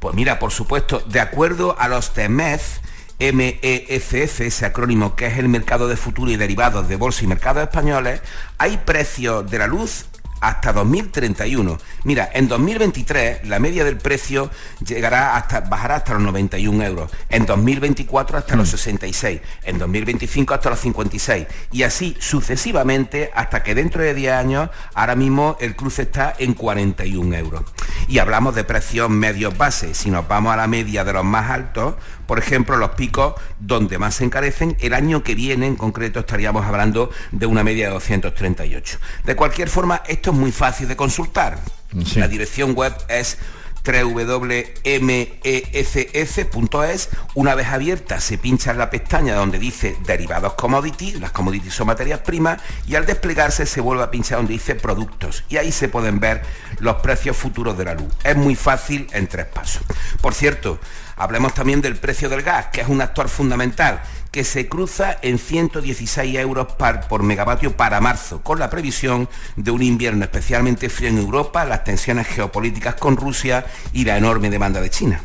Pues 0.00 0.16
mira, 0.16 0.40
por 0.40 0.50
supuesto, 0.50 1.00
de 1.06 1.20
acuerdo 1.20 1.76
a 1.78 1.86
los 1.86 2.12
TEMEZ, 2.12 2.80
MEFF, 3.20 4.40
ese 4.40 4.66
acrónimo 4.66 5.14
que 5.14 5.26
es 5.26 5.38
el 5.38 5.48
mercado 5.48 5.86
de 5.86 5.96
futuro 5.96 6.30
y 6.30 6.36
derivados 6.36 6.88
de 6.88 6.96
bolsa 6.96 7.22
y 7.22 7.28
mercados 7.28 7.62
españoles, 7.62 8.20
hay 8.58 8.78
precios 8.78 9.48
de 9.48 9.58
la 9.58 9.68
luz 9.68 10.06
hasta 10.40 10.72
2031. 10.72 11.78
Mira, 12.04 12.30
en 12.32 12.48
2023 12.48 13.46
la 13.48 13.58
media 13.58 13.84
del 13.84 13.98
precio 13.98 14.50
llegará 14.84 15.36
hasta, 15.36 15.60
bajará 15.60 15.96
hasta 15.96 16.14
los 16.14 16.22
91 16.22 16.84
euros, 16.84 17.10
en 17.28 17.46
2024 17.46 18.38
hasta 18.38 18.56
los 18.56 18.68
66, 18.70 19.40
mm. 19.40 19.68
en 19.68 19.78
2025 19.78 20.54
hasta 20.54 20.70
los 20.70 20.80
56 20.80 21.46
y 21.72 21.82
así 21.82 22.16
sucesivamente 22.18 23.30
hasta 23.34 23.62
que 23.62 23.74
dentro 23.74 24.02
de 24.02 24.14
10 24.14 24.32
años 24.32 24.70
ahora 24.94 25.14
mismo 25.14 25.56
el 25.60 25.76
cruce 25.76 26.02
está 26.02 26.34
en 26.38 26.54
41 26.54 27.36
euros. 27.36 27.62
Y 28.08 28.18
hablamos 28.18 28.54
de 28.54 28.64
precios 28.64 29.10
medios 29.10 29.56
base, 29.56 29.94
si 29.94 30.10
nos 30.10 30.26
vamos 30.28 30.52
a 30.52 30.56
la 30.56 30.66
media 30.66 31.04
de 31.04 31.12
los 31.12 31.24
más 31.24 31.50
altos, 31.50 31.94
por 32.28 32.38
ejemplo, 32.38 32.76
los 32.76 32.90
picos 32.90 33.32
donde 33.58 33.96
más 33.96 34.16
se 34.16 34.24
encarecen, 34.24 34.76
el 34.80 34.92
año 34.92 35.22
que 35.22 35.34
viene 35.34 35.66
en 35.66 35.76
concreto 35.76 36.20
estaríamos 36.20 36.66
hablando 36.66 37.10
de 37.32 37.46
una 37.46 37.64
media 37.64 37.86
de 37.86 37.94
238. 37.94 38.98
De 39.24 39.34
cualquier 39.34 39.70
forma, 39.70 40.02
esto 40.06 40.32
es 40.32 40.36
muy 40.36 40.52
fácil 40.52 40.88
de 40.88 40.94
consultar. 40.94 41.58
La 42.16 42.28
dirección 42.28 42.74
web 42.74 42.92
es 43.08 43.38
www.mefs.es. 43.82 44.68
Una 47.34 47.54
vez 47.54 47.68
abierta 47.68 48.20
se 48.20 48.36
pincha 48.36 48.72
en 48.72 48.78
la 48.78 48.90
pestaña 48.90 49.34
donde 49.34 49.58
dice 49.58 49.96
derivados 50.04 50.52
commodity, 50.52 51.12
las 51.12 51.30
commodities 51.30 51.72
son 51.72 51.86
materias 51.86 52.20
primas, 52.20 52.60
y 52.86 52.96
al 52.96 53.06
desplegarse 53.06 53.64
se 53.64 53.80
vuelve 53.80 54.02
a 54.02 54.10
pinchar 54.10 54.36
donde 54.36 54.52
dice 54.52 54.74
productos. 54.74 55.44
Y 55.48 55.56
ahí 55.56 55.72
se 55.72 55.88
pueden 55.88 56.20
ver 56.20 56.42
los 56.80 56.96
precios 56.96 57.38
futuros 57.38 57.78
de 57.78 57.86
la 57.86 57.94
luz. 57.94 58.12
Es 58.22 58.36
muy 58.36 58.54
fácil 58.54 59.06
en 59.12 59.26
tres 59.28 59.46
pasos. 59.46 59.82
Por 60.20 60.34
cierto, 60.34 60.78
Hablemos 61.18 61.52
también 61.52 61.80
del 61.80 61.96
precio 61.96 62.28
del 62.28 62.42
gas, 62.42 62.66
que 62.72 62.80
es 62.80 62.88
un 62.88 63.00
actor 63.00 63.28
fundamental, 63.28 64.00
que 64.30 64.44
se 64.44 64.68
cruza 64.68 65.18
en 65.22 65.38
116 65.38 66.36
euros 66.36 66.68
por 67.08 67.22
megavatio 67.22 67.76
para 67.76 68.00
marzo, 68.00 68.40
con 68.42 68.58
la 68.58 68.70
previsión 68.70 69.28
de 69.56 69.70
un 69.70 69.82
invierno 69.82 70.24
especialmente 70.24 70.88
frío 70.88 71.08
en 71.08 71.18
Europa, 71.18 71.64
las 71.64 71.84
tensiones 71.84 72.28
geopolíticas 72.28 72.94
con 72.94 73.16
Rusia 73.16 73.66
y 73.92 74.04
la 74.04 74.16
enorme 74.16 74.48
demanda 74.48 74.80
de 74.80 74.90
China. 74.90 75.20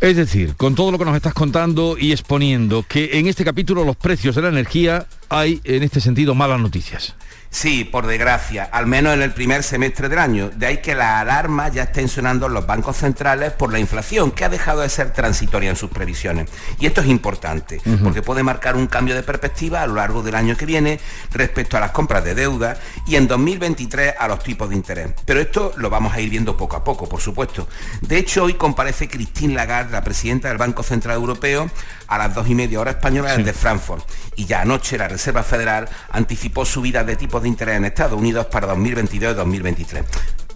Es 0.00 0.16
decir, 0.16 0.54
con 0.56 0.74
todo 0.74 0.92
lo 0.92 0.98
que 0.98 1.06
nos 1.06 1.16
estás 1.16 1.34
contando 1.34 1.96
y 1.98 2.12
exponiendo, 2.12 2.84
que 2.86 3.18
en 3.18 3.26
este 3.26 3.44
capítulo 3.44 3.84
los 3.84 3.96
precios 3.96 4.34
de 4.36 4.42
la 4.42 4.48
energía 4.48 5.06
hay 5.28 5.60
en 5.64 5.82
este 5.82 6.00
sentido 6.00 6.34
malas 6.34 6.60
noticias. 6.60 7.16
Sí, 7.54 7.84
por 7.84 8.08
desgracia, 8.08 8.64
al 8.64 8.88
menos 8.88 9.14
en 9.14 9.22
el 9.22 9.32
primer 9.32 9.62
semestre 9.62 10.08
del 10.08 10.18
año. 10.18 10.50
De 10.56 10.66
ahí 10.66 10.78
que 10.78 10.96
la 10.96 11.20
alarma 11.20 11.68
ya 11.68 11.84
estén 11.84 12.08
sonando 12.08 12.46
en 12.46 12.52
los 12.52 12.66
bancos 12.66 12.96
centrales 12.96 13.52
por 13.52 13.72
la 13.72 13.78
inflación, 13.78 14.32
que 14.32 14.44
ha 14.44 14.48
dejado 14.48 14.80
de 14.80 14.88
ser 14.88 15.12
transitoria 15.12 15.70
en 15.70 15.76
sus 15.76 15.88
previsiones. 15.88 16.50
Y 16.80 16.86
esto 16.86 17.00
es 17.00 17.06
importante, 17.06 17.80
porque 18.02 18.22
puede 18.22 18.42
marcar 18.42 18.74
un 18.74 18.88
cambio 18.88 19.14
de 19.14 19.22
perspectiva 19.22 19.82
a 19.82 19.86
lo 19.86 19.94
largo 19.94 20.24
del 20.24 20.34
año 20.34 20.56
que 20.56 20.66
viene 20.66 20.98
respecto 21.30 21.76
a 21.76 21.80
las 21.80 21.92
compras 21.92 22.24
de 22.24 22.34
deuda 22.34 22.76
y 23.06 23.14
en 23.14 23.28
2023 23.28 24.14
a 24.18 24.26
los 24.26 24.42
tipos 24.42 24.68
de 24.68 24.74
interés. 24.74 25.10
Pero 25.24 25.38
esto 25.38 25.74
lo 25.76 25.90
vamos 25.90 26.12
a 26.12 26.20
ir 26.20 26.30
viendo 26.30 26.56
poco 26.56 26.74
a 26.74 26.82
poco, 26.82 27.08
por 27.08 27.20
supuesto. 27.20 27.68
De 28.00 28.18
hecho, 28.18 28.42
hoy 28.42 28.54
comparece 28.54 29.06
Christine 29.06 29.54
Lagarde, 29.54 29.92
la 29.92 30.02
presidenta 30.02 30.48
del 30.48 30.58
Banco 30.58 30.82
Central 30.82 31.14
Europeo, 31.14 31.70
a 32.08 32.18
las 32.18 32.34
dos 32.34 32.48
y 32.48 32.56
media 32.56 32.80
hora 32.80 32.90
española 32.90 33.36
desde 33.36 33.52
Frankfurt. 33.52 34.04
Y 34.34 34.46
ya 34.46 34.62
anoche 34.62 34.98
la 34.98 35.06
Reserva 35.06 35.44
Federal 35.44 35.88
anticipó 36.10 36.64
subidas 36.64 37.06
de 37.06 37.14
tipos 37.14 37.43
de 37.44 37.48
interés 37.48 37.76
en 37.76 37.84
Estados 37.84 38.18
Unidos 38.18 38.46
para 38.46 38.66
2022 38.66 39.32
y 39.32 39.36
2023. 39.36 40.04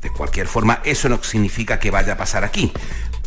De 0.02 0.10
cualquier 0.10 0.46
forma, 0.46 0.80
eso 0.84 1.08
no 1.08 1.22
significa 1.22 1.78
que 1.78 1.90
vaya 1.90 2.14
a 2.14 2.16
pasar 2.16 2.44
aquí, 2.44 2.72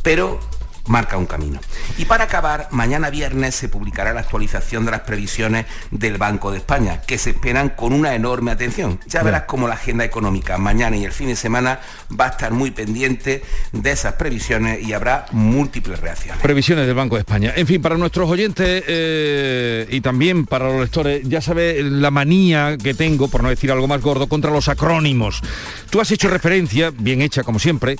pero 0.03 0.39
marca 0.87 1.17
un 1.17 1.25
camino. 1.25 1.59
Y 1.97 2.05
para 2.05 2.25
acabar, 2.25 2.67
mañana 2.71 3.09
viernes 3.09 3.55
se 3.55 3.69
publicará 3.69 4.13
la 4.13 4.21
actualización 4.21 4.85
de 4.85 4.91
las 4.91 5.01
previsiones 5.01 5.65
del 5.91 6.17
Banco 6.17 6.51
de 6.51 6.57
España, 6.57 7.01
que 7.01 7.17
se 7.17 7.31
esperan 7.31 7.69
con 7.69 7.93
una 7.93 8.15
enorme 8.15 8.51
atención. 8.51 8.99
Ya 9.07 9.23
verás 9.23 9.43
cómo 9.43 9.67
la 9.67 9.75
agenda 9.75 10.03
económica 10.03 10.57
mañana 10.57 10.97
y 10.97 11.05
el 11.05 11.11
fin 11.11 11.27
de 11.27 11.35
semana 11.35 11.79
va 12.19 12.25
a 12.25 12.29
estar 12.29 12.51
muy 12.51 12.71
pendiente 12.71 13.43
de 13.71 13.91
esas 13.91 14.13
previsiones 14.13 14.81
y 14.85 14.93
habrá 14.93 15.25
múltiples 15.31 15.99
reacciones. 15.99 16.41
Previsiones 16.41 16.85
del 16.85 16.95
Banco 16.95 17.15
de 17.15 17.21
España. 17.21 17.53
En 17.55 17.67
fin, 17.67 17.81
para 17.81 17.97
nuestros 17.97 18.29
oyentes 18.29 18.83
eh, 18.87 19.87
y 19.89 20.01
también 20.01 20.45
para 20.45 20.65
los 20.69 20.81
lectores, 20.81 21.21
ya 21.27 21.41
sabe 21.41 21.83
la 21.83 22.11
manía 22.11 22.77
que 22.81 22.93
tengo, 22.93 23.27
por 23.27 23.43
no 23.43 23.49
decir 23.49 23.71
algo 23.71 23.87
más 23.87 24.01
gordo, 24.01 24.27
contra 24.27 24.51
los 24.51 24.67
acrónimos. 24.67 25.41
Tú 25.89 25.99
has 25.99 26.11
hecho 26.11 26.29
referencia, 26.29 26.91
bien 26.91 27.21
hecha 27.21 27.43
como 27.43 27.59
siempre, 27.59 27.97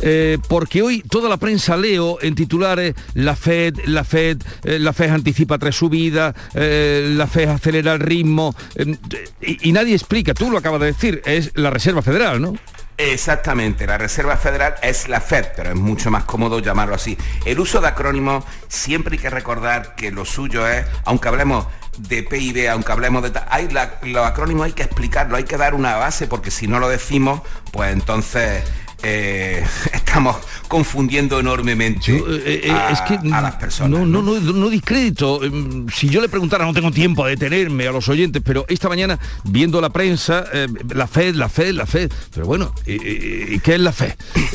eh, 0.00 0.38
porque 0.48 0.82
hoy 0.82 1.02
toda 1.02 1.28
la 1.28 1.36
prensa 1.36 1.76
leo 1.76 2.17
en 2.20 2.34
titulares 2.34 2.94
la 3.14 3.36
Fed, 3.36 3.76
la 3.86 4.04
Fed, 4.04 4.38
eh, 4.64 4.78
la 4.78 4.92
Fed 4.92 5.10
anticipa 5.10 5.58
tres 5.58 5.76
subidas, 5.76 6.34
eh, 6.54 7.12
la 7.14 7.26
Fed 7.26 7.48
acelera 7.48 7.94
el 7.94 8.00
ritmo 8.00 8.54
eh, 8.74 8.96
y, 9.40 9.72
nadie 9.72 9.94
explica, 9.94 10.34
tú 10.34 10.50
lo 10.50 10.58
acabas 10.58 10.80
de 10.80 10.86
decir, 10.86 11.22
es 11.24 11.52
la 11.54 11.70
Reserva 11.70 12.02
Federal, 12.02 12.40
¿no? 12.40 12.54
Exactamente, 12.96 13.86
la 13.86 13.96
Reserva 13.96 14.36
Federal 14.36 14.74
es 14.82 15.08
la 15.08 15.20
Fed, 15.20 15.46
pero 15.56 15.70
es 15.70 15.76
mucho 15.76 16.10
más 16.10 16.24
cómodo 16.24 16.58
llamarlo 16.58 16.96
así. 16.96 17.16
El 17.44 17.60
uso 17.60 17.80
de 17.80 17.86
acrónimos 17.86 18.44
siempre 18.66 19.14
hay 19.14 19.22
que 19.22 19.30
recordar 19.30 19.94
que 19.94 20.10
lo 20.10 20.24
suyo 20.24 20.66
es, 20.66 20.84
aunque 21.04 21.28
hablemos 21.28 21.66
de 21.98 22.24
PIB, 22.24 22.68
aunque 22.70 22.90
hablemos 22.90 23.22
de... 23.22 23.32
Hay 23.50 23.68
los 24.02 24.26
acrónimos 24.26 24.66
hay 24.66 24.72
que 24.72 24.82
explicarlo, 24.82 25.36
hay 25.36 25.44
que 25.44 25.56
dar 25.56 25.74
una 25.74 25.96
base, 25.96 26.26
porque 26.26 26.50
si 26.50 26.66
no 26.66 26.80
lo 26.80 26.88
decimos, 26.88 27.42
pues 27.72 27.92
entonces 27.92 28.64
eh, 29.02 29.64
estamos 29.92 30.36
confundiendo 30.68 31.38
enormemente 31.40 32.16
eh, 32.16 32.62
eh, 32.64 32.70
a, 32.70 32.90
es 32.90 33.00
que 33.02 33.14
a 33.32 33.40
las 33.40 33.54
personas. 33.54 34.00
no, 34.00 34.04
no, 34.06 34.22
no, 34.22 34.38
no 34.40 34.68
discrédito. 34.68 35.40
Si 35.94 36.08
yo 36.08 36.20
le 36.20 36.28
preguntara, 36.28 36.64
no 36.64 36.72
tengo 36.74 36.90
tiempo 36.90 37.24
a 37.24 37.28
detenerme 37.28 37.86
a 37.88 37.92
los 37.92 38.08
oyentes, 38.08 38.42
pero 38.44 38.64
esta 38.68 38.88
mañana 38.88 39.18
viendo 39.44 39.80
la 39.80 39.90
prensa, 39.90 40.44
eh, 40.52 40.66
la 40.94 41.06
Fed, 41.06 41.34
la 41.34 41.48
Fed, 41.48 41.72
la 41.74 41.86
Fed, 41.86 42.10
pero 42.34 42.46
bueno, 42.46 42.74
¿y, 42.86 43.58
qué 43.60 43.74
es 43.74 43.80
la? 43.80 43.94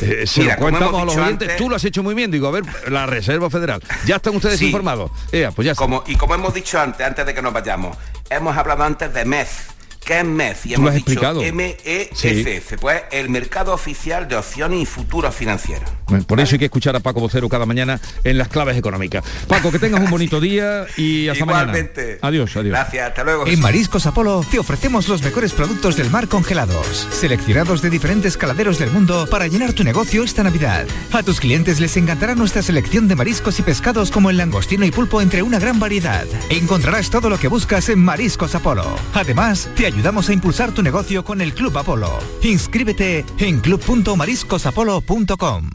Eh, 0.00 0.26
se 0.26 0.42
Mira, 0.42 0.56
lo 0.58 0.68
hemos 0.68 0.82
a 0.82 1.04
los 1.04 1.16
oyentes, 1.16 1.48
antes- 1.48 1.56
tú 1.56 1.68
lo 1.68 1.76
has 1.76 1.84
hecho 1.84 2.02
muy 2.02 2.14
bien, 2.14 2.30
digo, 2.30 2.46
a 2.48 2.50
ver, 2.52 2.64
la 2.90 3.06
Reserva 3.06 3.50
Federal. 3.50 3.82
¿Ya 4.06 4.16
están 4.16 4.36
ustedes 4.36 4.58
Sí. 4.58 4.66
informados? 4.66 5.10
Ea, 5.32 5.50
pues 5.50 5.66
ya. 5.66 5.74
Como, 5.74 6.04
y 6.06 6.16
como 6.16 6.34
hemos 6.34 6.54
dicho 6.54 6.78
antes, 6.80 7.06
antes 7.06 7.24
de 7.26 7.34
que 7.34 7.42
nos 7.42 7.52
vayamos, 7.52 7.96
hemos 8.30 8.56
hablado 8.56 8.84
antes 8.84 9.12
de 9.12 9.24
MEF. 9.24 9.73
¿Qué 10.04 10.18
es 10.20 10.24
MEF? 10.24 10.66
Y 10.66 10.74
hemos 10.74 10.92
dicho 10.92 11.10
explicado. 11.10 11.42
M-E-F-F, 11.42 12.78
pues 12.78 13.02
el 13.10 13.30
mercado 13.30 13.72
oficial 13.72 14.28
de 14.28 14.36
opciones 14.36 14.80
y 14.80 14.86
futuros 14.86 15.34
financieros. 15.34 15.88
Bueno, 16.08 16.24
Por 16.26 16.40
eso 16.40 16.54
hay 16.54 16.58
que 16.58 16.66
escuchar 16.66 16.94
a 16.96 17.00
Paco 17.00 17.20
Vocero 17.20 17.48
cada 17.48 17.64
mañana 17.64 17.98
en 18.22 18.36
las 18.36 18.48
claves 18.48 18.76
económicas. 18.76 19.24
Paco, 19.48 19.72
que 19.72 19.78
tengas 19.78 20.00
un 20.00 20.10
bonito 20.10 20.40
día 20.40 20.86
y 20.96 21.28
hasta 21.28 21.44
Igualmente. 21.44 22.02
mañana. 22.02 22.18
Adiós, 22.22 22.56
adiós. 22.56 22.70
Gracias, 22.72 23.08
hasta 23.08 23.24
luego. 23.24 23.46
En 23.46 23.60
Mariscos 23.60 24.06
Apolo 24.06 24.44
te 24.50 24.58
ofrecemos 24.58 25.08
los 25.08 25.22
mejores 25.22 25.52
productos 25.52 25.96
del 25.96 26.10
mar 26.10 26.28
congelados, 26.28 27.08
seleccionados 27.12 27.80
de 27.80 27.90
diferentes 27.90 28.36
caladeros 28.36 28.78
del 28.78 28.90
mundo 28.90 29.26
para 29.30 29.46
llenar 29.46 29.72
tu 29.72 29.84
negocio 29.84 30.22
esta 30.24 30.42
Navidad. 30.42 30.86
A 31.12 31.22
tus 31.22 31.40
clientes 31.40 31.80
les 31.80 31.96
encantará 31.96 32.34
nuestra 32.34 32.62
selección 32.62 33.08
de 33.08 33.16
mariscos 33.16 33.58
y 33.58 33.62
pescados 33.62 34.10
como 34.10 34.28
el 34.30 34.36
langostino 34.36 34.84
y 34.84 34.90
pulpo 34.90 35.22
entre 35.22 35.42
una 35.42 35.58
gran 35.58 35.80
variedad. 35.80 36.26
Encontrarás 36.50 37.08
todo 37.08 37.30
lo 37.30 37.38
que 37.38 37.48
buscas 37.48 37.88
en 37.88 38.00
Mariscos 38.00 38.54
Apolo. 38.54 38.84
Además, 39.14 39.68
te 39.76 39.86
ayudamos 39.94 40.28
a 40.28 40.32
impulsar 40.32 40.72
tu 40.72 40.82
negocio 40.82 41.24
con 41.24 41.40
el 41.40 41.54
Club 41.54 41.78
Apolo. 41.78 42.18
Inscríbete 42.42 43.24
en 43.38 43.60
club.mariscosapolo.com. 43.60 45.70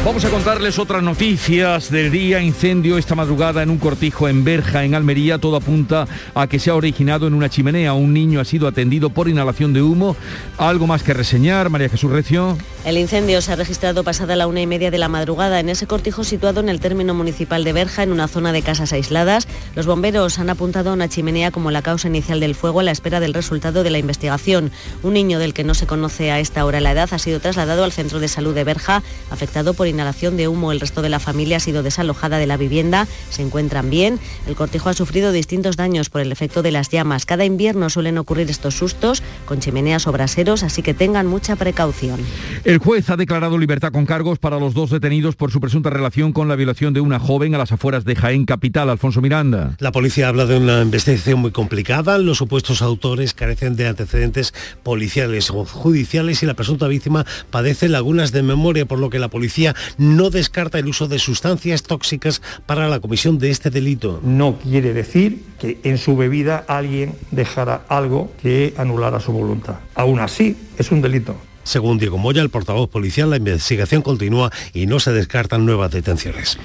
Vamos 0.07 0.25
a 0.25 0.31
contarles 0.31 0.79
otras 0.79 1.03
noticias 1.03 1.91
del 1.91 2.13
día. 2.13 2.41
Incendio 2.41 2.97
esta 2.97 3.17
madrugada 3.17 3.65
en 3.65 3.71
un 3.71 3.79
cortijo 3.79 4.29
en 4.29 4.45
Berja, 4.45 4.85
en 4.85 4.95
Almería. 4.95 5.39
Todo 5.39 5.57
apunta 5.57 6.07
a 6.33 6.47
que 6.47 6.61
se 6.61 6.71
ha 6.71 6.77
originado 6.77 7.27
en 7.27 7.35
una 7.35 7.49
chimenea. 7.49 7.93
Un 7.93 8.13
niño 8.15 8.39
ha 8.39 8.45
sido 8.45 8.69
atendido 8.69 9.11
por 9.11 9.29
inhalación 9.29 9.73
de 9.73 9.83
humo. 9.83 10.15
Algo 10.59 10.87
más 10.87 11.03
que 11.03 11.13
reseñar, 11.13 11.71
María 11.71 11.89
Jesús 11.89 12.13
Recio. 12.13 12.57
El 12.85 12.99
incendio 12.99 13.43
se 13.43 13.53
ha 13.53 13.57
registrado 13.57 14.05
pasada 14.05 14.37
la 14.37 14.47
una 14.47 14.61
y 14.61 14.67
media 14.69 14.93
de 14.93 14.99
la 14.99 15.09
madrugada 15.09 15.59
en 15.59 15.69
ese 15.69 15.89
cortijo 15.89 16.23
situado 16.23 16.61
en 16.61 16.69
el 16.69 16.79
término 16.79 17.15
municipal 17.15 17.65
de 17.65 17.73
Berja, 17.73 18.05
en 18.05 18.13
una 18.13 18.29
zona 18.29 18.53
de 18.53 18.63
casas 18.63 18.93
aisladas. 18.93 19.49
Los 19.75 19.87
bomberos 19.87 20.39
han 20.39 20.51
apuntado 20.51 20.91
a 20.91 20.93
una 20.93 21.09
chimenea 21.09 21.51
como 21.51 21.73
la 21.73 21.83
causa 21.83 22.07
inicial 22.07 22.39
del 22.39 22.55
fuego 22.55 22.79
a 22.79 22.85
la 22.85 22.93
espera 22.93 23.19
del 23.19 23.35
resultado 23.35 23.83
de 23.83 23.91
la 23.91 23.99
investigación. 23.99 24.71
Un 25.03 25.15
niño 25.15 25.41
del 25.41 25.53
que 25.53 25.65
no 25.65 25.75
se 25.75 25.89
conoce 25.89 26.31
a 26.31 26.39
esta 26.39 26.65
hora 26.65 26.81
la 26.81 26.93
edad 26.93 27.09
ha 27.11 27.19
sido 27.19 27.41
trasladado 27.41 27.83
al 27.83 27.91
centro 27.91 28.21
de 28.21 28.29
salud 28.29 28.55
de 28.55 28.63
Berja, 28.63 29.03
afectado 29.33 29.75
por 29.75 29.89
inhalación 29.97 30.37
de 30.37 30.49
humo. 30.49 30.73
El 30.73 30.81
resto 30.81 31.03
de 31.03 31.09
la 31.09 31.19
familia 31.19 31.57
ha 31.57 31.61
sido 31.61 31.83
desalojada 31.83 32.39
de 32.39 32.47
la 32.47 32.57
vivienda. 32.57 33.09
Se 33.31 33.43
encuentran 33.43 33.91
bien. 33.91 34.21
El 34.47 34.55
cortijo 34.55 34.89
ha 34.89 34.95
sufrido 34.95 35.33
distintos 35.33 35.77
daños 35.77 36.11
por 36.11 36.21
el 36.21 36.31
efecto 36.31 36.63
de 36.63 36.71
las 36.71 36.91
llamas. 36.91 37.27
Cada 37.27 37.45
invierno 37.45 37.91
suelen 37.91 38.19
ocurrir 38.19 38.49
estos 38.51 38.75
sustos 38.75 39.23
con 39.47 39.61
chimeneas 39.61 40.07
o 40.07 40.13
braseros, 40.13 40.63
así 40.63 40.83
que 40.83 40.95
tengan 40.95 41.27
mucha 41.27 41.57
precaución. 41.57 42.21
El 42.65 42.79
juez 42.79 43.11
ha 43.11 43.17
declarado 43.17 43.59
libertad 43.59 43.93
con 43.93 44.07
cargos 44.07 44.39
para 44.39 44.59
los 44.59 44.75
dos 44.75 44.91
detenidos 44.91 45.37
por 45.37 45.51
su 45.51 45.61
presunta 45.61 45.91
relación 45.91 46.33
con 46.33 46.49
la 46.49 46.57
violación 46.57 46.93
de 46.93 47.01
una 47.01 47.19
joven 47.19 47.55
a 47.55 47.59
las 47.59 47.73
afueras 47.73 48.05
de 48.05 48.15
Jaén 48.17 48.45
Capital, 48.45 48.91
Alfonso 48.91 49.21
Miranda. 49.21 49.77
La 49.79 49.93
policía 49.93 50.29
habla 50.29 50.47
de 50.47 50.59
una 50.59 50.83
investigación 50.83 51.41
muy 51.41 51.51
complicada. 51.51 52.19
Los 52.19 52.39
supuestos 52.39 52.83
autores 52.83 53.35
carecen 53.35 53.77
de 53.77 53.89
antecedentes 53.89 54.55
policiales 54.83 55.51
o 55.51 55.65
judiciales 55.65 56.43
y 56.43 56.47
la 56.47 56.55
presunta 56.55 56.87
víctima 56.87 57.25
padece 57.51 57.89
lagunas 57.89 58.33
de 58.33 58.43
memoria, 58.43 58.87
por 58.87 58.99
lo 58.99 59.11
que 59.11 59.19
la 59.19 59.29
policía 59.29 59.75
no 59.99 60.31
descarta 60.31 60.79
el 60.79 60.87
uso 60.87 61.09
de 61.09 61.19
sustancias 61.19 61.83
tóxicas 61.83 62.43
para 62.67 62.89
la 62.89 63.01
comisión 63.01 63.39
de 63.39 63.51
este 63.51 63.71
delito. 63.71 64.21
No 64.23 64.59
quiere 64.59 64.93
decir 64.93 65.43
que 65.59 65.79
en 65.85 65.99
su 65.99 66.17
bebida 66.17 66.65
alguien 66.69 67.15
dejara 67.31 67.83
algo 67.89 68.33
que 68.43 68.75
anulara 68.77 69.21
su 69.21 69.33
voluntad. 69.33 69.77
Aún 69.95 70.21
así, 70.21 70.57
es 70.79 70.91
un 70.91 71.03
delito. 71.03 71.37
Según 71.65 71.99
Diego 71.99 72.17
Moya, 72.17 72.43
el 72.43 72.51
portavoz 72.51 72.89
policial, 72.89 73.31
la 73.31 73.39
investigación 73.39 74.03
continúa 74.03 74.53
y 74.73 74.87
no 74.87 75.01
se 75.01 75.13
descartan 75.13 75.67
nuevas 75.67 75.91
detenciones. 75.91 76.59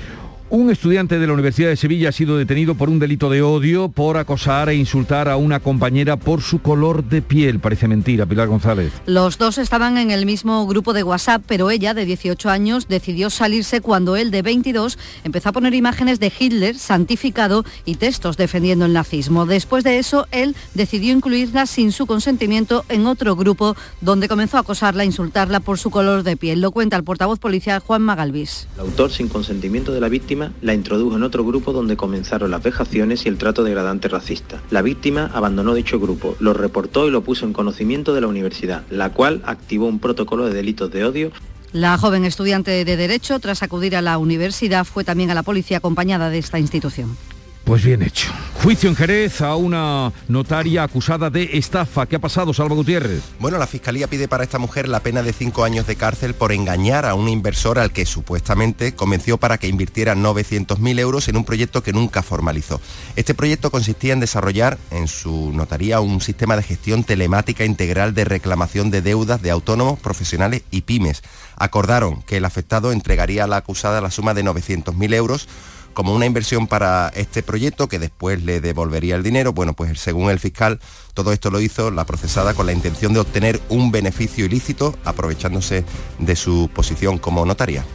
Un 0.53 0.69
estudiante 0.69 1.17
de 1.17 1.27
la 1.27 1.31
Universidad 1.31 1.69
de 1.69 1.77
Sevilla 1.77 2.09
ha 2.09 2.11
sido 2.11 2.35
detenido 2.35 2.75
por 2.75 2.89
un 2.89 2.99
delito 2.99 3.29
de 3.29 3.41
odio 3.41 3.87
por 3.87 4.17
acosar 4.17 4.67
e 4.67 4.75
insultar 4.75 5.29
a 5.29 5.37
una 5.37 5.61
compañera 5.61 6.17
por 6.17 6.41
su 6.41 6.61
color 6.61 7.05
de 7.05 7.21
piel. 7.21 7.61
Parece 7.61 7.87
mentira, 7.87 8.25
Pilar 8.25 8.49
González. 8.49 8.91
Los 9.05 9.37
dos 9.37 9.57
estaban 9.57 9.97
en 9.97 10.11
el 10.11 10.25
mismo 10.25 10.67
grupo 10.67 10.91
de 10.91 11.03
WhatsApp, 11.03 11.41
pero 11.47 11.69
ella, 11.71 11.93
de 11.93 12.03
18 12.03 12.49
años, 12.49 12.89
decidió 12.89 13.29
salirse 13.29 13.79
cuando 13.79 14.17
él, 14.17 14.29
de 14.29 14.41
22, 14.41 14.99
empezó 15.23 15.47
a 15.47 15.51
poner 15.53 15.73
imágenes 15.73 16.19
de 16.19 16.33
Hitler 16.37 16.77
santificado 16.77 17.63
y 17.85 17.95
textos 17.95 18.35
defendiendo 18.35 18.83
el 18.83 18.91
nazismo. 18.91 19.45
Después 19.45 19.85
de 19.85 19.99
eso, 19.99 20.27
él 20.33 20.57
decidió 20.73 21.13
incluirla 21.13 21.65
sin 21.65 21.93
su 21.93 22.07
consentimiento 22.07 22.83
en 22.89 23.05
otro 23.05 23.37
grupo 23.37 23.77
donde 24.01 24.27
comenzó 24.27 24.57
a 24.57 24.61
acosarla 24.61 25.03
e 25.03 25.05
insultarla 25.05 25.61
por 25.61 25.77
su 25.77 25.91
color 25.91 26.23
de 26.23 26.35
piel. 26.35 26.59
Lo 26.59 26.71
cuenta 26.71 26.97
el 26.97 27.05
portavoz 27.05 27.39
policial 27.39 27.79
Juan 27.79 28.01
Magalvis. 28.01 28.67
El 28.75 28.81
autor, 28.81 29.13
sin 29.13 29.29
consentimiento 29.29 29.93
de 29.93 30.01
la 30.01 30.09
víctima, 30.09 30.40
la 30.61 30.73
introdujo 30.73 31.15
en 31.15 31.23
otro 31.23 31.45
grupo 31.45 31.73
donde 31.73 31.97
comenzaron 31.97 32.51
las 32.51 32.63
vejaciones 32.63 33.25
y 33.25 33.29
el 33.29 33.37
trato 33.37 33.63
degradante 33.63 34.07
racista. 34.07 34.61
La 34.71 34.81
víctima 34.81 35.29
abandonó 35.33 35.73
dicho 35.73 35.99
grupo, 35.99 36.35
lo 36.39 36.53
reportó 36.53 37.07
y 37.07 37.11
lo 37.11 37.21
puso 37.21 37.45
en 37.45 37.53
conocimiento 37.53 38.13
de 38.13 38.21
la 38.21 38.27
universidad, 38.27 38.83
la 38.89 39.11
cual 39.11 39.41
activó 39.45 39.85
un 39.87 39.99
protocolo 39.99 40.45
de 40.45 40.53
delitos 40.53 40.91
de 40.91 41.05
odio 41.05 41.31
La 41.73 41.97
joven 41.97 42.25
estudiante 42.25 42.83
de 42.83 42.97
Derecho, 42.97 43.39
tras 43.39 43.63
acudir 43.63 43.95
a 43.95 44.01
la 44.01 44.17
universidad, 44.17 44.85
fue 44.85 45.03
también 45.03 45.29
a 45.31 45.35
la 45.35 45.43
policía 45.43 45.77
acompañada 45.77 46.29
de 46.29 46.39
esta 46.39 46.59
institución. 46.59 47.15
Pues 47.63 47.83
bien 47.83 48.01
hecho. 48.01 48.31
Juicio 48.63 48.89
en 48.89 48.95
Jerez 48.95 49.41
a 49.41 49.55
una 49.55 50.11
notaria 50.27 50.83
acusada 50.83 51.29
de 51.29 51.49
estafa. 51.53 52.05
¿Qué 52.05 52.17
ha 52.17 52.19
pasado, 52.19 52.53
Salva 52.53 52.75
Gutiérrez? 52.75 53.23
Bueno, 53.39 53.57
la 53.57 53.65
Fiscalía 53.65 54.07
pide 54.07 54.27
para 54.27 54.43
esta 54.43 54.59
mujer 54.59 54.87
la 54.87 54.99
pena 54.99 55.23
de 55.23 55.33
cinco 55.33 55.63
años 55.63 55.87
de 55.87 55.95
cárcel 55.95 56.33
por 56.33 56.51
engañar 56.51 57.05
a 57.05 57.15
un 57.15 57.27
inversor 57.27 57.79
al 57.79 57.91
que 57.91 58.05
supuestamente 58.05 58.93
convenció 58.93 59.37
para 59.37 59.57
que 59.57 59.67
invirtiera 59.67 60.15
900.000 60.15 60.99
euros 60.99 61.27
en 61.27 61.37
un 61.37 61.45
proyecto 61.45 61.81
que 61.81 61.93
nunca 61.93 62.21
formalizó. 62.21 62.81
Este 63.15 63.33
proyecto 63.33 63.71
consistía 63.71 64.13
en 64.13 64.19
desarrollar 64.19 64.77
en 64.91 65.07
su 65.07 65.51
notaría 65.53 65.99
un 66.01 66.21
sistema 66.21 66.55
de 66.55 66.63
gestión 66.63 67.03
telemática 67.03 67.65
integral 67.65 68.13
de 68.13 68.25
reclamación 68.25 68.91
de 68.91 69.01
deudas 69.01 69.41
de 69.41 69.51
autónomos, 69.51 69.99
profesionales 69.99 70.63
y 70.71 70.81
pymes. 70.81 71.23
Acordaron 71.57 72.21
que 72.23 72.37
el 72.37 72.45
afectado 72.45 72.91
entregaría 72.91 73.45
a 73.45 73.47
la 73.47 73.57
acusada 73.57 74.01
la 74.01 74.11
suma 74.11 74.33
de 74.33 74.43
900.000 74.43 75.13
euros 75.13 75.47
como 75.93 76.13
una 76.13 76.25
inversión 76.25 76.67
para 76.67 77.09
este 77.15 77.43
proyecto 77.43 77.87
que 77.87 77.99
después 77.99 78.43
le 78.43 78.61
devolvería 78.61 79.15
el 79.15 79.23
dinero. 79.23 79.53
Bueno, 79.53 79.73
pues 79.73 79.99
según 79.99 80.29
el 80.29 80.39
fiscal, 80.39 80.79
todo 81.13 81.31
esto 81.33 81.49
lo 81.49 81.61
hizo 81.61 81.91
la 81.91 82.05
procesada 82.05 82.53
con 82.53 82.65
la 82.65 82.73
intención 82.73 83.13
de 83.13 83.19
obtener 83.19 83.59
un 83.69 83.91
beneficio 83.91 84.45
ilícito 84.45 84.97
aprovechándose 85.05 85.83
de 86.19 86.35
su 86.35 86.69
posición 86.73 87.17
como 87.17 87.45
notaria. 87.45 87.85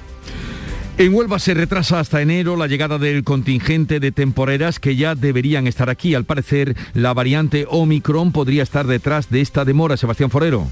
En 0.99 1.13
Huelva 1.13 1.39
se 1.39 1.53
retrasa 1.53 2.01
hasta 2.01 2.23
enero 2.23 2.57
la 2.57 2.67
llegada 2.67 2.97
del 2.97 3.23
contingente 3.23 4.01
de 4.01 4.13
temporeras 4.13 4.81
que 4.81 4.97
ya 4.97 5.15
deberían 5.15 5.67
estar 5.67 5.91
aquí. 5.91 6.15
Al 6.15 6.25
parecer, 6.25 6.75
la 6.95 7.13
variante 7.13 7.67
Omicron 7.69 8.33
podría 8.33 8.63
estar 8.63 8.87
detrás 8.87 9.29
de 9.29 9.43
esta 9.43 9.67
demora. 9.67 9.99
Sebastián 9.99 10.31
Forero. 10.31 10.67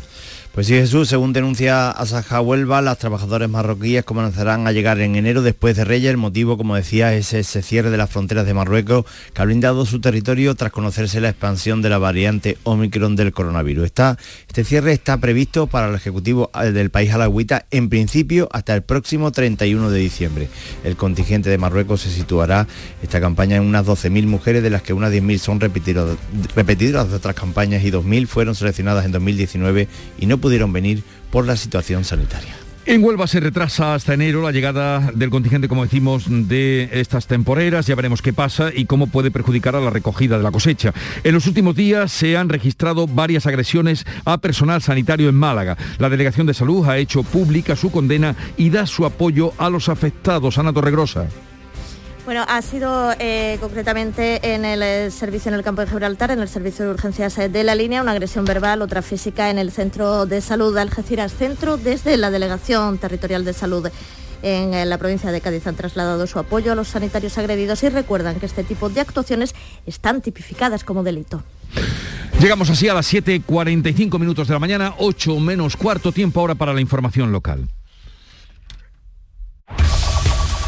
Pues 0.55 0.69
sí, 0.69 0.75
Jesús, 0.75 1.09
según 1.09 1.33
denuncia 1.33 1.91
Asaja 1.91 2.41
Huelva, 2.41 2.81
las 2.81 2.99
trabajadoras 2.99 3.51
marroquíes 3.51 4.05
comenzarán 4.05 4.69
a 4.69 4.73
llegar 4.73 5.01
en 5.01 5.17
enero 5.17 5.43
después 5.43 5.75
de 5.77 5.85
Reyes. 5.85 6.13
El 6.13 6.17
motivo, 6.17 6.57
como 6.57 6.77
decía, 6.77 7.13
es 7.13 7.33
ese 7.35 7.61
cierre 7.61 7.91
de 7.91 7.97
las 7.97 8.09
fronteras 8.09 8.47
de 8.47 8.55
Marruecos 8.55 9.05
que 9.33 9.43
ha 9.43 9.47
blindado 9.47 9.85
su 9.85 10.01
territorio 10.01 10.55
tras 10.55 10.71
conocerse 10.71 11.21
la 11.21 11.31
expansión 11.31 11.83
de 11.83 11.89
la 11.89 11.99
variante 11.99 12.57
Omicron 12.63 13.17
del 13.17 13.33
coronavirus. 13.33 13.87
este 14.47 14.63
cierre 14.63 14.93
está 14.93 15.17
previsto 15.19 15.67
para 15.67 15.89
el 15.89 15.97
Ejecutivo 15.97 16.53
eh, 16.55 16.71
del 16.71 16.91
país 16.91 17.13
alagüita 17.13 17.67
en 17.73 17.89
principio 17.89 18.49
hasta 18.53 18.77
el 18.77 18.83
próximo 18.83 19.33
31 19.33 19.91
de 19.91 19.99
diciembre. 19.99 20.49
El 20.85 20.95
contingente 20.95 21.51
de 21.51 21.59
Marruecos 21.59 22.03
se 22.03 22.11
situará 22.11 22.69
esta 23.03 23.21
campaña 23.21 23.57
en 23.57 23.65
unas 23.65 23.87
12.000 23.87 24.27
mujeres, 24.29 24.63
de 24.63 24.71
las 24.71 24.83
que 24.83 24.93
unas 24.93 25.13
10.000 25.13 25.39
son 25.39 25.59
repetidas 25.59 27.11
de 27.11 27.17
otras 27.17 27.35
campañas 27.35 27.83
y 27.83 27.91
2.000 27.91 28.29
fueron 28.29 28.55
seleccionadas 28.55 29.05
en 29.05 29.11
2019 29.11 29.89
y 30.21 30.27
no 30.27 30.44
pudieron 30.45 30.75
venir 30.75 31.03
por 31.31 31.47
la 31.47 31.57
situación 31.57 32.05
sanitaria. 32.05 32.55
En 32.85 33.03
Huelva 33.03 33.27
se 33.27 33.41
retrasa 33.41 33.95
hasta 33.95 34.13
enero 34.13 34.43
la 34.43 34.53
llegada 34.53 35.11
del 35.15 35.31
contingente, 35.31 35.69
como 35.69 35.85
decimos, 35.85 36.27
de 36.29 36.91
estas 36.93 37.27
temporeras. 37.27 37.87
Ya 37.87 37.95
veremos 37.95 38.21
qué 38.21 38.35
pasa 38.35 38.71
y 38.71 38.85
cómo 38.85 39.07
puede 39.07 39.31
perjudicar 39.31 39.75
a 39.75 39.81
la 39.81 39.89
recogida 39.89 40.37
de 40.37 40.43
la 40.43 40.53
cosecha. 40.53 40.93
En 41.23 41.33
los 41.33 41.47
últimos 41.47 41.75
días 41.77 42.13
se 42.13 42.37
han 42.37 42.51
registrado 42.51 43.07
varias 43.07 43.47
agresiones 43.47 44.05
a 44.27 44.37
personal 44.37 44.83
sanitario 44.83 45.31
en 45.31 45.35
Málaga. 45.35 45.79
La 45.97 46.11
Delegación 46.11 46.47
de 46.47 46.53
Salud 46.53 46.87
ha 46.87 46.99
hecho 46.99 47.23
pública 47.23 47.75
su 47.75 47.91
condena 47.91 48.37
y 48.59 48.69
da 48.69 48.87
su 48.87 49.07
apoyo 49.07 49.55
a 49.57 49.71
los 49.71 49.89
afectados. 49.89 50.59
Ana 50.59 50.75
Torregrosa. 50.75 51.27
Bueno, 52.25 52.43
ha 52.49 52.63
sido 52.63 53.13
eh, 53.19 53.59
concretamente 53.61 54.55
en 54.55 54.65
el 54.65 54.83
eh, 54.83 55.11
servicio 55.11 55.51
en 55.51 55.57
el 55.57 55.63
campo 55.63 55.83
de 55.83 55.89
Gibraltar, 55.89 56.31
en 56.31 56.41
el 56.41 56.49
servicio 56.49 56.87
de 56.87 56.91
urgencias 56.93 57.37
eh, 57.37 57.51
de 57.51 57.65
la 57.65 57.75
línea, 57.75 58.01
una 58.01 58.13
agresión 58.13 58.47
verbal, 58.47 58.81
otra 58.81 59.03
física 59.03 59.51
en 59.51 59.59
el 59.59 59.71
centro 59.71 60.25
de 60.25 60.41
salud 60.41 60.75
de 60.75 60.81
Algeciras 60.81 61.35
Centro, 61.35 61.77
desde 61.77 62.17
la 62.17 62.31
Delegación 62.31 62.97
Territorial 62.97 63.45
de 63.45 63.53
Salud 63.53 63.89
en 64.43 64.91
la 64.91 64.99
provincia 64.99 65.33
de 65.33 65.41
Cádiz 65.41 65.67
han 65.67 65.75
trasladado 65.75 66.27
su 66.27 66.39
apoyo 66.39 66.73
a 66.73 66.75
los 66.75 66.89
sanitarios 66.89 67.39
agredidos 67.39 67.83
y 67.83 67.89
recuerdan 67.89 68.39
que 68.39 68.45
este 68.45 68.63
tipo 68.63 68.91
de 68.91 69.01
actuaciones 69.01 69.55
están 69.87 70.21
tipificadas 70.21 70.85
como 70.85 71.03
delito. 71.03 71.43
Llegamos 72.41 72.69
así 72.69 72.87
a 72.89 72.95
las 72.95 73.11
7.45 73.11 74.19
minutos 74.19 74.49
de 74.49 74.53
la 74.53 74.61
mañana, 74.61 74.95
8 74.99 75.41
menos 75.41 75.79
cuarto 75.79 76.13
tiempo 76.13 76.41
ahora 76.41 76.55
para 76.55 76.75
la 76.75 76.83
información 76.83 77.33
local. 77.33 77.69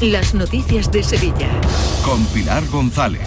las 0.00 0.34
noticias 0.34 0.92
de 0.92 1.02
Sevilla. 1.02 1.48
Con 2.04 2.24
Pilar 2.26 2.66
González. 2.68 3.22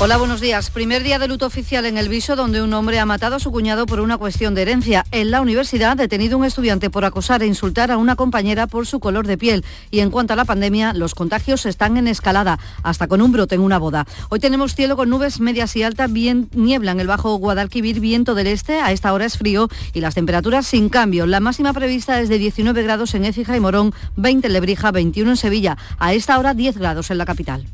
Hola, 0.00 0.16
buenos 0.16 0.40
días. 0.40 0.70
Primer 0.70 1.04
día 1.04 1.20
de 1.20 1.28
luto 1.28 1.46
oficial 1.46 1.86
en 1.86 1.96
el 1.96 2.08
Viso, 2.08 2.34
donde 2.34 2.60
un 2.60 2.74
hombre 2.74 2.98
ha 2.98 3.06
matado 3.06 3.36
a 3.36 3.38
su 3.38 3.52
cuñado 3.52 3.86
por 3.86 4.00
una 4.00 4.18
cuestión 4.18 4.52
de 4.54 4.62
herencia. 4.62 5.04
En 5.12 5.30
la 5.30 5.40
universidad, 5.40 5.96
detenido 5.96 6.36
un 6.36 6.44
estudiante 6.44 6.90
por 6.90 7.04
acosar 7.04 7.42
e 7.42 7.46
insultar 7.46 7.92
a 7.92 7.98
una 7.98 8.16
compañera 8.16 8.66
por 8.66 8.86
su 8.86 8.98
color 8.98 9.28
de 9.28 9.38
piel. 9.38 9.64
Y 9.92 10.00
en 10.00 10.10
cuanto 10.10 10.32
a 10.32 10.36
la 10.36 10.44
pandemia, 10.44 10.92
los 10.92 11.14
contagios 11.14 11.66
están 11.66 11.96
en 11.96 12.08
escalada, 12.08 12.58
hasta 12.82 13.06
con 13.06 13.22
un 13.22 13.30
brote 13.30 13.54
en 13.54 13.60
una 13.60 13.78
boda. 13.78 14.06
Hoy 14.28 14.40
tenemos 14.40 14.74
cielo 14.74 14.96
con 14.96 15.08
nubes 15.08 15.38
medias 15.38 15.76
y 15.76 15.84
altas, 15.84 16.12
bien 16.12 16.48
niebla 16.52 16.90
en 16.90 17.00
el 17.00 17.06
Bajo 17.06 17.36
Guadalquivir, 17.36 18.00
viento 18.00 18.34
del 18.34 18.48
este, 18.48 18.80
a 18.80 18.90
esta 18.90 19.12
hora 19.12 19.26
es 19.26 19.38
frío 19.38 19.68
y 19.92 20.00
las 20.00 20.16
temperaturas 20.16 20.66
sin 20.66 20.88
cambio. 20.88 21.26
La 21.26 21.38
máxima 21.38 21.72
prevista 21.72 22.20
es 22.20 22.28
de 22.28 22.38
19 22.38 22.82
grados 22.82 23.14
en 23.14 23.24
Écija 23.24 23.56
y 23.56 23.60
Morón, 23.60 23.94
20 24.16 24.48
en 24.48 24.52
Lebrija, 24.52 24.90
21 24.90 25.30
en 25.30 25.36
Sevilla. 25.36 25.78
A 26.02 26.14
esta 26.14 26.36
hora 26.36 26.52
10 26.52 26.78
grados 26.78 27.12
en 27.12 27.18
la 27.18 27.24
capital. 27.24 27.64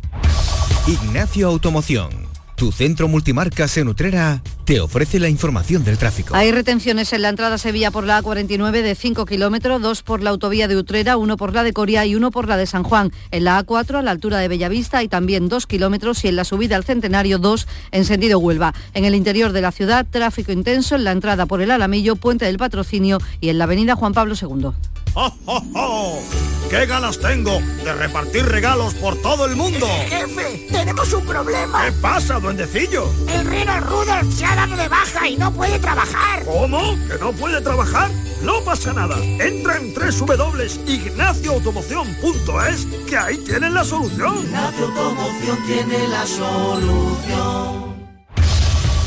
Ignacio 0.86 1.48
Automoción, 1.48 2.10
tu 2.56 2.72
centro 2.72 3.08
multimarcas 3.08 3.78
en 3.78 3.88
Utrera, 3.88 4.42
te 4.66 4.80
ofrece 4.80 5.18
la 5.18 5.30
información 5.30 5.82
del 5.82 5.96
tráfico. 5.96 6.36
Hay 6.36 6.52
retenciones 6.52 7.10
en 7.14 7.22
la 7.22 7.30
entrada 7.30 7.54
a 7.54 7.58
Sevilla 7.58 7.90
por 7.90 8.04
la 8.04 8.22
A49 8.22 8.82
de 8.82 8.94
5 8.94 9.24
kilómetros, 9.24 9.80
dos 9.80 10.02
por 10.02 10.22
la 10.22 10.28
autovía 10.28 10.68
de 10.68 10.76
Utrera, 10.76 11.16
uno 11.16 11.38
por 11.38 11.54
la 11.54 11.62
de 11.62 11.72
Coria 11.72 12.04
y 12.04 12.16
uno 12.16 12.30
por 12.30 12.48
la 12.48 12.58
de 12.58 12.66
San 12.66 12.82
Juan. 12.82 13.12
En 13.30 13.44
la 13.44 13.64
A4 13.64 13.94
a 13.94 14.02
la 14.02 14.10
altura 14.10 14.36
de 14.40 14.48
Bellavista 14.48 14.98
hay 14.98 15.08
también 15.08 15.48
dos 15.48 15.66
kilómetros 15.66 16.22
y 16.26 16.28
en 16.28 16.36
la 16.36 16.44
subida 16.44 16.76
al 16.76 16.84
Centenario 16.84 17.38
dos 17.38 17.66
en 17.92 18.04
sentido 18.04 18.40
Huelva. 18.40 18.74
En 18.92 19.06
el 19.06 19.14
interior 19.14 19.52
de 19.52 19.62
la 19.62 19.72
ciudad, 19.72 20.04
tráfico 20.04 20.52
intenso 20.52 20.96
en 20.96 21.04
la 21.04 21.12
entrada 21.12 21.46
por 21.46 21.62
el 21.62 21.70
Alamillo, 21.70 22.14
Puente 22.14 22.44
del 22.44 22.58
Patrocinio 22.58 23.20
y 23.40 23.48
en 23.48 23.56
la 23.56 23.64
avenida 23.64 23.96
Juan 23.96 24.12
Pablo 24.12 24.34
II. 24.38 24.72
¡Oh, 25.20 25.34
oh, 25.46 25.60
oh! 25.74 26.22
qué 26.70 26.86
ganas 26.86 27.18
tengo 27.18 27.58
de 27.82 27.92
repartir 27.92 28.46
regalos 28.46 28.94
por 28.94 29.20
todo 29.20 29.46
el 29.46 29.56
mundo! 29.56 29.84
¡Jefe! 30.08 30.68
¡Tenemos 30.70 31.12
un 31.12 31.26
problema! 31.26 31.86
¿Qué 31.86 31.90
pasa, 31.90 32.38
duendecillo? 32.38 33.12
El 33.28 33.44
reno 33.44 33.80
Rudolf 33.80 34.32
se 34.32 34.44
ha 34.44 34.54
dado 34.54 34.76
de 34.76 34.86
baja 34.86 35.28
y 35.28 35.36
no 35.36 35.52
puede 35.52 35.80
trabajar. 35.80 36.44
¿Cómo? 36.44 36.96
¿Que 37.08 37.18
no 37.18 37.32
puede 37.32 37.60
trabajar? 37.60 38.12
No 38.44 38.60
pasa 38.60 38.92
nada. 38.92 39.16
Entra 39.24 39.78
en 39.78 39.92
www.ignacioautomoción.es 39.92 42.86
que 43.08 43.16
ahí 43.16 43.38
tienen 43.38 43.74
la 43.74 43.82
solución. 43.82 44.44
Ignacio 44.44 44.86
Automoción 44.86 45.58
tiene 45.66 46.06
la 46.06 46.24
solución. 46.24 47.88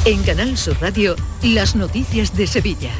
En 0.04 0.24
Canal 0.24 0.58
Sur 0.58 0.76
Radio, 0.82 1.16
las 1.42 1.78
noticias 1.78 2.36
de 2.36 2.48
Sevilla. 2.48 2.92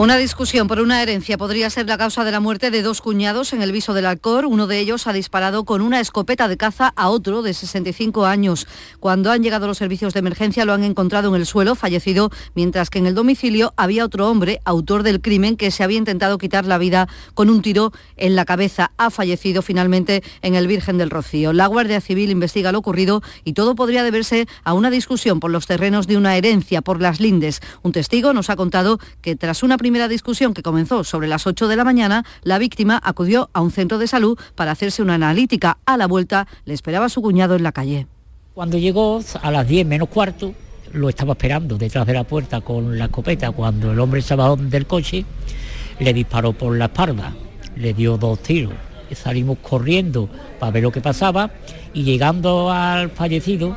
Una 0.00 0.16
discusión 0.16 0.68
por 0.68 0.80
una 0.80 1.02
herencia 1.02 1.36
podría 1.36 1.68
ser 1.70 1.88
la 1.88 1.98
causa 1.98 2.22
de 2.22 2.30
la 2.30 2.38
muerte 2.38 2.70
de 2.70 2.82
dos 2.82 3.00
cuñados 3.00 3.52
en 3.52 3.62
el 3.62 3.72
viso 3.72 3.94
del 3.94 4.06
Alcor. 4.06 4.46
Uno 4.46 4.68
de 4.68 4.78
ellos 4.78 5.08
ha 5.08 5.12
disparado 5.12 5.64
con 5.64 5.80
una 5.80 5.98
escopeta 5.98 6.46
de 6.46 6.56
caza 6.56 6.92
a 6.94 7.08
otro 7.08 7.42
de 7.42 7.52
65 7.52 8.24
años. 8.24 8.68
Cuando 9.00 9.32
han 9.32 9.42
llegado 9.42 9.66
los 9.66 9.78
servicios 9.78 10.14
de 10.14 10.20
emergencia 10.20 10.64
lo 10.64 10.72
han 10.72 10.84
encontrado 10.84 11.30
en 11.30 11.40
el 11.40 11.46
suelo, 11.46 11.74
fallecido, 11.74 12.30
mientras 12.54 12.90
que 12.90 13.00
en 13.00 13.08
el 13.08 13.16
domicilio 13.16 13.74
había 13.76 14.04
otro 14.04 14.30
hombre, 14.30 14.60
autor 14.64 15.02
del 15.02 15.20
crimen, 15.20 15.56
que 15.56 15.72
se 15.72 15.82
había 15.82 15.98
intentado 15.98 16.38
quitar 16.38 16.64
la 16.64 16.78
vida 16.78 17.08
con 17.34 17.50
un 17.50 17.60
tiro 17.60 17.90
en 18.16 18.36
la 18.36 18.44
cabeza. 18.44 18.92
Ha 18.98 19.10
fallecido 19.10 19.62
finalmente 19.62 20.22
en 20.42 20.54
el 20.54 20.68
Virgen 20.68 20.96
del 20.98 21.10
Rocío. 21.10 21.52
La 21.52 21.66
Guardia 21.66 22.00
Civil 22.00 22.30
investiga 22.30 22.70
lo 22.70 22.78
ocurrido 22.78 23.20
y 23.42 23.54
todo 23.54 23.74
podría 23.74 24.04
deberse 24.04 24.46
a 24.62 24.74
una 24.74 24.90
discusión 24.90 25.40
por 25.40 25.50
los 25.50 25.66
terrenos 25.66 26.06
de 26.06 26.16
una 26.16 26.36
herencia, 26.36 26.82
por 26.82 27.02
las 27.02 27.18
lindes. 27.18 27.60
Un 27.82 27.90
testigo 27.90 28.32
nos 28.32 28.48
ha 28.48 28.54
contado 28.54 29.00
que 29.22 29.34
tras 29.34 29.64
una 29.64 29.76
primera 29.76 29.87
discusión 30.08 30.54
que 30.54 30.62
comenzó 30.62 31.04
sobre 31.04 31.28
las 31.28 31.46
8 31.46 31.68
de 31.68 31.76
la 31.76 31.84
mañana, 31.84 32.24
la 32.42 32.58
víctima 32.58 33.00
acudió 33.02 33.50
a 33.52 33.60
un 33.60 33.70
centro 33.70 33.98
de 33.98 34.06
salud 34.06 34.38
para 34.54 34.72
hacerse 34.72 35.02
una 35.02 35.14
analítica. 35.14 35.78
A 35.86 35.96
la 35.96 36.06
vuelta 36.06 36.46
le 36.64 36.74
esperaba 36.74 37.08
su 37.08 37.22
cuñado 37.22 37.56
en 37.56 37.62
la 37.62 37.72
calle. 37.72 38.06
Cuando 38.54 38.76
llegó 38.76 39.20
a 39.40 39.50
las 39.50 39.66
10 39.66 39.86
menos 39.86 40.08
cuarto, 40.08 40.54
lo 40.92 41.08
estaba 41.08 41.32
esperando 41.32 41.78
detrás 41.78 42.06
de 42.06 42.12
la 42.12 42.24
puerta 42.24 42.60
con 42.60 42.98
la 42.98 43.06
escopeta. 43.06 43.50
Cuando 43.50 43.92
el 43.92 44.00
hombre 44.00 44.20
se 44.20 44.34
bajó 44.34 44.56
del 44.56 44.86
coche, 44.86 45.24
le 45.98 46.12
disparó 46.12 46.52
por 46.52 46.76
la 46.76 46.86
espalda, 46.86 47.32
le 47.76 47.94
dio 47.94 48.16
dos 48.16 48.40
tiros. 48.40 48.74
Salimos 49.12 49.58
corriendo 49.62 50.28
para 50.58 50.72
ver 50.72 50.82
lo 50.82 50.92
que 50.92 51.00
pasaba 51.00 51.50
y 51.94 52.02
llegando 52.02 52.70
al 52.70 53.10
fallecido, 53.10 53.76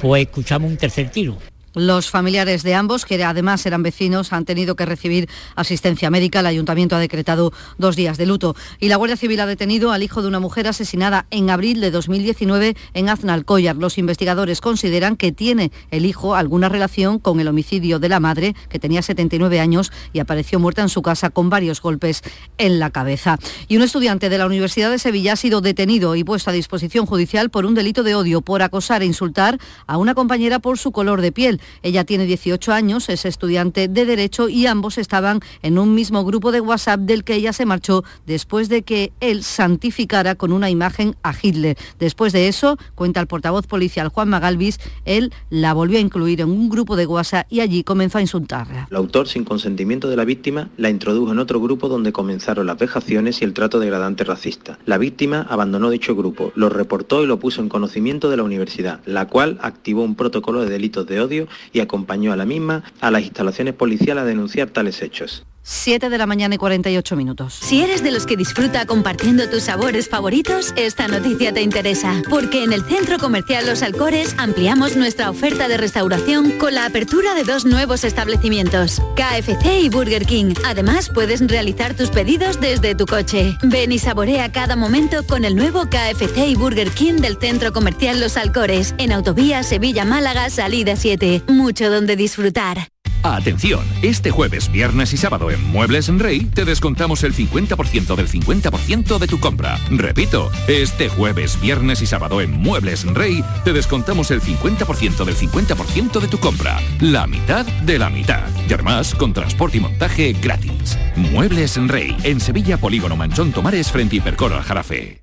pues 0.00 0.22
escuchamos 0.22 0.70
un 0.70 0.76
tercer 0.76 1.10
tiro. 1.10 1.36
Los 1.74 2.10
familiares 2.10 2.62
de 2.62 2.74
ambos, 2.74 3.04
que 3.04 3.22
además 3.22 3.64
eran 3.66 3.82
vecinos, 3.82 4.32
han 4.32 4.44
tenido 4.44 4.74
que 4.74 4.86
recibir 4.86 5.28
asistencia 5.54 6.10
médica. 6.10 6.40
El 6.40 6.46
ayuntamiento 6.46 6.96
ha 6.96 6.98
decretado 6.98 7.52
dos 7.76 7.94
días 7.94 8.16
de 8.16 8.26
luto. 8.26 8.56
Y 8.80 8.88
la 8.88 8.96
Guardia 8.96 9.16
Civil 9.16 9.40
ha 9.40 9.46
detenido 9.46 9.92
al 9.92 10.02
hijo 10.02 10.22
de 10.22 10.28
una 10.28 10.40
mujer 10.40 10.66
asesinada 10.66 11.26
en 11.30 11.50
abril 11.50 11.80
de 11.80 11.90
2019 11.90 12.76
en 12.94 13.08
Aznalcóllar. 13.08 13.76
Los 13.76 13.98
investigadores 13.98 14.60
consideran 14.60 15.16
que 15.16 15.32
tiene 15.32 15.70
el 15.90 16.06
hijo 16.06 16.34
alguna 16.34 16.68
relación 16.68 17.18
con 17.18 17.40
el 17.40 17.48
homicidio 17.48 17.98
de 17.98 18.08
la 18.08 18.20
madre, 18.20 18.54
que 18.68 18.78
tenía 18.78 19.02
79 19.02 19.60
años 19.60 19.92
y 20.12 20.20
apareció 20.20 20.58
muerta 20.58 20.82
en 20.82 20.88
su 20.88 21.02
casa 21.02 21.30
con 21.30 21.50
varios 21.50 21.82
golpes 21.82 22.22
en 22.56 22.78
la 22.78 22.90
cabeza. 22.90 23.38
Y 23.68 23.76
un 23.76 23.82
estudiante 23.82 24.28
de 24.28 24.38
la 24.38 24.46
Universidad 24.46 24.90
de 24.90 24.98
Sevilla 24.98 25.34
ha 25.34 25.36
sido 25.36 25.60
detenido 25.60 26.16
y 26.16 26.24
puesto 26.24 26.50
a 26.50 26.52
disposición 26.52 27.06
judicial 27.06 27.50
por 27.50 27.66
un 27.66 27.74
delito 27.74 28.02
de 28.02 28.14
odio, 28.14 28.40
por 28.40 28.62
acosar 28.62 29.02
e 29.02 29.06
insultar 29.06 29.58
a 29.86 29.96
una 29.98 30.14
compañera 30.14 30.58
por 30.58 30.78
su 30.78 30.92
color 30.92 31.20
de 31.20 31.32
piel. 31.32 31.57
Ella 31.82 32.04
tiene 32.04 32.26
18 32.26 32.72
años, 32.72 33.08
es 33.08 33.24
estudiante 33.24 33.88
de 33.88 34.04
Derecho 34.04 34.48
y 34.48 34.66
ambos 34.66 34.98
estaban 34.98 35.40
en 35.62 35.78
un 35.78 35.94
mismo 35.94 36.24
grupo 36.24 36.52
de 36.52 36.60
WhatsApp 36.60 37.00
del 37.00 37.24
que 37.24 37.34
ella 37.34 37.52
se 37.52 37.66
marchó 37.66 38.04
después 38.26 38.68
de 38.68 38.82
que 38.82 39.12
él 39.20 39.42
santificara 39.42 40.34
con 40.34 40.52
una 40.52 40.70
imagen 40.70 41.16
a 41.22 41.34
Hitler. 41.40 41.76
Después 41.98 42.32
de 42.32 42.48
eso, 42.48 42.78
cuenta 42.94 43.20
el 43.20 43.26
portavoz 43.26 43.66
policial 43.66 44.08
Juan 44.08 44.28
Magalvis, 44.28 44.78
él 45.04 45.32
la 45.50 45.72
volvió 45.72 45.98
a 45.98 46.00
incluir 46.00 46.40
en 46.40 46.50
un 46.50 46.68
grupo 46.68 46.96
de 46.96 47.06
WhatsApp 47.06 47.46
y 47.50 47.60
allí 47.60 47.84
comenzó 47.84 48.18
a 48.18 48.20
insultarla. 48.20 48.86
El 48.90 48.96
autor, 48.96 49.28
sin 49.28 49.44
consentimiento 49.44 50.08
de 50.08 50.16
la 50.16 50.24
víctima, 50.24 50.68
la 50.76 50.90
introdujo 50.90 51.32
en 51.32 51.38
otro 51.38 51.60
grupo 51.60 51.88
donde 51.88 52.12
comenzaron 52.12 52.66
las 52.66 52.78
vejaciones 52.78 53.40
y 53.40 53.44
el 53.44 53.52
trato 53.52 53.80
degradante 53.80 54.24
racista. 54.24 54.78
La 54.86 54.98
víctima 54.98 55.46
abandonó 55.48 55.90
dicho 55.90 56.14
grupo, 56.14 56.52
lo 56.54 56.68
reportó 56.68 57.22
y 57.22 57.26
lo 57.26 57.38
puso 57.38 57.60
en 57.60 57.68
conocimiento 57.68 58.30
de 58.30 58.36
la 58.36 58.42
universidad, 58.42 59.00
la 59.06 59.26
cual 59.26 59.58
activó 59.60 60.02
un 60.02 60.14
protocolo 60.14 60.62
de 60.62 60.70
delitos 60.70 61.06
de 61.06 61.20
odio 61.20 61.47
y 61.72 61.80
acompañó 61.80 62.32
a 62.32 62.36
la 62.36 62.44
misma 62.44 62.84
a 63.00 63.10
las 63.10 63.22
instalaciones 63.22 63.74
policiales 63.74 64.22
a 64.22 64.26
denunciar 64.26 64.70
tales 64.70 65.02
hechos. 65.02 65.44
7 65.62 66.08
de 66.08 66.18
la 66.18 66.26
mañana 66.26 66.54
y 66.54 66.58
48 66.58 67.16
minutos. 67.16 67.54
Si 67.60 67.82
eres 67.82 68.02
de 68.02 68.10
los 68.10 68.26
que 68.26 68.36
disfruta 68.36 68.86
compartiendo 68.86 69.48
tus 69.50 69.64
sabores 69.64 70.08
favoritos, 70.08 70.72
esta 70.76 71.08
noticia 71.08 71.52
te 71.52 71.62
interesa, 71.62 72.22
porque 72.30 72.64
en 72.64 72.72
el 72.72 72.84
Centro 72.84 73.18
Comercial 73.18 73.66
Los 73.66 73.82
Alcores 73.82 74.34
ampliamos 74.38 74.96
nuestra 74.96 75.30
oferta 75.30 75.68
de 75.68 75.76
restauración 75.76 76.58
con 76.58 76.74
la 76.74 76.86
apertura 76.86 77.34
de 77.34 77.44
dos 77.44 77.64
nuevos 77.64 78.04
establecimientos, 78.04 79.00
KFC 79.16 79.82
y 79.82 79.88
Burger 79.88 80.26
King. 80.26 80.54
Además, 80.64 81.10
puedes 81.12 81.46
realizar 81.46 81.94
tus 81.94 82.10
pedidos 82.10 82.60
desde 82.60 82.94
tu 82.94 83.06
coche. 83.06 83.56
Ven 83.62 83.92
y 83.92 83.98
saborea 83.98 84.50
cada 84.52 84.76
momento 84.76 85.26
con 85.26 85.44
el 85.44 85.56
nuevo 85.56 85.86
KFC 85.86 86.48
y 86.48 86.54
Burger 86.54 86.90
King 86.90 87.20
del 87.20 87.38
Centro 87.38 87.72
Comercial 87.72 88.20
Los 88.20 88.36
Alcores, 88.36 88.94
en 88.98 89.12
Autovía 89.12 89.62
Sevilla-Málaga, 89.62 90.50
salida 90.50 90.96
7. 90.96 91.44
Mucho 91.48 91.90
donde 91.90 92.16
disfrutar. 92.16 92.88
Atención, 93.22 93.80
este 94.02 94.30
jueves, 94.30 94.70
viernes 94.70 95.12
y 95.12 95.16
sábado 95.16 95.50
en 95.50 95.62
Muebles 95.64 96.08
en 96.08 96.20
Rey 96.20 96.40
te 96.40 96.64
descontamos 96.64 97.24
el 97.24 97.34
50% 97.34 98.14
del 98.14 98.28
50% 98.28 99.18
de 99.18 99.26
tu 99.26 99.40
compra. 99.40 99.78
Repito, 99.90 100.50
este 100.68 101.08
jueves, 101.08 101.60
viernes 101.60 102.00
y 102.00 102.06
sábado 102.06 102.40
en 102.40 102.52
Muebles 102.52 103.04
en 103.04 103.16
Rey 103.16 103.42
te 103.64 103.72
descontamos 103.72 104.30
el 104.30 104.40
50% 104.40 105.24
del 105.24 105.36
50% 105.36 106.20
de 106.20 106.28
tu 106.28 106.38
compra. 106.38 106.78
La 107.00 107.26
mitad 107.26 107.66
de 107.66 107.98
la 107.98 108.08
mitad. 108.08 108.48
Y 108.68 108.72
además 108.72 109.14
con 109.14 109.32
transporte 109.32 109.78
y 109.78 109.80
montaje 109.80 110.32
gratis. 110.34 110.96
Muebles 111.16 111.76
en 111.76 111.88
Rey, 111.88 112.16
en 112.22 112.40
Sevilla 112.40 112.78
Polígono 112.78 113.16
Manchón 113.16 113.52
Tomares 113.52 113.90
frente 113.90 114.16
a 114.16 114.18
Hipercor 114.18 114.52
al 114.52 114.62
Jarafe. 114.62 115.22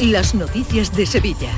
Las 0.00 0.34
noticias 0.34 0.94
de 0.94 1.06
Sevilla. 1.06 1.52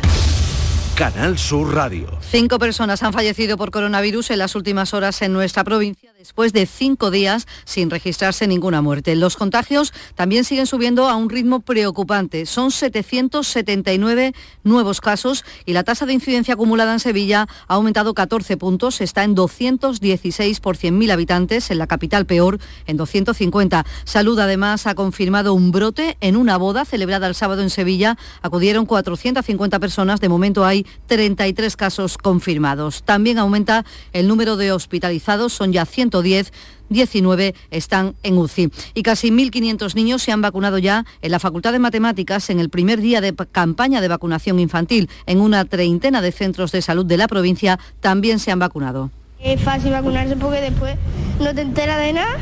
Canal 0.97 1.37
Sur 1.37 1.75
Radio. 1.75 2.09
Cinco 2.23 2.59
personas 2.59 3.03
han 3.03 3.13
fallecido 3.13 3.59
por 3.59 3.71
coronavirus 3.71 4.31
en 4.31 4.39
las 4.39 4.55
últimas 4.55 4.95
horas 4.95 5.21
en 5.21 5.35
nuestra 5.35 5.63
provincia 5.63 6.16
después 6.27 6.53
de 6.53 6.67
cinco 6.67 7.13
días 7.13 7.47
sin 7.65 7.89
registrarse 7.89 8.49
ninguna 8.49 8.83
muerte. 8.83 9.15
Los 9.15 9.37
contagios 9.37 9.93
también 10.17 10.43
siguen 10.43 10.67
subiendo 10.67 11.09
a 11.09 11.15
un 11.15 11.31
ritmo 11.31 11.61
preocupante. 11.61 12.47
Son 12.47 12.73
779 12.73 14.35
nuevos 14.65 15.01
casos 15.01 15.45
y 15.67 15.73
la 15.73 15.85
tasa 15.85 16.05
de 16.05 16.15
incidencia 16.15 16.55
acumulada 16.55 16.93
en 16.93 16.99
Sevilla 16.99 17.47
ha 17.69 17.75
aumentado 17.75 18.13
14 18.13 18.57
puntos. 18.57 19.01
Está 19.01 19.23
en 19.23 19.37
216 19.37 20.59
por 20.59 20.77
100.000 20.77 21.13
habitantes, 21.13 21.71
en 21.71 21.79
la 21.79 21.87
capital 21.87 22.27
peor, 22.27 22.59
en 22.89 22.97
250. 22.97 23.87
Salud 24.03 24.37
además 24.41 24.89
ha 24.89 24.97
confirmado 24.97 25.55
un 25.55 25.71
brote 25.71 26.17
en 26.21 26.37
una 26.37 26.57
boda 26.57 26.85
celebrada 26.85 27.29
el 27.29 27.37
sábado 27.37 27.63
en 27.63 27.71
Sevilla. 27.71 28.19
Acudieron 28.43 28.85
450 28.85 29.79
personas. 29.79 30.21
De 30.21 30.29
momento 30.29 30.65
hay 30.65 30.87
33 31.07 31.77
casos 31.77 32.19
confirmados. 32.19 33.05
También 33.05 33.39
aumenta 33.39 33.85
el 34.13 34.27
número 34.27 34.57
de 34.57 34.73
hospitalizados, 34.73 35.53
son 35.53 35.73
ya 35.73 35.87
110 36.23 36.53
19 36.89 37.55
están 37.71 38.15
en 38.23 38.39
UCI. 38.39 38.71
Y 38.95 39.03
casi 39.03 39.31
1.500 39.31 39.95
niños 39.95 40.23
se 40.23 40.33
han 40.33 40.43
vacunado 40.43 40.79
ya 40.79 41.05
en 41.23 41.31
la 41.33 41.39
Facultad 41.39 41.73
de 41.73 41.79
Matemáticas 41.79 42.51
en 42.51 42.61
el 42.61 42.71
primer 42.71 43.01
día 43.01 43.21
de 43.21 43.35
campaña 43.51 44.01
de 44.01 44.09
vacunación 44.09 44.61
infantil. 44.61 45.09
En 45.27 45.41
una 45.41 45.65
treintena 45.65 46.23
de 46.23 46.33
centros 46.33 46.73
de 46.73 46.83
salud 46.83 47.05
de 47.05 47.17
la 47.17 47.29
provincia 47.29 47.79
también 48.01 48.39
se 48.39 48.53
han 48.53 48.59
vacunado. 48.59 49.11
Es 49.41 49.61
fácil 49.61 49.93
vacunarse 49.93 50.37
porque 50.37 50.61
después 50.61 50.97
no 51.41 51.55
te 51.55 51.61
enteras 51.61 51.99
de 51.99 52.13
nada 52.13 52.37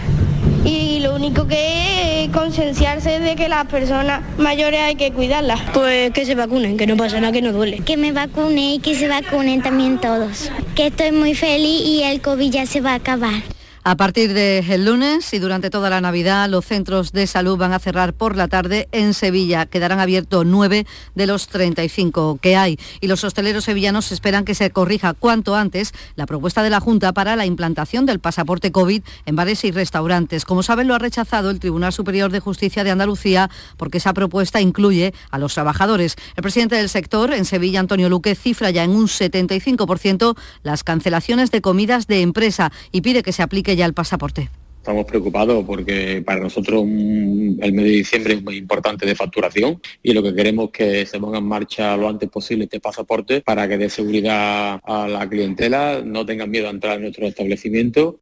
y 0.65 1.01
lo 1.01 1.15
único 1.15 1.47
que 1.47 2.25
es 2.25 2.31
concienciarse 2.31 3.21
de 3.21 3.37
que 3.37 3.49
las 3.49 3.67
personas 3.67 4.23
mayores 4.39 4.81
hay 4.81 4.95
que 4.95 5.13
cuidarlas. 5.13 5.61
Pues 5.75 6.13
que 6.13 6.25
se 6.25 6.35
vacunen, 6.35 6.77
que 6.77 6.87
no 6.87 6.97
pasa 6.97 7.21
nada, 7.21 7.33
que 7.33 7.43
no 7.43 7.53
duele. 7.53 7.81
Que 7.81 7.97
me 7.97 8.13
vacune 8.13 8.75
y 8.75 8.79
que 8.79 8.95
se 8.95 9.09
vacunen 9.09 9.61
también 9.63 10.01
todos. 10.01 10.51
Que 10.75 10.87
estoy 10.87 11.13
muy 11.13 11.35
feliz 11.35 11.83
y 11.85 12.03
el 12.03 12.21
COVID 12.21 12.51
ya 12.51 12.67
se 12.67 12.81
va 12.81 12.93
a 12.93 12.97
acabar. 12.97 13.43
A 13.87 13.99
partir 13.99 14.33
del 14.33 14.87
lunes 14.87 15.35
y 15.35 15.39
durante 15.39 15.69
toda 15.69 15.91
la 15.91 16.01
Navidad, 16.01 16.49
los 16.49 16.65
centros 16.65 17.13
de 17.13 17.27
salud 17.27 17.59
van 17.59 17.75
a 17.75 17.79
cerrar 17.79 18.15
por 18.15 18.35
la 18.35 18.49
tarde 18.49 18.89
en 18.93 19.13
Sevilla. 19.13 19.67
Quedarán 19.67 20.01
abiertos 20.01 20.47
nueve 20.47 20.87
de 21.15 21.27
los 21.27 21.49
35 21.49 22.39
que 22.41 22.57
hay. 22.57 22.79
Y 23.03 23.09
los 23.09 23.25
hosteleros 23.25 23.65
sevillanos 23.65 24.11
esperan 24.11 24.47
que 24.47 24.55
se 24.55 24.71
corrija 24.71 25.13
cuanto 25.13 25.55
antes 25.55 25.93
la 26.17 26.25
propuesta 26.25 26.63
de 26.63 26.71
la 26.71 26.81
Junta 26.81 27.13
para 27.13 27.37
la 27.37 27.45
implantación 27.45 28.07
del 28.07 28.21
pasaporte 28.21 28.73
COVID 28.73 29.03
en 29.27 29.37
bares 29.37 29.63
y 29.65 29.71
restaurantes. 29.71 30.47
Como 30.47 30.63
saben, 30.63 30.89
lo 30.89 30.95
ha 30.95 30.99
rechazado 30.99 31.51
el 31.51 31.61
Tribunal 31.61 31.93
Superior 31.93 32.33
de 32.33 32.41
Justicia 32.41 32.85
de 32.85 32.91
Andalucía 32.91 33.51
porque 33.77 33.99
esa 33.99 34.15
propuesta 34.15 34.63
incluye 34.63 35.13
a 35.31 35.39
los 35.39 35.53
trabajadores. 35.53 36.17
El 36.37 36.43
presidente 36.43 36.77
del 36.77 36.89
sector 36.89 37.35
en 37.35 37.45
Sevilla, 37.45 37.81
Antonio 37.81 38.09
Luque, 38.09 38.35
cifra 38.35 38.71
ya 38.71 38.83
en 38.83 38.93
un 38.93 39.09
75% 39.09 40.35
las 40.63 40.85
cancelaciones 40.85 41.51
de 41.51 41.61
comidas 41.61 42.07
de 42.07 42.23
empresa 42.23 42.73
y 42.91 43.03
pide 43.03 43.23
que 43.23 43.33
se 43.33 43.43
aplique 43.43 43.74
ya 43.77 43.87
el 43.87 43.95
pasaporte. 43.95 44.49
Estamos 44.79 45.07
preocupados 45.07 45.65
porque 45.65 46.23
para 46.27 46.41
nosotros 46.41 46.83
el 46.83 47.73
mes 47.73 47.85
de 47.85 47.91
diciembre 47.91 48.35
es 48.35 48.43
muy 48.43 48.59
importante 48.59 49.07
de 49.07 49.15
facturación 49.15 49.81
y 50.03 50.13
lo 50.13 50.23
que 50.23 50.35
queremos 50.35 50.67
es 50.67 50.73
que 50.73 51.07
se 51.07 51.19
ponga 51.19 51.39
en 51.39 51.47
marcha 51.47 51.97
lo 51.97 52.07
antes 52.07 52.29
posible 52.29 52.65
este 52.65 52.81
pasaporte 52.81 53.41
para 53.41 53.67
que 53.67 53.79
dé 53.79 53.89
seguridad 53.89 54.81
a 54.85 55.09
la 55.09 55.27
clientela, 55.27 56.03
no 56.05 56.27
tengan 56.27 56.51
miedo 56.51 56.67
a 56.67 56.71
entrar 56.71 56.97
en 56.97 57.03
nuestro 57.05 57.27
establecimiento 57.27 58.21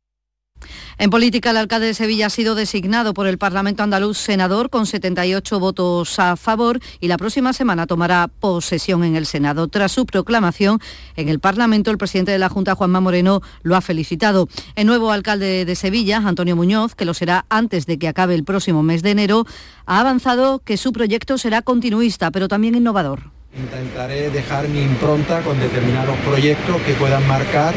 en 0.99 1.11
política, 1.11 1.51
el 1.51 1.57
alcalde 1.57 1.87
de 1.87 1.95
Sevilla 1.95 2.27
ha 2.27 2.31
sido 2.31 2.55
designado 2.55 3.15
por 3.15 3.27
el 3.27 3.39
Parlamento 3.39 3.83
andaluz 3.83 4.19
senador 4.19 4.71
con 4.71 4.87
78 4.87 5.59
votos 5.59 6.19
a 6.19 6.37
favor 6.37 6.79
y 7.01 7.09
la 7.09 7.17
próxima 7.17 7.53
semana 7.53 7.87
tomará 7.87 8.29
posesión 8.29 9.05
en 9.05 9.17
el 9.17 9.27
Senado. 9.27 9.69
Tras 9.69 9.93
su 9.93 10.07
proclamación 10.07 10.81
en 11.17 11.29
el 11.29 11.41
Parlamento, 11.41 11.91
el 11.91 11.99
presidente 11.99 12.33
de 12.33 12.39
la 12.39 12.49
Junta, 12.49 12.75
Juanma 12.75 13.01
Moreno, 13.01 13.41
lo 13.63 13.77
ha 13.77 13.81
felicitado. 13.81 14.49
El 14.77 14.87
nuevo 14.87 15.13
alcalde 15.13 15.65
de 15.65 15.75
Sevilla, 15.75 16.19
Antonio 16.19 16.57
Muñoz, 16.57 16.95
que 16.95 17.05
lo 17.05 17.15
será 17.15 17.47
antes 17.49 17.87
de 17.87 17.99
que 17.99 18.09
acabe 18.09 18.35
el 18.35 18.45
próximo 18.45 18.83
mes 18.83 19.03
de 19.03 19.11
enero, 19.11 19.47
ha 19.87 20.01
avanzado 20.01 20.61
que 20.61 20.77
su 20.77 20.93
proyecto 20.93 21.39
será 21.39 21.63
continuista, 21.63 22.31
pero 22.31 22.49
también 22.49 22.75
innovador. 22.75 23.42
Intentaré 23.55 24.31
dejar 24.31 24.67
mi 24.69 24.81
impronta 24.81 25.43
con 25.43 25.61
determinados 25.61 26.17
proyectos 26.21 26.81
que 26.87 26.95
puedan 26.95 27.27
marcar 27.29 27.75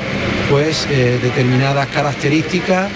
pues, 0.50 0.88
eh, 0.90 1.20
determinadas 1.22 1.88
características 1.88 2.90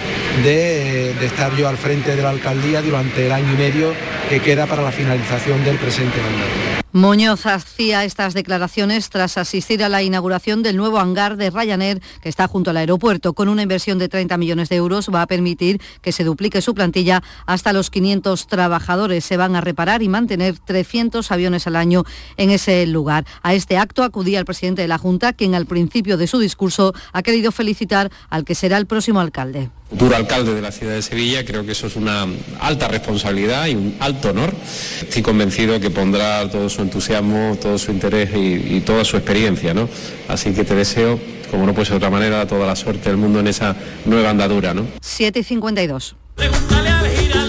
de, 0.46 1.14
de, 1.20 1.26
estar 1.26 1.54
yo 1.58 1.68
al 1.68 1.76
frente 1.76 2.16
de 2.16 2.22
la 2.22 2.30
alcaldía 2.30 2.82
durante 2.82 3.26
el 3.26 3.34
año 3.34 3.52
y 3.52 3.58
medio 3.58 3.94
que 4.30 4.40
queda 4.40 4.66
para 4.66 4.82
la 4.82 4.94
finalización 4.94 5.62
del 5.66 5.76
presente 5.76 6.22
mandato. 6.22 6.80
Muñoz 6.92 7.46
hacía 7.46 8.04
estas 8.04 8.34
declaraciones 8.34 9.12
tras 9.12 9.38
asistir 9.38 9.84
a 9.84 9.90
la 9.90 10.02
inauguración 10.02 10.64
del 10.64 10.76
nuevo 10.76 10.98
hangar 10.98 11.38
de 11.38 11.52
Ryanair 11.52 12.02
que 12.20 12.30
está 12.30 12.48
junto 12.48 12.72
al 12.72 12.78
aeropuerto. 12.78 13.34
Con 13.34 13.48
una 13.48 13.62
inversión 13.62 14.00
de 14.00 14.10
30 14.10 14.38
millones 14.38 14.70
de 14.70 14.78
euros 14.78 15.12
va 15.14 15.22
a 15.22 15.28
permitir 15.28 15.80
que 16.02 16.12
se 16.12 16.24
duplique 16.24 16.64
su 16.64 16.74
plantilla 16.74 17.22
hasta 17.46 17.74
los 17.74 17.92
500 17.92 18.48
trabajadores. 18.48 19.24
Se 19.24 19.38
van 19.38 19.56
a 19.56 19.62
reparar 19.62 20.02
y 20.02 20.10
mantener 20.10 20.58
300 20.58 21.32
aviones 21.32 21.68
al 21.68 21.76
año 21.76 22.06
en 22.38 22.50
ese 22.50 22.88
lugar. 22.88 23.24
A 23.44 23.54
este 23.54 23.78
acto 23.78 24.02
acudía 24.02 24.40
el 24.40 24.46
presidente 24.46 24.82
de 24.82 24.88
la 24.88 24.98
Junta, 24.98 25.34
quien 25.34 25.54
al 25.54 25.68
principio 25.68 26.18
de 26.18 26.26
su 26.26 26.40
discurso 26.40 26.96
ha 27.14 27.22
querido 27.22 27.52
felicitar 27.52 28.10
al 28.32 28.46
que 28.46 28.56
será 28.56 28.78
el 28.80 28.88
próximo 28.88 29.20
alcalde 29.20 29.70
futuro 29.90 30.16
alcalde 30.16 30.54
de 30.54 30.62
la 30.62 30.72
ciudad 30.72 30.94
de 30.94 31.02
Sevilla, 31.02 31.44
creo 31.44 31.66
que 31.66 31.72
eso 31.72 31.88
es 31.88 31.96
una 31.96 32.28
alta 32.60 32.88
responsabilidad 32.88 33.68
y 33.68 33.76
un 33.76 33.96
alto 34.00 34.30
honor. 34.30 34.54
Estoy 35.02 35.22
convencido 35.22 35.80
que 35.80 35.90
pondrá 35.90 36.48
todo 36.50 36.70
su 36.70 36.82
entusiasmo, 36.82 37.58
todo 37.60 37.78
su 37.78 37.92
interés 37.92 38.30
y, 38.36 38.82
toda 38.82 39.04
su 39.04 39.18
experiencia, 39.18 39.74
¿no? 39.74 39.90
Así 40.28 40.54
que 40.54 40.64
te 40.64 40.76
deseo, 40.76 41.20
como 41.50 41.66
no 41.66 41.74
puede 41.74 41.86
ser 41.86 41.94
de 41.94 41.98
otra 41.98 42.10
manera, 42.10 42.48
toda 42.48 42.68
la 42.68 42.76
suerte 42.76 43.10
del 43.10 43.18
mundo 43.18 43.40
en 43.40 43.48
esa 43.48 43.76
nueva 44.06 44.30
andadura, 44.30 44.74
¿no? 44.74 44.86
7 45.02 45.40
y 45.40 45.44
52. 45.44 46.16
Cuenta 46.36 47.49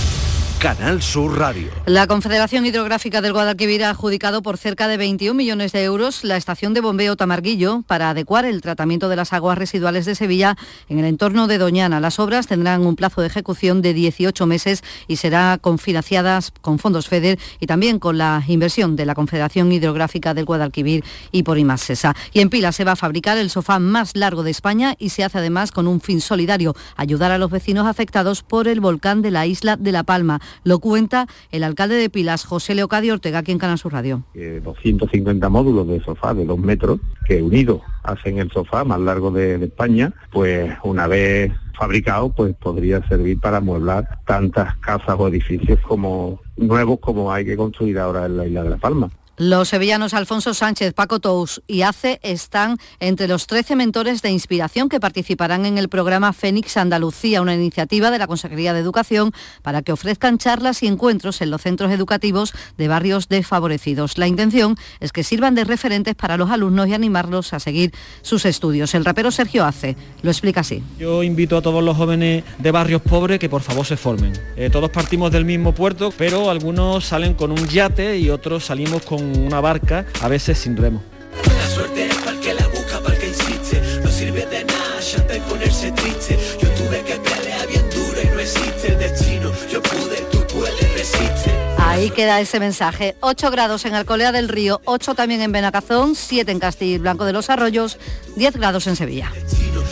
Canal 0.61 1.01
Sur 1.01 1.39
Radio. 1.39 1.71
La 1.87 2.05
Confederación 2.05 2.67
Hidrográfica 2.67 3.21
del 3.21 3.33
Guadalquivir 3.33 3.83
ha 3.83 3.89
adjudicado 3.89 4.43
por 4.43 4.59
cerca 4.59 4.87
de 4.87 4.95
21 4.95 5.33
millones 5.33 5.71
de 5.71 5.83
euros 5.83 6.23
la 6.23 6.37
estación 6.37 6.75
de 6.75 6.81
bombeo 6.81 7.15
Tamarguillo 7.15 7.81
para 7.87 8.11
adecuar 8.11 8.45
el 8.45 8.61
tratamiento 8.61 9.09
de 9.09 9.15
las 9.15 9.33
aguas 9.33 9.57
residuales 9.57 10.05
de 10.05 10.13
Sevilla 10.13 10.55
en 10.87 10.99
el 10.99 11.05
entorno 11.05 11.47
de 11.47 11.57
Doñana. 11.57 11.99
Las 11.99 12.19
obras 12.19 12.45
tendrán 12.45 12.85
un 12.85 12.95
plazo 12.95 13.21
de 13.21 13.27
ejecución 13.27 13.81
de 13.81 13.95
18 13.95 14.45
meses 14.45 14.83
y 15.07 15.15
serán 15.15 15.57
confinanciadas 15.57 16.53
con 16.61 16.77
fondos 16.77 17.07
FEDER 17.07 17.39
y 17.59 17.65
también 17.65 17.97
con 17.97 18.19
la 18.19 18.43
inversión 18.47 18.95
de 18.95 19.07
la 19.07 19.15
Confederación 19.15 19.71
Hidrográfica 19.71 20.35
del 20.35 20.45
Guadalquivir 20.45 21.03
y 21.31 21.41
por 21.41 21.57
Imasesa. 21.57 22.15
Y 22.33 22.39
en 22.39 22.51
Pila 22.51 22.71
se 22.71 22.83
va 22.83 22.91
a 22.91 22.95
fabricar 22.95 23.39
el 23.39 23.49
sofá 23.49 23.79
más 23.79 24.15
largo 24.15 24.43
de 24.43 24.51
España 24.51 24.93
y 24.99 25.09
se 25.09 25.23
hace 25.23 25.39
además 25.39 25.71
con 25.71 25.87
un 25.87 26.01
fin 26.01 26.21
solidario, 26.21 26.75
ayudar 26.97 27.31
a 27.31 27.39
los 27.39 27.49
vecinos 27.49 27.87
afectados 27.87 28.43
por 28.43 28.67
el 28.67 28.79
volcán 28.79 29.23
de 29.23 29.31
la 29.31 29.47
isla 29.47 29.75
de 29.75 29.91
La 29.91 30.03
Palma. 30.03 30.39
Lo 30.63 30.79
cuenta 30.79 31.27
el 31.51 31.63
alcalde 31.63 31.95
de 31.95 32.09
Pilas, 32.09 32.45
José 32.45 32.75
Leocadio 32.75 33.13
Ortega, 33.13 33.39
aquí 33.39 33.51
en 33.51 33.59
Canal 33.59 33.77
Sur 33.77 33.93
Radio. 33.93 34.23
250 34.33 35.49
módulos 35.49 35.87
de 35.87 36.01
sofá 36.03 36.33
de 36.33 36.45
dos 36.45 36.59
metros 36.59 36.99
que 37.27 37.41
unidos 37.41 37.81
hacen 38.03 38.39
el 38.39 38.51
sofá 38.51 38.83
más 38.83 38.99
largo 38.99 39.31
de, 39.31 39.57
de 39.57 39.65
España, 39.65 40.13
pues 40.31 40.71
una 40.83 41.07
vez 41.07 41.51
fabricado, 41.77 42.29
pues 42.29 42.55
podría 42.55 43.05
servir 43.07 43.39
para 43.39 43.57
amueblar 43.57 44.19
tantas 44.25 44.75
casas 44.77 45.15
o 45.17 45.27
edificios 45.27 45.79
como 45.79 46.39
nuevos 46.57 46.99
como 46.99 47.31
hay 47.31 47.45
que 47.45 47.57
construir 47.57 47.97
ahora 47.97 48.25
en 48.25 48.37
la 48.37 48.45
isla 48.45 48.63
de 48.63 48.69
La 48.69 48.77
Palma. 48.77 49.09
Los 49.43 49.69
sevillanos 49.69 50.13
Alfonso 50.13 50.53
Sánchez, 50.53 50.93
Paco 50.93 51.19
Tous 51.19 51.63
y 51.65 51.81
ACE 51.81 52.19
están 52.21 52.77
entre 52.99 53.27
los 53.27 53.47
13 53.47 53.75
mentores 53.75 54.21
de 54.21 54.29
inspiración 54.29 54.87
que 54.87 54.99
participarán 54.99 55.65
en 55.65 55.79
el 55.79 55.89
programa 55.89 56.31
Fénix 56.31 56.77
Andalucía, 56.77 57.41
una 57.41 57.55
iniciativa 57.55 58.11
de 58.11 58.19
la 58.19 58.27
Consejería 58.27 58.71
de 58.71 58.81
Educación 58.81 59.31
para 59.63 59.81
que 59.81 59.93
ofrezcan 59.93 60.37
charlas 60.37 60.83
y 60.83 60.87
encuentros 60.87 61.41
en 61.41 61.49
los 61.49 61.63
centros 61.63 61.91
educativos 61.91 62.53
de 62.77 62.87
barrios 62.87 63.29
desfavorecidos. 63.29 64.19
La 64.19 64.27
intención 64.27 64.77
es 64.99 65.11
que 65.11 65.23
sirvan 65.23 65.55
de 65.55 65.63
referentes 65.63 66.13
para 66.13 66.37
los 66.37 66.51
alumnos 66.51 66.87
y 66.89 66.93
animarlos 66.93 67.51
a 67.53 67.59
seguir 67.59 67.95
sus 68.21 68.45
estudios. 68.45 68.93
El 68.93 69.05
rapero 69.05 69.31
Sergio 69.31 69.65
ACE 69.65 69.97
lo 70.21 70.29
explica 70.29 70.59
así. 70.59 70.83
Yo 70.99 71.23
invito 71.23 71.57
a 71.57 71.63
todos 71.63 71.83
los 71.83 71.97
jóvenes 71.97 72.43
de 72.59 72.69
barrios 72.69 73.01
pobres 73.01 73.39
que 73.39 73.49
por 73.49 73.63
favor 73.63 73.87
se 73.87 73.97
formen. 73.97 74.33
Eh, 74.55 74.69
todos 74.69 74.91
partimos 74.91 75.31
del 75.31 75.45
mismo 75.45 75.73
puerto, 75.73 76.13
pero 76.15 76.51
algunos 76.51 77.05
salen 77.05 77.33
con 77.33 77.49
un 77.49 77.67
yate 77.67 78.19
y 78.19 78.29
otros 78.29 78.65
salimos 78.65 79.01
con 79.01 79.30
una 79.37 79.61
barca, 79.61 80.05
a 80.21 80.27
veces 80.27 80.57
sin 80.57 80.77
remo. 80.77 81.01
La 81.45 81.69
suerte 81.69 82.07
es 82.07 82.15
para 82.17 82.39
que 82.39 82.53
la 82.53 82.67
busca, 82.67 82.99
para 82.99 83.17
que 83.17 83.27
insiste. 83.27 83.81
No 84.03 84.09
sirve 84.09 84.45
de 84.45 84.65
nada, 84.65 84.99
chanta 84.99 85.35
y 85.37 85.39
ponerse 85.41 85.91
triste. 85.91 86.37
Yo 86.61 86.69
tuve 86.71 87.01
que 87.03 87.15
pelear 87.15 87.67
bien 87.67 87.89
duro 87.89 88.21
y 88.21 88.27
no 88.27 88.39
existe 88.39 88.91
el 88.93 88.99
destino. 88.99 89.51
Yo 89.71 89.81
pude, 89.81 90.17
tú 90.31 90.39
puedes, 90.53 90.93
resiste. 90.93 91.51
Ahí 91.77 92.09
queda 92.09 92.39
ese 92.39 92.59
mensaje. 92.59 93.15
8 93.19 93.51
grados 93.51 93.85
en 93.85 93.95
Alcolea 93.95 94.31
del 94.31 94.49
Río, 94.49 94.81
8 94.85 95.15
también 95.15 95.41
en 95.41 95.51
Benacazón, 95.51 96.15
7 96.15 96.51
en 96.51 96.59
Castillo 96.59 96.99
Blanco 97.01 97.25
de 97.25 97.33
los 97.33 97.49
Arroyos, 97.49 97.97
10 98.35 98.57
grados 98.57 98.87
en 98.87 98.95
Sevilla. 98.95 99.31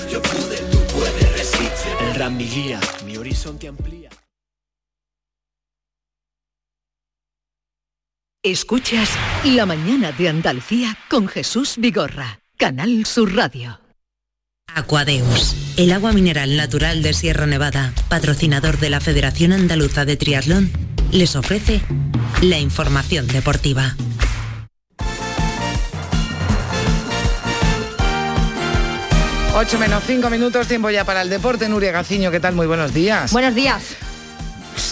Yo 0.09 0.21
pude, 0.21 0.57
tú 0.71 0.79
puedes, 0.93 1.31
resiste. 1.37 1.89
El 2.07 2.15
ram 2.15 2.35
mi 2.37 2.47
guía, 2.47 2.79
mi 3.05 3.17
horizonte 3.17 3.67
amplía. 3.67 4.08
Escuchas 8.41 9.09
La 9.43 9.65
mañana 9.65 10.13
de 10.13 10.29
Andalucía 10.29 10.97
con 11.09 11.27
Jesús 11.27 11.73
Vigorra, 11.77 12.39
Canal 12.55 13.05
Sur 13.05 13.35
Radio. 13.35 13.81
Aquadeus, 14.73 15.57
el 15.75 15.91
agua 15.91 16.13
mineral 16.13 16.55
natural 16.55 17.01
de 17.01 17.11
Sierra 17.11 17.47
Nevada, 17.47 17.93
patrocinador 18.07 18.77
de 18.77 18.89
la 18.89 19.01
Federación 19.01 19.51
Andaluza 19.51 20.05
de 20.05 20.15
Triatlón, 20.15 20.71
les 21.11 21.35
ofrece 21.35 21.81
la 22.41 22.59
información 22.59 23.27
deportiva. 23.27 23.97
Ocho 29.53 29.77
menos 29.79 30.01
cinco 30.07 30.29
minutos, 30.29 30.65
tiempo 30.69 30.89
ya 30.89 31.03
para 31.03 31.23
el 31.23 31.29
deporte. 31.29 31.67
Nuria 31.67 31.91
Gaciño, 31.91 32.31
¿qué 32.31 32.39
tal? 32.39 32.55
Muy 32.55 32.67
buenos 32.67 32.93
días. 32.93 33.33
Buenos 33.33 33.53
días. 33.53 33.97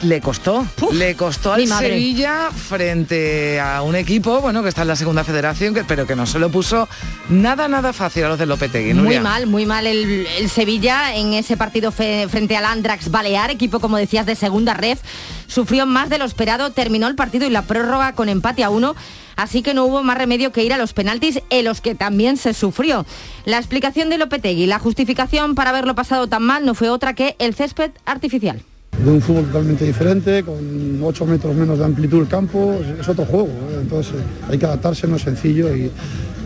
Le 0.03 0.21
costó, 0.21 0.65
le 0.91 1.15
costó 1.15 1.53
al. 1.53 1.61
Sevilla 1.67 2.49
frente 2.51 3.59
a 3.59 3.81
un 3.81 3.95
equipo, 3.95 4.39
bueno, 4.41 4.61
que 4.63 4.69
está 4.69 4.83
en 4.83 4.89
la 4.89 4.95
segunda 4.95 5.23
federación, 5.23 5.73
que, 5.73 5.83
pero 5.83 6.05
que 6.05 6.15
no 6.15 6.25
se 6.25 6.39
lo 6.39 6.49
puso 6.49 6.87
nada, 7.29 7.67
nada 7.67 7.93
fácil 7.93 8.25
a 8.25 8.29
los 8.29 8.39
de 8.39 8.45
Lopetegui. 8.45 8.93
Muy 8.93 9.19
mal, 9.19 9.47
muy 9.47 9.65
mal 9.65 9.87
el, 9.87 10.27
el 10.37 10.49
Sevilla 10.49 11.15
en 11.15 11.33
ese 11.33 11.57
partido 11.57 11.91
fe- 11.91 12.27
frente 12.29 12.55
al 12.55 12.65
Andrax 12.65 13.09
Balear, 13.11 13.49
equipo 13.51 13.79
como 13.79 13.97
decías 13.97 14.25
de 14.25 14.35
segunda 14.35 14.73
ref. 14.73 14.99
Sufrió 15.47 15.85
más 15.85 16.09
de 16.09 16.17
lo 16.17 16.25
esperado, 16.25 16.71
terminó 16.71 17.07
el 17.07 17.15
partido 17.15 17.47
y 17.47 17.49
la 17.49 17.61
prórroga 17.63 18.13
con 18.13 18.29
empate 18.29 18.63
a 18.63 18.69
uno. 18.69 18.95
Así 19.35 19.61
que 19.61 19.73
no 19.75 19.85
hubo 19.85 20.01
más 20.01 20.17
remedio 20.17 20.51
que 20.51 20.63
ir 20.63 20.73
a 20.73 20.77
los 20.77 20.93
penaltis 20.93 21.41
en 21.51 21.65
los 21.65 21.79
que 21.79 21.93
también 21.93 22.37
se 22.37 22.53
sufrió. 22.55 23.05
La 23.45 23.57
explicación 23.57 24.09
de 24.09 24.17
Lopetegui, 24.17 24.65
la 24.65 24.79
justificación 24.79 25.53
para 25.53 25.69
haberlo 25.69 25.93
pasado 25.95 26.27
tan 26.27 26.41
mal 26.43 26.65
no 26.65 26.73
fue 26.73 26.89
otra 26.89 27.13
que 27.13 27.35
el 27.39 27.53
césped 27.53 27.91
artificial. 28.05 28.63
De 29.03 29.11
un 29.11 29.21
fútbol 29.21 29.45
totalmente 29.45 29.85
diferente, 29.85 30.43
con 30.43 30.99
8 31.03 31.25
metros 31.25 31.55
menos 31.55 31.77
de 31.77 31.85
amplitud 31.85 32.21
el 32.21 32.27
campo, 32.27 32.79
es, 32.99 33.07
otro 33.07 33.25
juego, 33.25 33.47
¿eh? 33.47 33.79
entonces 33.81 34.13
eh, 34.13 34.49
hay 34.49 34.57
que 34.57 34.65
adaptarse, 34.65 35.07
no 35.07 35.17
es 35.17 35.21
sencillo 35.21 35.75
y, 35.75 35.91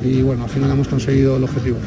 y 0.03 0.21
bueno, 0.21 0.43
al 0.43 0.49
final 0.49 0.71
hemos 0.71 0.87
conseguido 0.87 1.37
el 1.37 1.43
objetivo. 1.43 1.77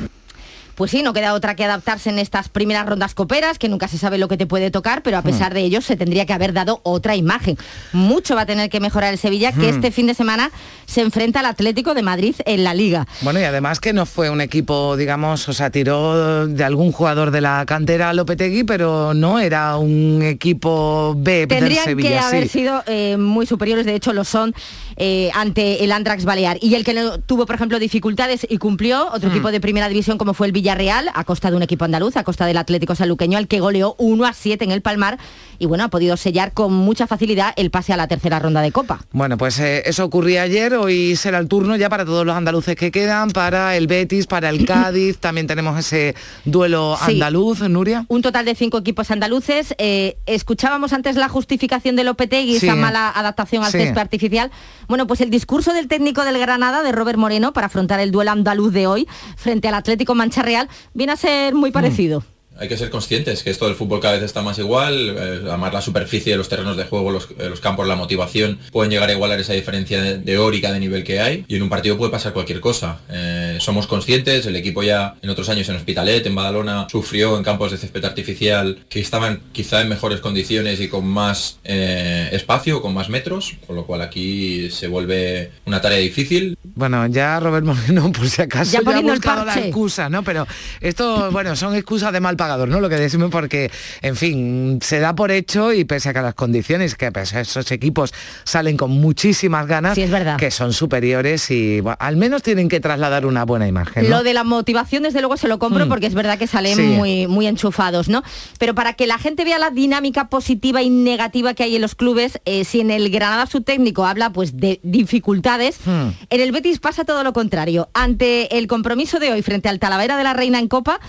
Pues 0.74 0.90
sí, 0.90 1.02
no 1.02 1.12
queda 1.12 1.34
otra 1.34 1.54
que 1.54 1.64
adaptarse 1.64 2.10
en 2.10 2.18
estas 2.18 2.48
primeras 2.48 2.86
rondas 2.86 3.14
coperas, 3.14 3.58
que 3.58 3.68
nunca 3.68 3.88
se 3.88 3.98
sabe 3.98 4.18
lo 4.18 4.28
que 4.28 4.36
te 4.36 4.46
puede 4.46 4.70
tocar, 4.70 5.02
pero 5.02 5.16
a 5.16 5.20
Hmm. 5.20 5.24
pesar 5.24 5.54
de 5.54 5.60
ello 5.60 5.80
se 5.80 5.96
tendría 5.96 6.26
que 6.26 6.32
haber 6.32 6.52
dado 6.52 6.80
otra 6.82 7.14
imagen. 7.16 7.56
Mucho 7.92 8.34
va 8.34 8.42
a 8.42 8.46
tener 8.46 8.70
que 8.70 8.80
mejorar 8.80 9.12
el 9.12 9.18
Sevilla, 9.18 9.52
que 9.52 9.70
Hmm. 9.72 9.76
este 9.76 9.90
fin 9.90 10.06
de 10.06 10.14
semana 10.14 10.50
se 10.86 11.00
enfrenta 11.00 11.40
al 11.40 11.46
Atlético 11.46 11.94
de 11.94 12.02
Madrid 12.02 12.34
en 12.44 12.64
la 12.64 12.74
Liga. 12.74 13.06
Bueno, 13.22 13.40
y 13.40 13.44
además 13.44 13.80
que 13.80 13.92
no 13.92 14.04
fue 14.06 14.30
un 14.30 14.40
equipo, 14.40 14.96
digamos, 14.96 15.48
o 15.48 15.52
sea, 15.52 15.70
tiró 15.70 16.46
de 16.46 16.64
algún 16.64 16.92
jugador 16.92 17.30
de 17.30 17.40
la 17.40 17.64
cantera 17.66 18.10
a 18.10 18.12
Lopetegui, 18.14 18.64
pero 18.64 19.14
no 19.14 19.38
era 19.38 19.76
un 19.76 20.22
equipo 20.22 21.14
B 21.16 21.46
del 21.46 21.48
Tendrían 21.48 21.84
Sevilla. 21.84 22.08
que 22.08 22.18
haber 22.18 22.42
sí. 22.44 22.48
sido 22.60 22.82
eh, 22.86 23.16
muy 23.16 23.46
superiores, 23.46 23.86
de 23.86 23.94
hecho 23.94 24.12
lo 24.12 24.24
son 24.24 24.54
eh, 24.96 25.30
ante 25.34 25.82
el 25.84 25.90
Andrax 25.92 26.24
Balear. 26.24 26.58
Y 26.60 26.74
el 26.74 26.84
que 26.84 26.94
no 26.94 27.18
tuvo, 27.20 27.46
por 27.46 27.54
ejemplo, 27.56 27.78
dificultades 27.78 28.46
y 28.48 28.58
cumplió, 28.58 29.08
otro 29.12 29.28
Hmm. 29.28 29.32
equipo 29.32 29.50
de 29.50 29.60
primera 29.60 29.88
división 29.88 30.18
como 30.18 30.34
fue 30.34 30.46
el 30.46 30.52
Villarreal, 30.52 30.63
a 30.68 31.24
costa 31.24 31.50
de 31.50 31.56
un 31.56 31.62
equipo 31.62 31.84
andaluz, 31.84 32.16
a 32.16 32.24
costa 32.24 32.46
del 32.46 32.56
Atlético 32.56 32.94
Saluqueño, 32.94 33.36
al 33.38 33.48
que 33.48 33.60
goleó 33.60 33.94
1 33.98 34.24
a 34.24 34.32
7 34.32 34.64
en 34.64 34.70
el 34.70 34.80
Palmar 34.82 35.18
y 35.58 35.66
bueno, 35.66 35.84
ha 35.84 35.88
podido 35.88 36.16
sellar 36.16 36.52
con 36.52 36.72
mucha 36.72 37.06
facilidad 37.06 37.52
el 37.56 37.70
pase 37.70 37.92
a 37.92 37.96
la 37.96 38.08
tercera 38.08 38.38
ronda 38.40 38.60
de 38.60 38.72
Copa. 38.72 39.00
Bueno, 39.12 39.36
pues 39.38 39.58
eh, 39.60 39.82
eso 39.86 40.04
ocurría 40.04 40.42
ayer, 40.42 40.74
hoy 40.74 41.14
será 41.16 41.38
el 41.38 41.46
turno 41.48 41.76
ya 41.76 41.88
para 41.88 42.04
todos 42.04 42.26
los 42.26 42.34
andaluces 42.34 42.74
que 42.76 42.90
quedan, 42.90 43.30
para 43.30 43.76
el 43.76 43.86
Betis, 43.86 44.26
para 44.26 44.48
el 44.50 44.64
Cádiz, 44.66 45.18
también 45.18 45.46
tenemos 45.46 45.78
ese 45.78 46.14
duelo 46.44 46.96
Sí. 47.04 47.12
andaluz, 47.12 47.60
Nuria. 47.68 48.04
Un 48.08 48.22
total 48.22 48.44
de 48.46 48.54
cinco 48.54 48.78
equipos 48.78 49.10
andaluces. 49.10 49.74
Eh, 49.78 50.16
escuchábamos 50.26 50.92
antes 50.92 51.16
la 51.16 51.28
justificación 51.28 51.94
de 51.96 52.04
Lopetegui, 52.04 52.58
Sí. 52.58 52.66
esa 52.66 52.74
mala 52.76 53.10
adaptación 53.10 53.62
al 53.64 53.70
Sí. 53.72 53.78
césped 53.78 53.98
artificial. 54.00 54.50
Bueno, 54.88 55.06
pues 55.06 55.20
el 55.20 55.30
discurso 55.30 55.72
del 55.72 55.88
técnico 55.88 56.24
del 56.24 56.38
Granada, 56.38 56.82
de 56.82 56.90
Robert 56.92 57.18
Moreno, 57.18 57.52
para 57.52 57.68
afrontar 57.68 58.00
el 58.00 58.10
duelo 58.10 58.30
andaluz 58.32 58.72
de 58.72 58.86
hoy 58.86 59.06
frente 59.36 59.68
al 59.68 59.74
Atlético 59.74 60.14
Mancha 60.14 60.42
Real, 60.42 60.53
viene 60.92 61.12
a 61.12 61.16
ser 61.16 61.54
muy 61.54 61.70
parecido. 61.70 62.22
Hay 62.58 62.68
que 62.68 62.76
ser 62.76 62.90
conscientes 62.90 63.42
que 63.42 63.50
esto 63.50 63.66
del 63.66 63.74
fútbol 63.74 64.00
cada 64.00 64.14
vez 64.14 64.22
está 64.22 64.42
más 64.42 64.58
igual, 64.58 65.16
eh, 65.18 65.40
además 65.46 65.72
la 65.72 65.80
superficie 65.80 66.32
de 66.32 66.38
los 66.38 66.48
terrenos 66.48 66.76
de 66.76 66.84
juego, 66.84 67.10
los, 67.10 67.28
eh, 67.38 67.48
los 67.48 67.60
campos, 67.60 67.86
la 67.86 67.96
motivación 67.96 68.58
pueden 68.72 68.90
llegar 68.90 69.08
a 69.08 69.12
igualar 69.12 69.40
esa 69.40 69.52
diferencia 69.52 70.00
de, 70.00 70.18
de 70.18 70.38
órica 70.38 70.72
de 70.72 70.80
nivel 70.80 71.04
que 71.04 71.20
hay 71.20 71.44
y 71.48 71.56
en 71.56 71.62
un 71.62 71.68
partido 71.68 71.96
puede 71.96 72.10
pasar 72.10 72.32
cualquier 72.32 72.60
cosa. 72.60 72.98
Eh, 73.10 73.58
somos 73.60 73.86
conscientes, 73.86 74.46
el 74.46 74.56
equipo 74.56 74.82
ya 74.82 75.14
en 75.22 75.30
otros 75.30 75.48
años 75.48 75.68
en 75.68 75.76
Hospitalet, 75.76 76.26
en 76.26 76.34
Badalona, 76.34 76.86
sufrió 76.90 77.36
en 77.36 77.42
campos 77.42 77.72
de 77.72 77.78
césped 77.78 78.04
artificial 78.04 78.78
que 78.88 79.00
estaban 79.00 79.40
quizá 79.52 79.80
en 79.80 79.88
mejores 79.88 80.20
condiciones 80.20 80.80
y 80.80 80.88
con 80.88 81.06
más 81.06 81.58
eh, 81.64 82.28
espacio, 82.32 82.82
con 82.82 82.94
más 82.94 83.08
metros, 83.08 83.56
con 83.66 83.76
lo 83.76 83.86
cual 83.86 84.02
aquí 84.02 84.70
se 84.70 84.88
vuelve 84.88 85.50
una 85.64 85.80
tarea 85.80 85.98
difícil. 85.98 86.56
Bueno, 86.74 87.06
ya 87.06 87.40
Robert 87.40 87.64
Moreno, 87.66 88.12
por 88.16 88.28
si 88.28 88.42
acaso, 88.42 88.72
Ya 88.72 88.82
ya, 88.82 88.98
ha 88.98 89.00
buscado 89.00 89.44
la 89.44 89.58
excusa, 89.58 90.08
¿no? 90.08 90.22
Pero 90.22 90.46
esto, 90.80 91.30
bueno, 91.30 91.56
son 91.56 91.74
excusas 91.74 92.12
de 92.12 92.20
mal 92.20 92.36
pagador, 92.44 92.68
¿no? 92.68 92.80
Lo 92.80 92.88
que 92.90 92.96
decimos 92.96 93.30
porque, 93.30 93.70
en 94.02 94.16
fin, 94.16 94.78
se 94.82 94.98
da 95.00 95.14
por 95.14 95.30
hecho 95.30 95.72
y 95.72 95.84
pese 95.84 96.10
a 96.10 96.12
que 96.12 96.20
las 96.20 96.34
condiciones, 96.34 96.94
que 96.94 97.10
pese 97.10 97.38
a 97.38 97.40
esos 97.40 97.70
equipos 97.72 98.12
salen 98.44 98.76
con 98.76 98.90
muchísimas 98.90 99.66
ganas, 99.66 99.96
es 99.96 100.10
verdad. 100.10 100.36
que 100.36 100.50
son 100.50 100.72
superiores 100.74 101.50
y 101.50 101.80
bueno, 101.80 101.96
al 102.00 102.16
menos 102.16 102.42
tienen 102.42 102.68
que 102.68 102.80
trasladar 102.80 103.24
una 103.24 103.44
buena 103.44 103.66
imagen. 103.66 104.04
¿no? 104.04 104.10
Lo 104.18 104.22
de 104.22 104.34
la 104.34 104.44
motivación, 104.44 105.04
desde 105.04 105.20
luego, 105.20 105.36
se 105.38 105.48
lo 105.48 105.58
compro 105.58 105.86
Mm. 105.86 105.88
porque 105.88 106.06
es 106.06 106.14
verdad 106.14 106.38
que 106.38 106.46
salen 106.46 106.76
Sí. 106.76 106.82
muy, 106.82 107.26
muy 107.26 107.46
enchufados, 107.46 108.08
¿no? 108.08 108.22
Pero 108.58 108.74
para 108.74 108.92
que 108.92 109.06
la 109.06 109.18
gente 109.18 109.44
vea 109.44 109.58
la 109.58 109.70
dinámica 109.70 110.28
positiva 110.28 110.82
y 110.82 110.90
negativa 110.90 111.54
que 111.54 111.62
hay 111.62 111.76
en 111.76 111.82
los 111.82 111.94
clubes, 111.94 112.40
eh, 112.44 112.64
si 112.64 112.80
en 112.80 112.90
el 112.90 113.08
Granada 113.10 113.46
su 113.46 113.62
técnico 113.62 114.04
habla 114.04 114.30
pues 114.32 114.56
de 114.58 114.80
dificultades, 114.82 115.78
Hmm. 115.86 116.08
en 116.30 116.40
el 116.40 116.52
Betis 116.52 116.78
pasa 116.80 117.04
todo 117.04 117.22
lo 117.24 117.32
contrario. 117.32 117.88
Ante 117.94 118.58
el 118.58 118.66
compromiso 118.66 119.18
de 119.18 119.32
hoy 119.32 119.40
frente 119.42 119.68
al 119.68 119.78
Talavera 119.78 120.16
de 120.16 120.24
la 120.24 120.34
Reina 120.34 120.58
en 120.58 120.68
Copa, 120.68 121.00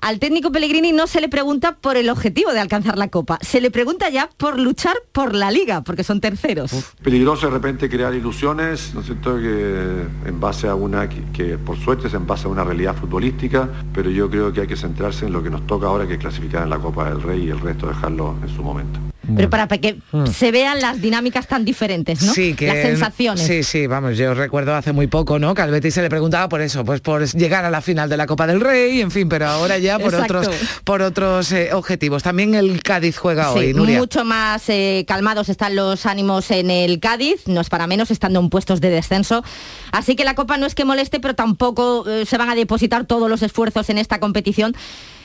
Al 0.00 0.18
técnico 0.18 0.50
Pellegrini 0.50 0.92
no 0.92 1.06
se 1.06 1.20
le 1.20 1.28
pregunta 1.28 1.76
por 1.76 1.98
el 1.98 2.08
objetivo 2.08 2.52
de 2.52 2.60
alcanzar 2.60 2.96
la 2.96 3.08
Copa, 3.08 3.38
se 3.42 3.60
le 3.60 3.70
pregunta 3.70 4.08
ya 4.08 4.30
por 4.38 4.58
luchar 4.58 4.96
por 5.12 5.34
la 5.34 5.50
Liga, 5.50 5.82
porque 5.82 6.04
son 6.04 6.20
terceros. 6.22 6.72
Peligroso 7.02 7.46
de 7.48 7.52
repente 7.52 7.90
crear 7.90 8.14
ilusiones, 8.14 8.94
¿no 8.94 9.00
es 9.00 9.06
cierto? 9.06 9.36
Que 9.36 10.06
en 10.26 10.40
base 10.40 10.68
a 10.68 10.74
una, 10.74 11.06
que, 11.08 11.58
por 11.58 11.76
suerte 11.76 12.08
es 12.08 12.14
en 12.14 12.26
base 12.26 12.46
a 12.46 12.48
una 12.48 12.64
realidad 12.64 12.96
futbolística, 12.96 13.68
pero 13.92 14.08
yo 14.08 14.30
creo 14.30 14.52
que 14.52 14.62
hay 14.62 14.66
que 14.66 14.76
centrarse 14.76 15.26
en 15.26 15.32
lo 15.32 15.42
que 15.42 15.50
nos 15.50 15.66
toca 15.66 15.88
ahora, 15.88 16.06
que 16.06 16.14
es 16.14 16.18
clasificar 16.18 16.62
en 16.62 16.70
la 16.70 16.78
Copa 16.78 17.10
del 17.10 17.20
Rey 17.20 17.44
y 17.44 17.50
el 17.50 17.60
resto 17.60 17.86
dejarlo 17.86 18.36
en 18.42 18.48
su 18.48 18.62
momento. 18.62 18.98
Pero 19.36 19.50
para 19.50 19.68
que 19.68 19.98
Mm. 20.12 20.26
se 20.26 20.50
vean 20.50 20.80
las 20.80 21.00
dinámicas 21.00 21.46
tan 21.46 21.64
diferentes, 21.64 22.22
¿no? 22.22 22.32
Sí, 22.32 22.54
que 22.54 22.66
las 22.68 22.76
sensaciones. 22.76 23.46
Sí, 23.46 23.62
sí, 23.62 23.86
vamos, 23.86 24.16
yo 24.16 24.34
recuerdo 24.34 24.74
hace 24.74 24.92
muy 24.92 25.06
poco, 25.08 25.38
¿no? 25.38 25.54
Que 25.54 25.62
al 25.62 25.70
Betis 25.70 25.94
se 25.94 26.02
le 26.02 26.08
preguntaba 26.08 26.48
por 26.48 26.60
eso, 26.62 26.84
pues 26.84 27.00
por 27.00 27.24
llegar 27.34 27.64
a 27.64 27.70
la 27.70 27.80
final 27.80 28.08
de 28.08 28.16
la 28.16 28.26
Copa 28.26 28.46
del 28.46 28.60
Rey, 28.60 29.00
en 29.00 29.10
fin, 29.10 29.28
pero 29.28 29.46
ahora 29.46 29.78
ya 29.78 29.98
por 29.98 30.14
Exacto. 30.14 30.38
otros 30.40 30.56
por 30.84 31.02
otros 31.02 31.52
eh, 31.52 31.70
objetivos. 31.74 32.22
También 32.22 32.54
el 32.54 32.82
Cádiz 32.82 33.18
juega 33.18 33.52
Sí, 33.52 33.58
hoy, 33.58 33.74
Nuria. 33.74 33.98
mucho 33.98 34.24
más 34.24 34.64
eh, 34.68 35.04
calmados 35.06 35.48
están 35.48 35.76
los 35.76 36.06
ánimos 36.06 36.50
en 36.50 36.70
el 36.70 36.98
Cádiz, 36.98 37.46
no 37.46 37.60
es 37.60 37.68
para 37.68 37.86
menos, 37.86 38.10
estando 38.10 38.40
en 38.40 38.48
puestos 38.48 38.80
de 38.80 38.90
descenso. 38.90 39.44
Así 39.92 40.16
que 40.16 40.24
la 40.24 40.34
Copa 40.34 40.56
no 40.56 40.66
es 40.66 40.74
que 40.74 40.84
moleste, 40.84 41.20
pero 41.20 41.34
tampoco 41.34 42.08
eh, 42.08 42.24
se 42.26 42.38
van 42.38 42.48
a 42.50 42.54
depositar 42.54 43.04
todos 43.04 43.28
los 43.28 43.42
esfuerzos 43.42 43.90
en 43.90 43.98
esta 43.98 44.18
competición. 44.18 44.74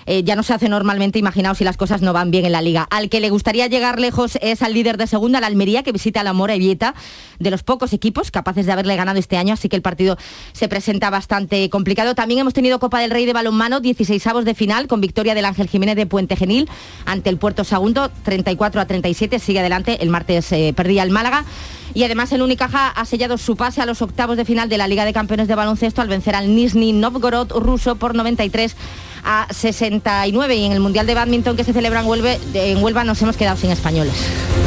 Eh, 0.07 0.23
ya 0.23 0.35
no 0.35 0.43
se 0.43 0.53
hace 0.53 0.69
normalmente, 0.69 1.17
imaginaos 1.17 1.57
si 1.57 1.63
las 1.63 1.77
cosas 1.77 2.01
no 2.01 2.13
van 2.13 2.29
bien 2.31 2.45
en 2.45 2.51
la 2.51 2.61
liga. 2.61 2.87
Al 2.91 3.09
que 3.09 3.19
le 3.19 3.29
gustaría 3.29 3.67
llegar 3.67 3.99
lejos 3.99 4.37
es 4.41 4.61
al 4.61 4.73
líder 4.73 4.97
de 4.97 5.07
segunda, 5.07 5.39
la 5.39 5.47
Almería, 5.47 5.83
que 5.83 5.91
visita 5.91 6.23
la 6.23 6.33
Mora 6.33 6.55
Vieta, 6.55 6.93
de 7.39 7.51
los 7.51 7.63
pocos 7.63 7.91
equipos 7.91 8.29
capaces 8.29 8.65
de 8.65 8.71
haberle 8.71 8.95
ganado 8.95 9.17
este 9.17 9.37
año, 9.37 9.53
así 9.53 9.67
que 9.67 9.75
el 9.75 9.81
partido 9.81 10.17
se 10.53 10.67
presenta 10.67 11.09
bastante 11.09 11.69
complicado. 11.69 12.13
También 12.13 12.41
hemos 12.41 12.53
tenido 12.53 12.79
Copa 12.79 12.99
del 12.99 13.11
Rey 13.11 13.25
de 13.25 13.33
balonmano, 13.33 13.79
16 13.79 14.25
avos 14.27 14.45
de 14.45 14.53
final, 14.53 14.87
con 14.87 15.01
victoria 15.01 15.33
del 15.33 15.45
Ángel 15.45 15.67
Jiménez 15.67 15.95
de 15.95 16.05
Puente 16.05 16.35
Genil 16.35 16.69
ante 17.05 17.29
el 17.29 17.37
Puerto 17.37 17.63
Sagunto, 17.63 18.11
34 18.23 18.81
a 18.81 18.85
37, 18.85 19.39
sigue 19.39 19.59
adelante, 19.59 19.97
el 20.01 20.09
martes 20.09 20.51
eh, 20.51 20.73
perdía 20.75 21.03
el 21.03 21.09
Málaga. 21.09 21.45
Y 21.93 22.03
además 22.03 22.31
el 22.33 22.41
Unicaja 22.41 22.89
ha 22.89 23.05
sellado 23.05 23.37
su 23.37 23.55
pase 23.55 23.81
a 23.81 23.85
los 23.85 24.01
octavos 24.01 24.35
de 24.35 24.43
final 24.43 24.67
de 24.67 24.77
la 24.77 24.87
Liga 24.87 25.05
de 25.05 25.13
Campeones 25.13 25.47
de 25.47 25.55
Baloncesto 25.55 26.01
al 26.01 26.09
vencer 26.09 26.35
al 26.35 26.53
Nizhny 26.53 26.91
Novgorod 26.91 27.51
ruso 27.53 27.95
por 27.95 28.15
93 28.15 28.75
a 29.25 29.47
69 29.51 30.55
y 30.55 30.65
en 30.65 30.71
el 30.71 30.79
Mundial 30.79 31.05
de 31.07 31.15
Badminton 31.15 31.57
que 31.57 31.63
se 31.63 31.73
celebra 31.73 32.01
en 32.01 32.07
Huelva, 32.07 32.35
en 32.53 32.83
Huelva 32.83 33.03
nos 33.03 33.21
hemos 33.21 33.35
quedado 33.35 33.57
sin 33.57 33.71
españoles. 33.71 34.13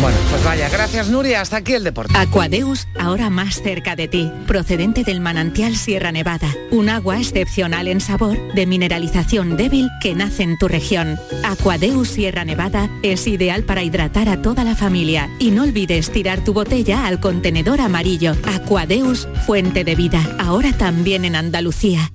Bueno, 0.03 0.17
pues 0.31 0.45
vaya, 0.45 0.69
gracias 0.69 1.09
Nuria, 1.09 1.41
hasta 1.41 1.59
aquí 1.59 1.75
el 1.75 1.85
deporte. 1.85 2.13
Aquadeus, 2.17 2.87
ahora 2.99 3.31
más 3.31 3.63
cerca 3.63 3.97
de 3.97 4.09
ti, 4.09 4.31
procedente 4.47 5.05
del 5.05 5.21
manantial 5.21 5.77
Sierra 5.77 6.13
Nevada, 6.13 6.49
un 6.71 6.89
agua 6.89 7.19
excepcional 7.19 7.89
en 7.89 8.01
sabor, 8.01 8.37
de 8.55 8.67
mineralización 8.67 9.57
débil 9.57 9.89
que 10.01 10.15
nace 10.15 10.43
en 10.43 10.59
tu 10.59 10.69
región. 10.69 11.19
Aquadeus 11.45 12.09
Sierra 12.09 12.45
Nevada 12.45 12.91
es 13.03 13.27
ideal 13.27 13.65
para 13.65 13.83
hidratar 13.83 14.29
a 14.29 14.43
toda 14.43 14.65
la 14.65 14.75
familia 14.75 15.29
y 15.39 15.51
no 15.51 15.63
olvides 15.63 16.11
tirar 16.11 16.45
tu 16.45 16.53
botella 16.53 17.07
al 17.07 17.21
contenedor 17.21 17.81
amarillo. 17.81 18.35
Aquadeus, 18.55 19.29
fuente 19.47 19.85
de 19.85 19.95
vida, 19.95 20.21
ahora 20.39 20.73
también 20.73 21.25
en 21.25 21.37
Andalucía. 21.37 22.11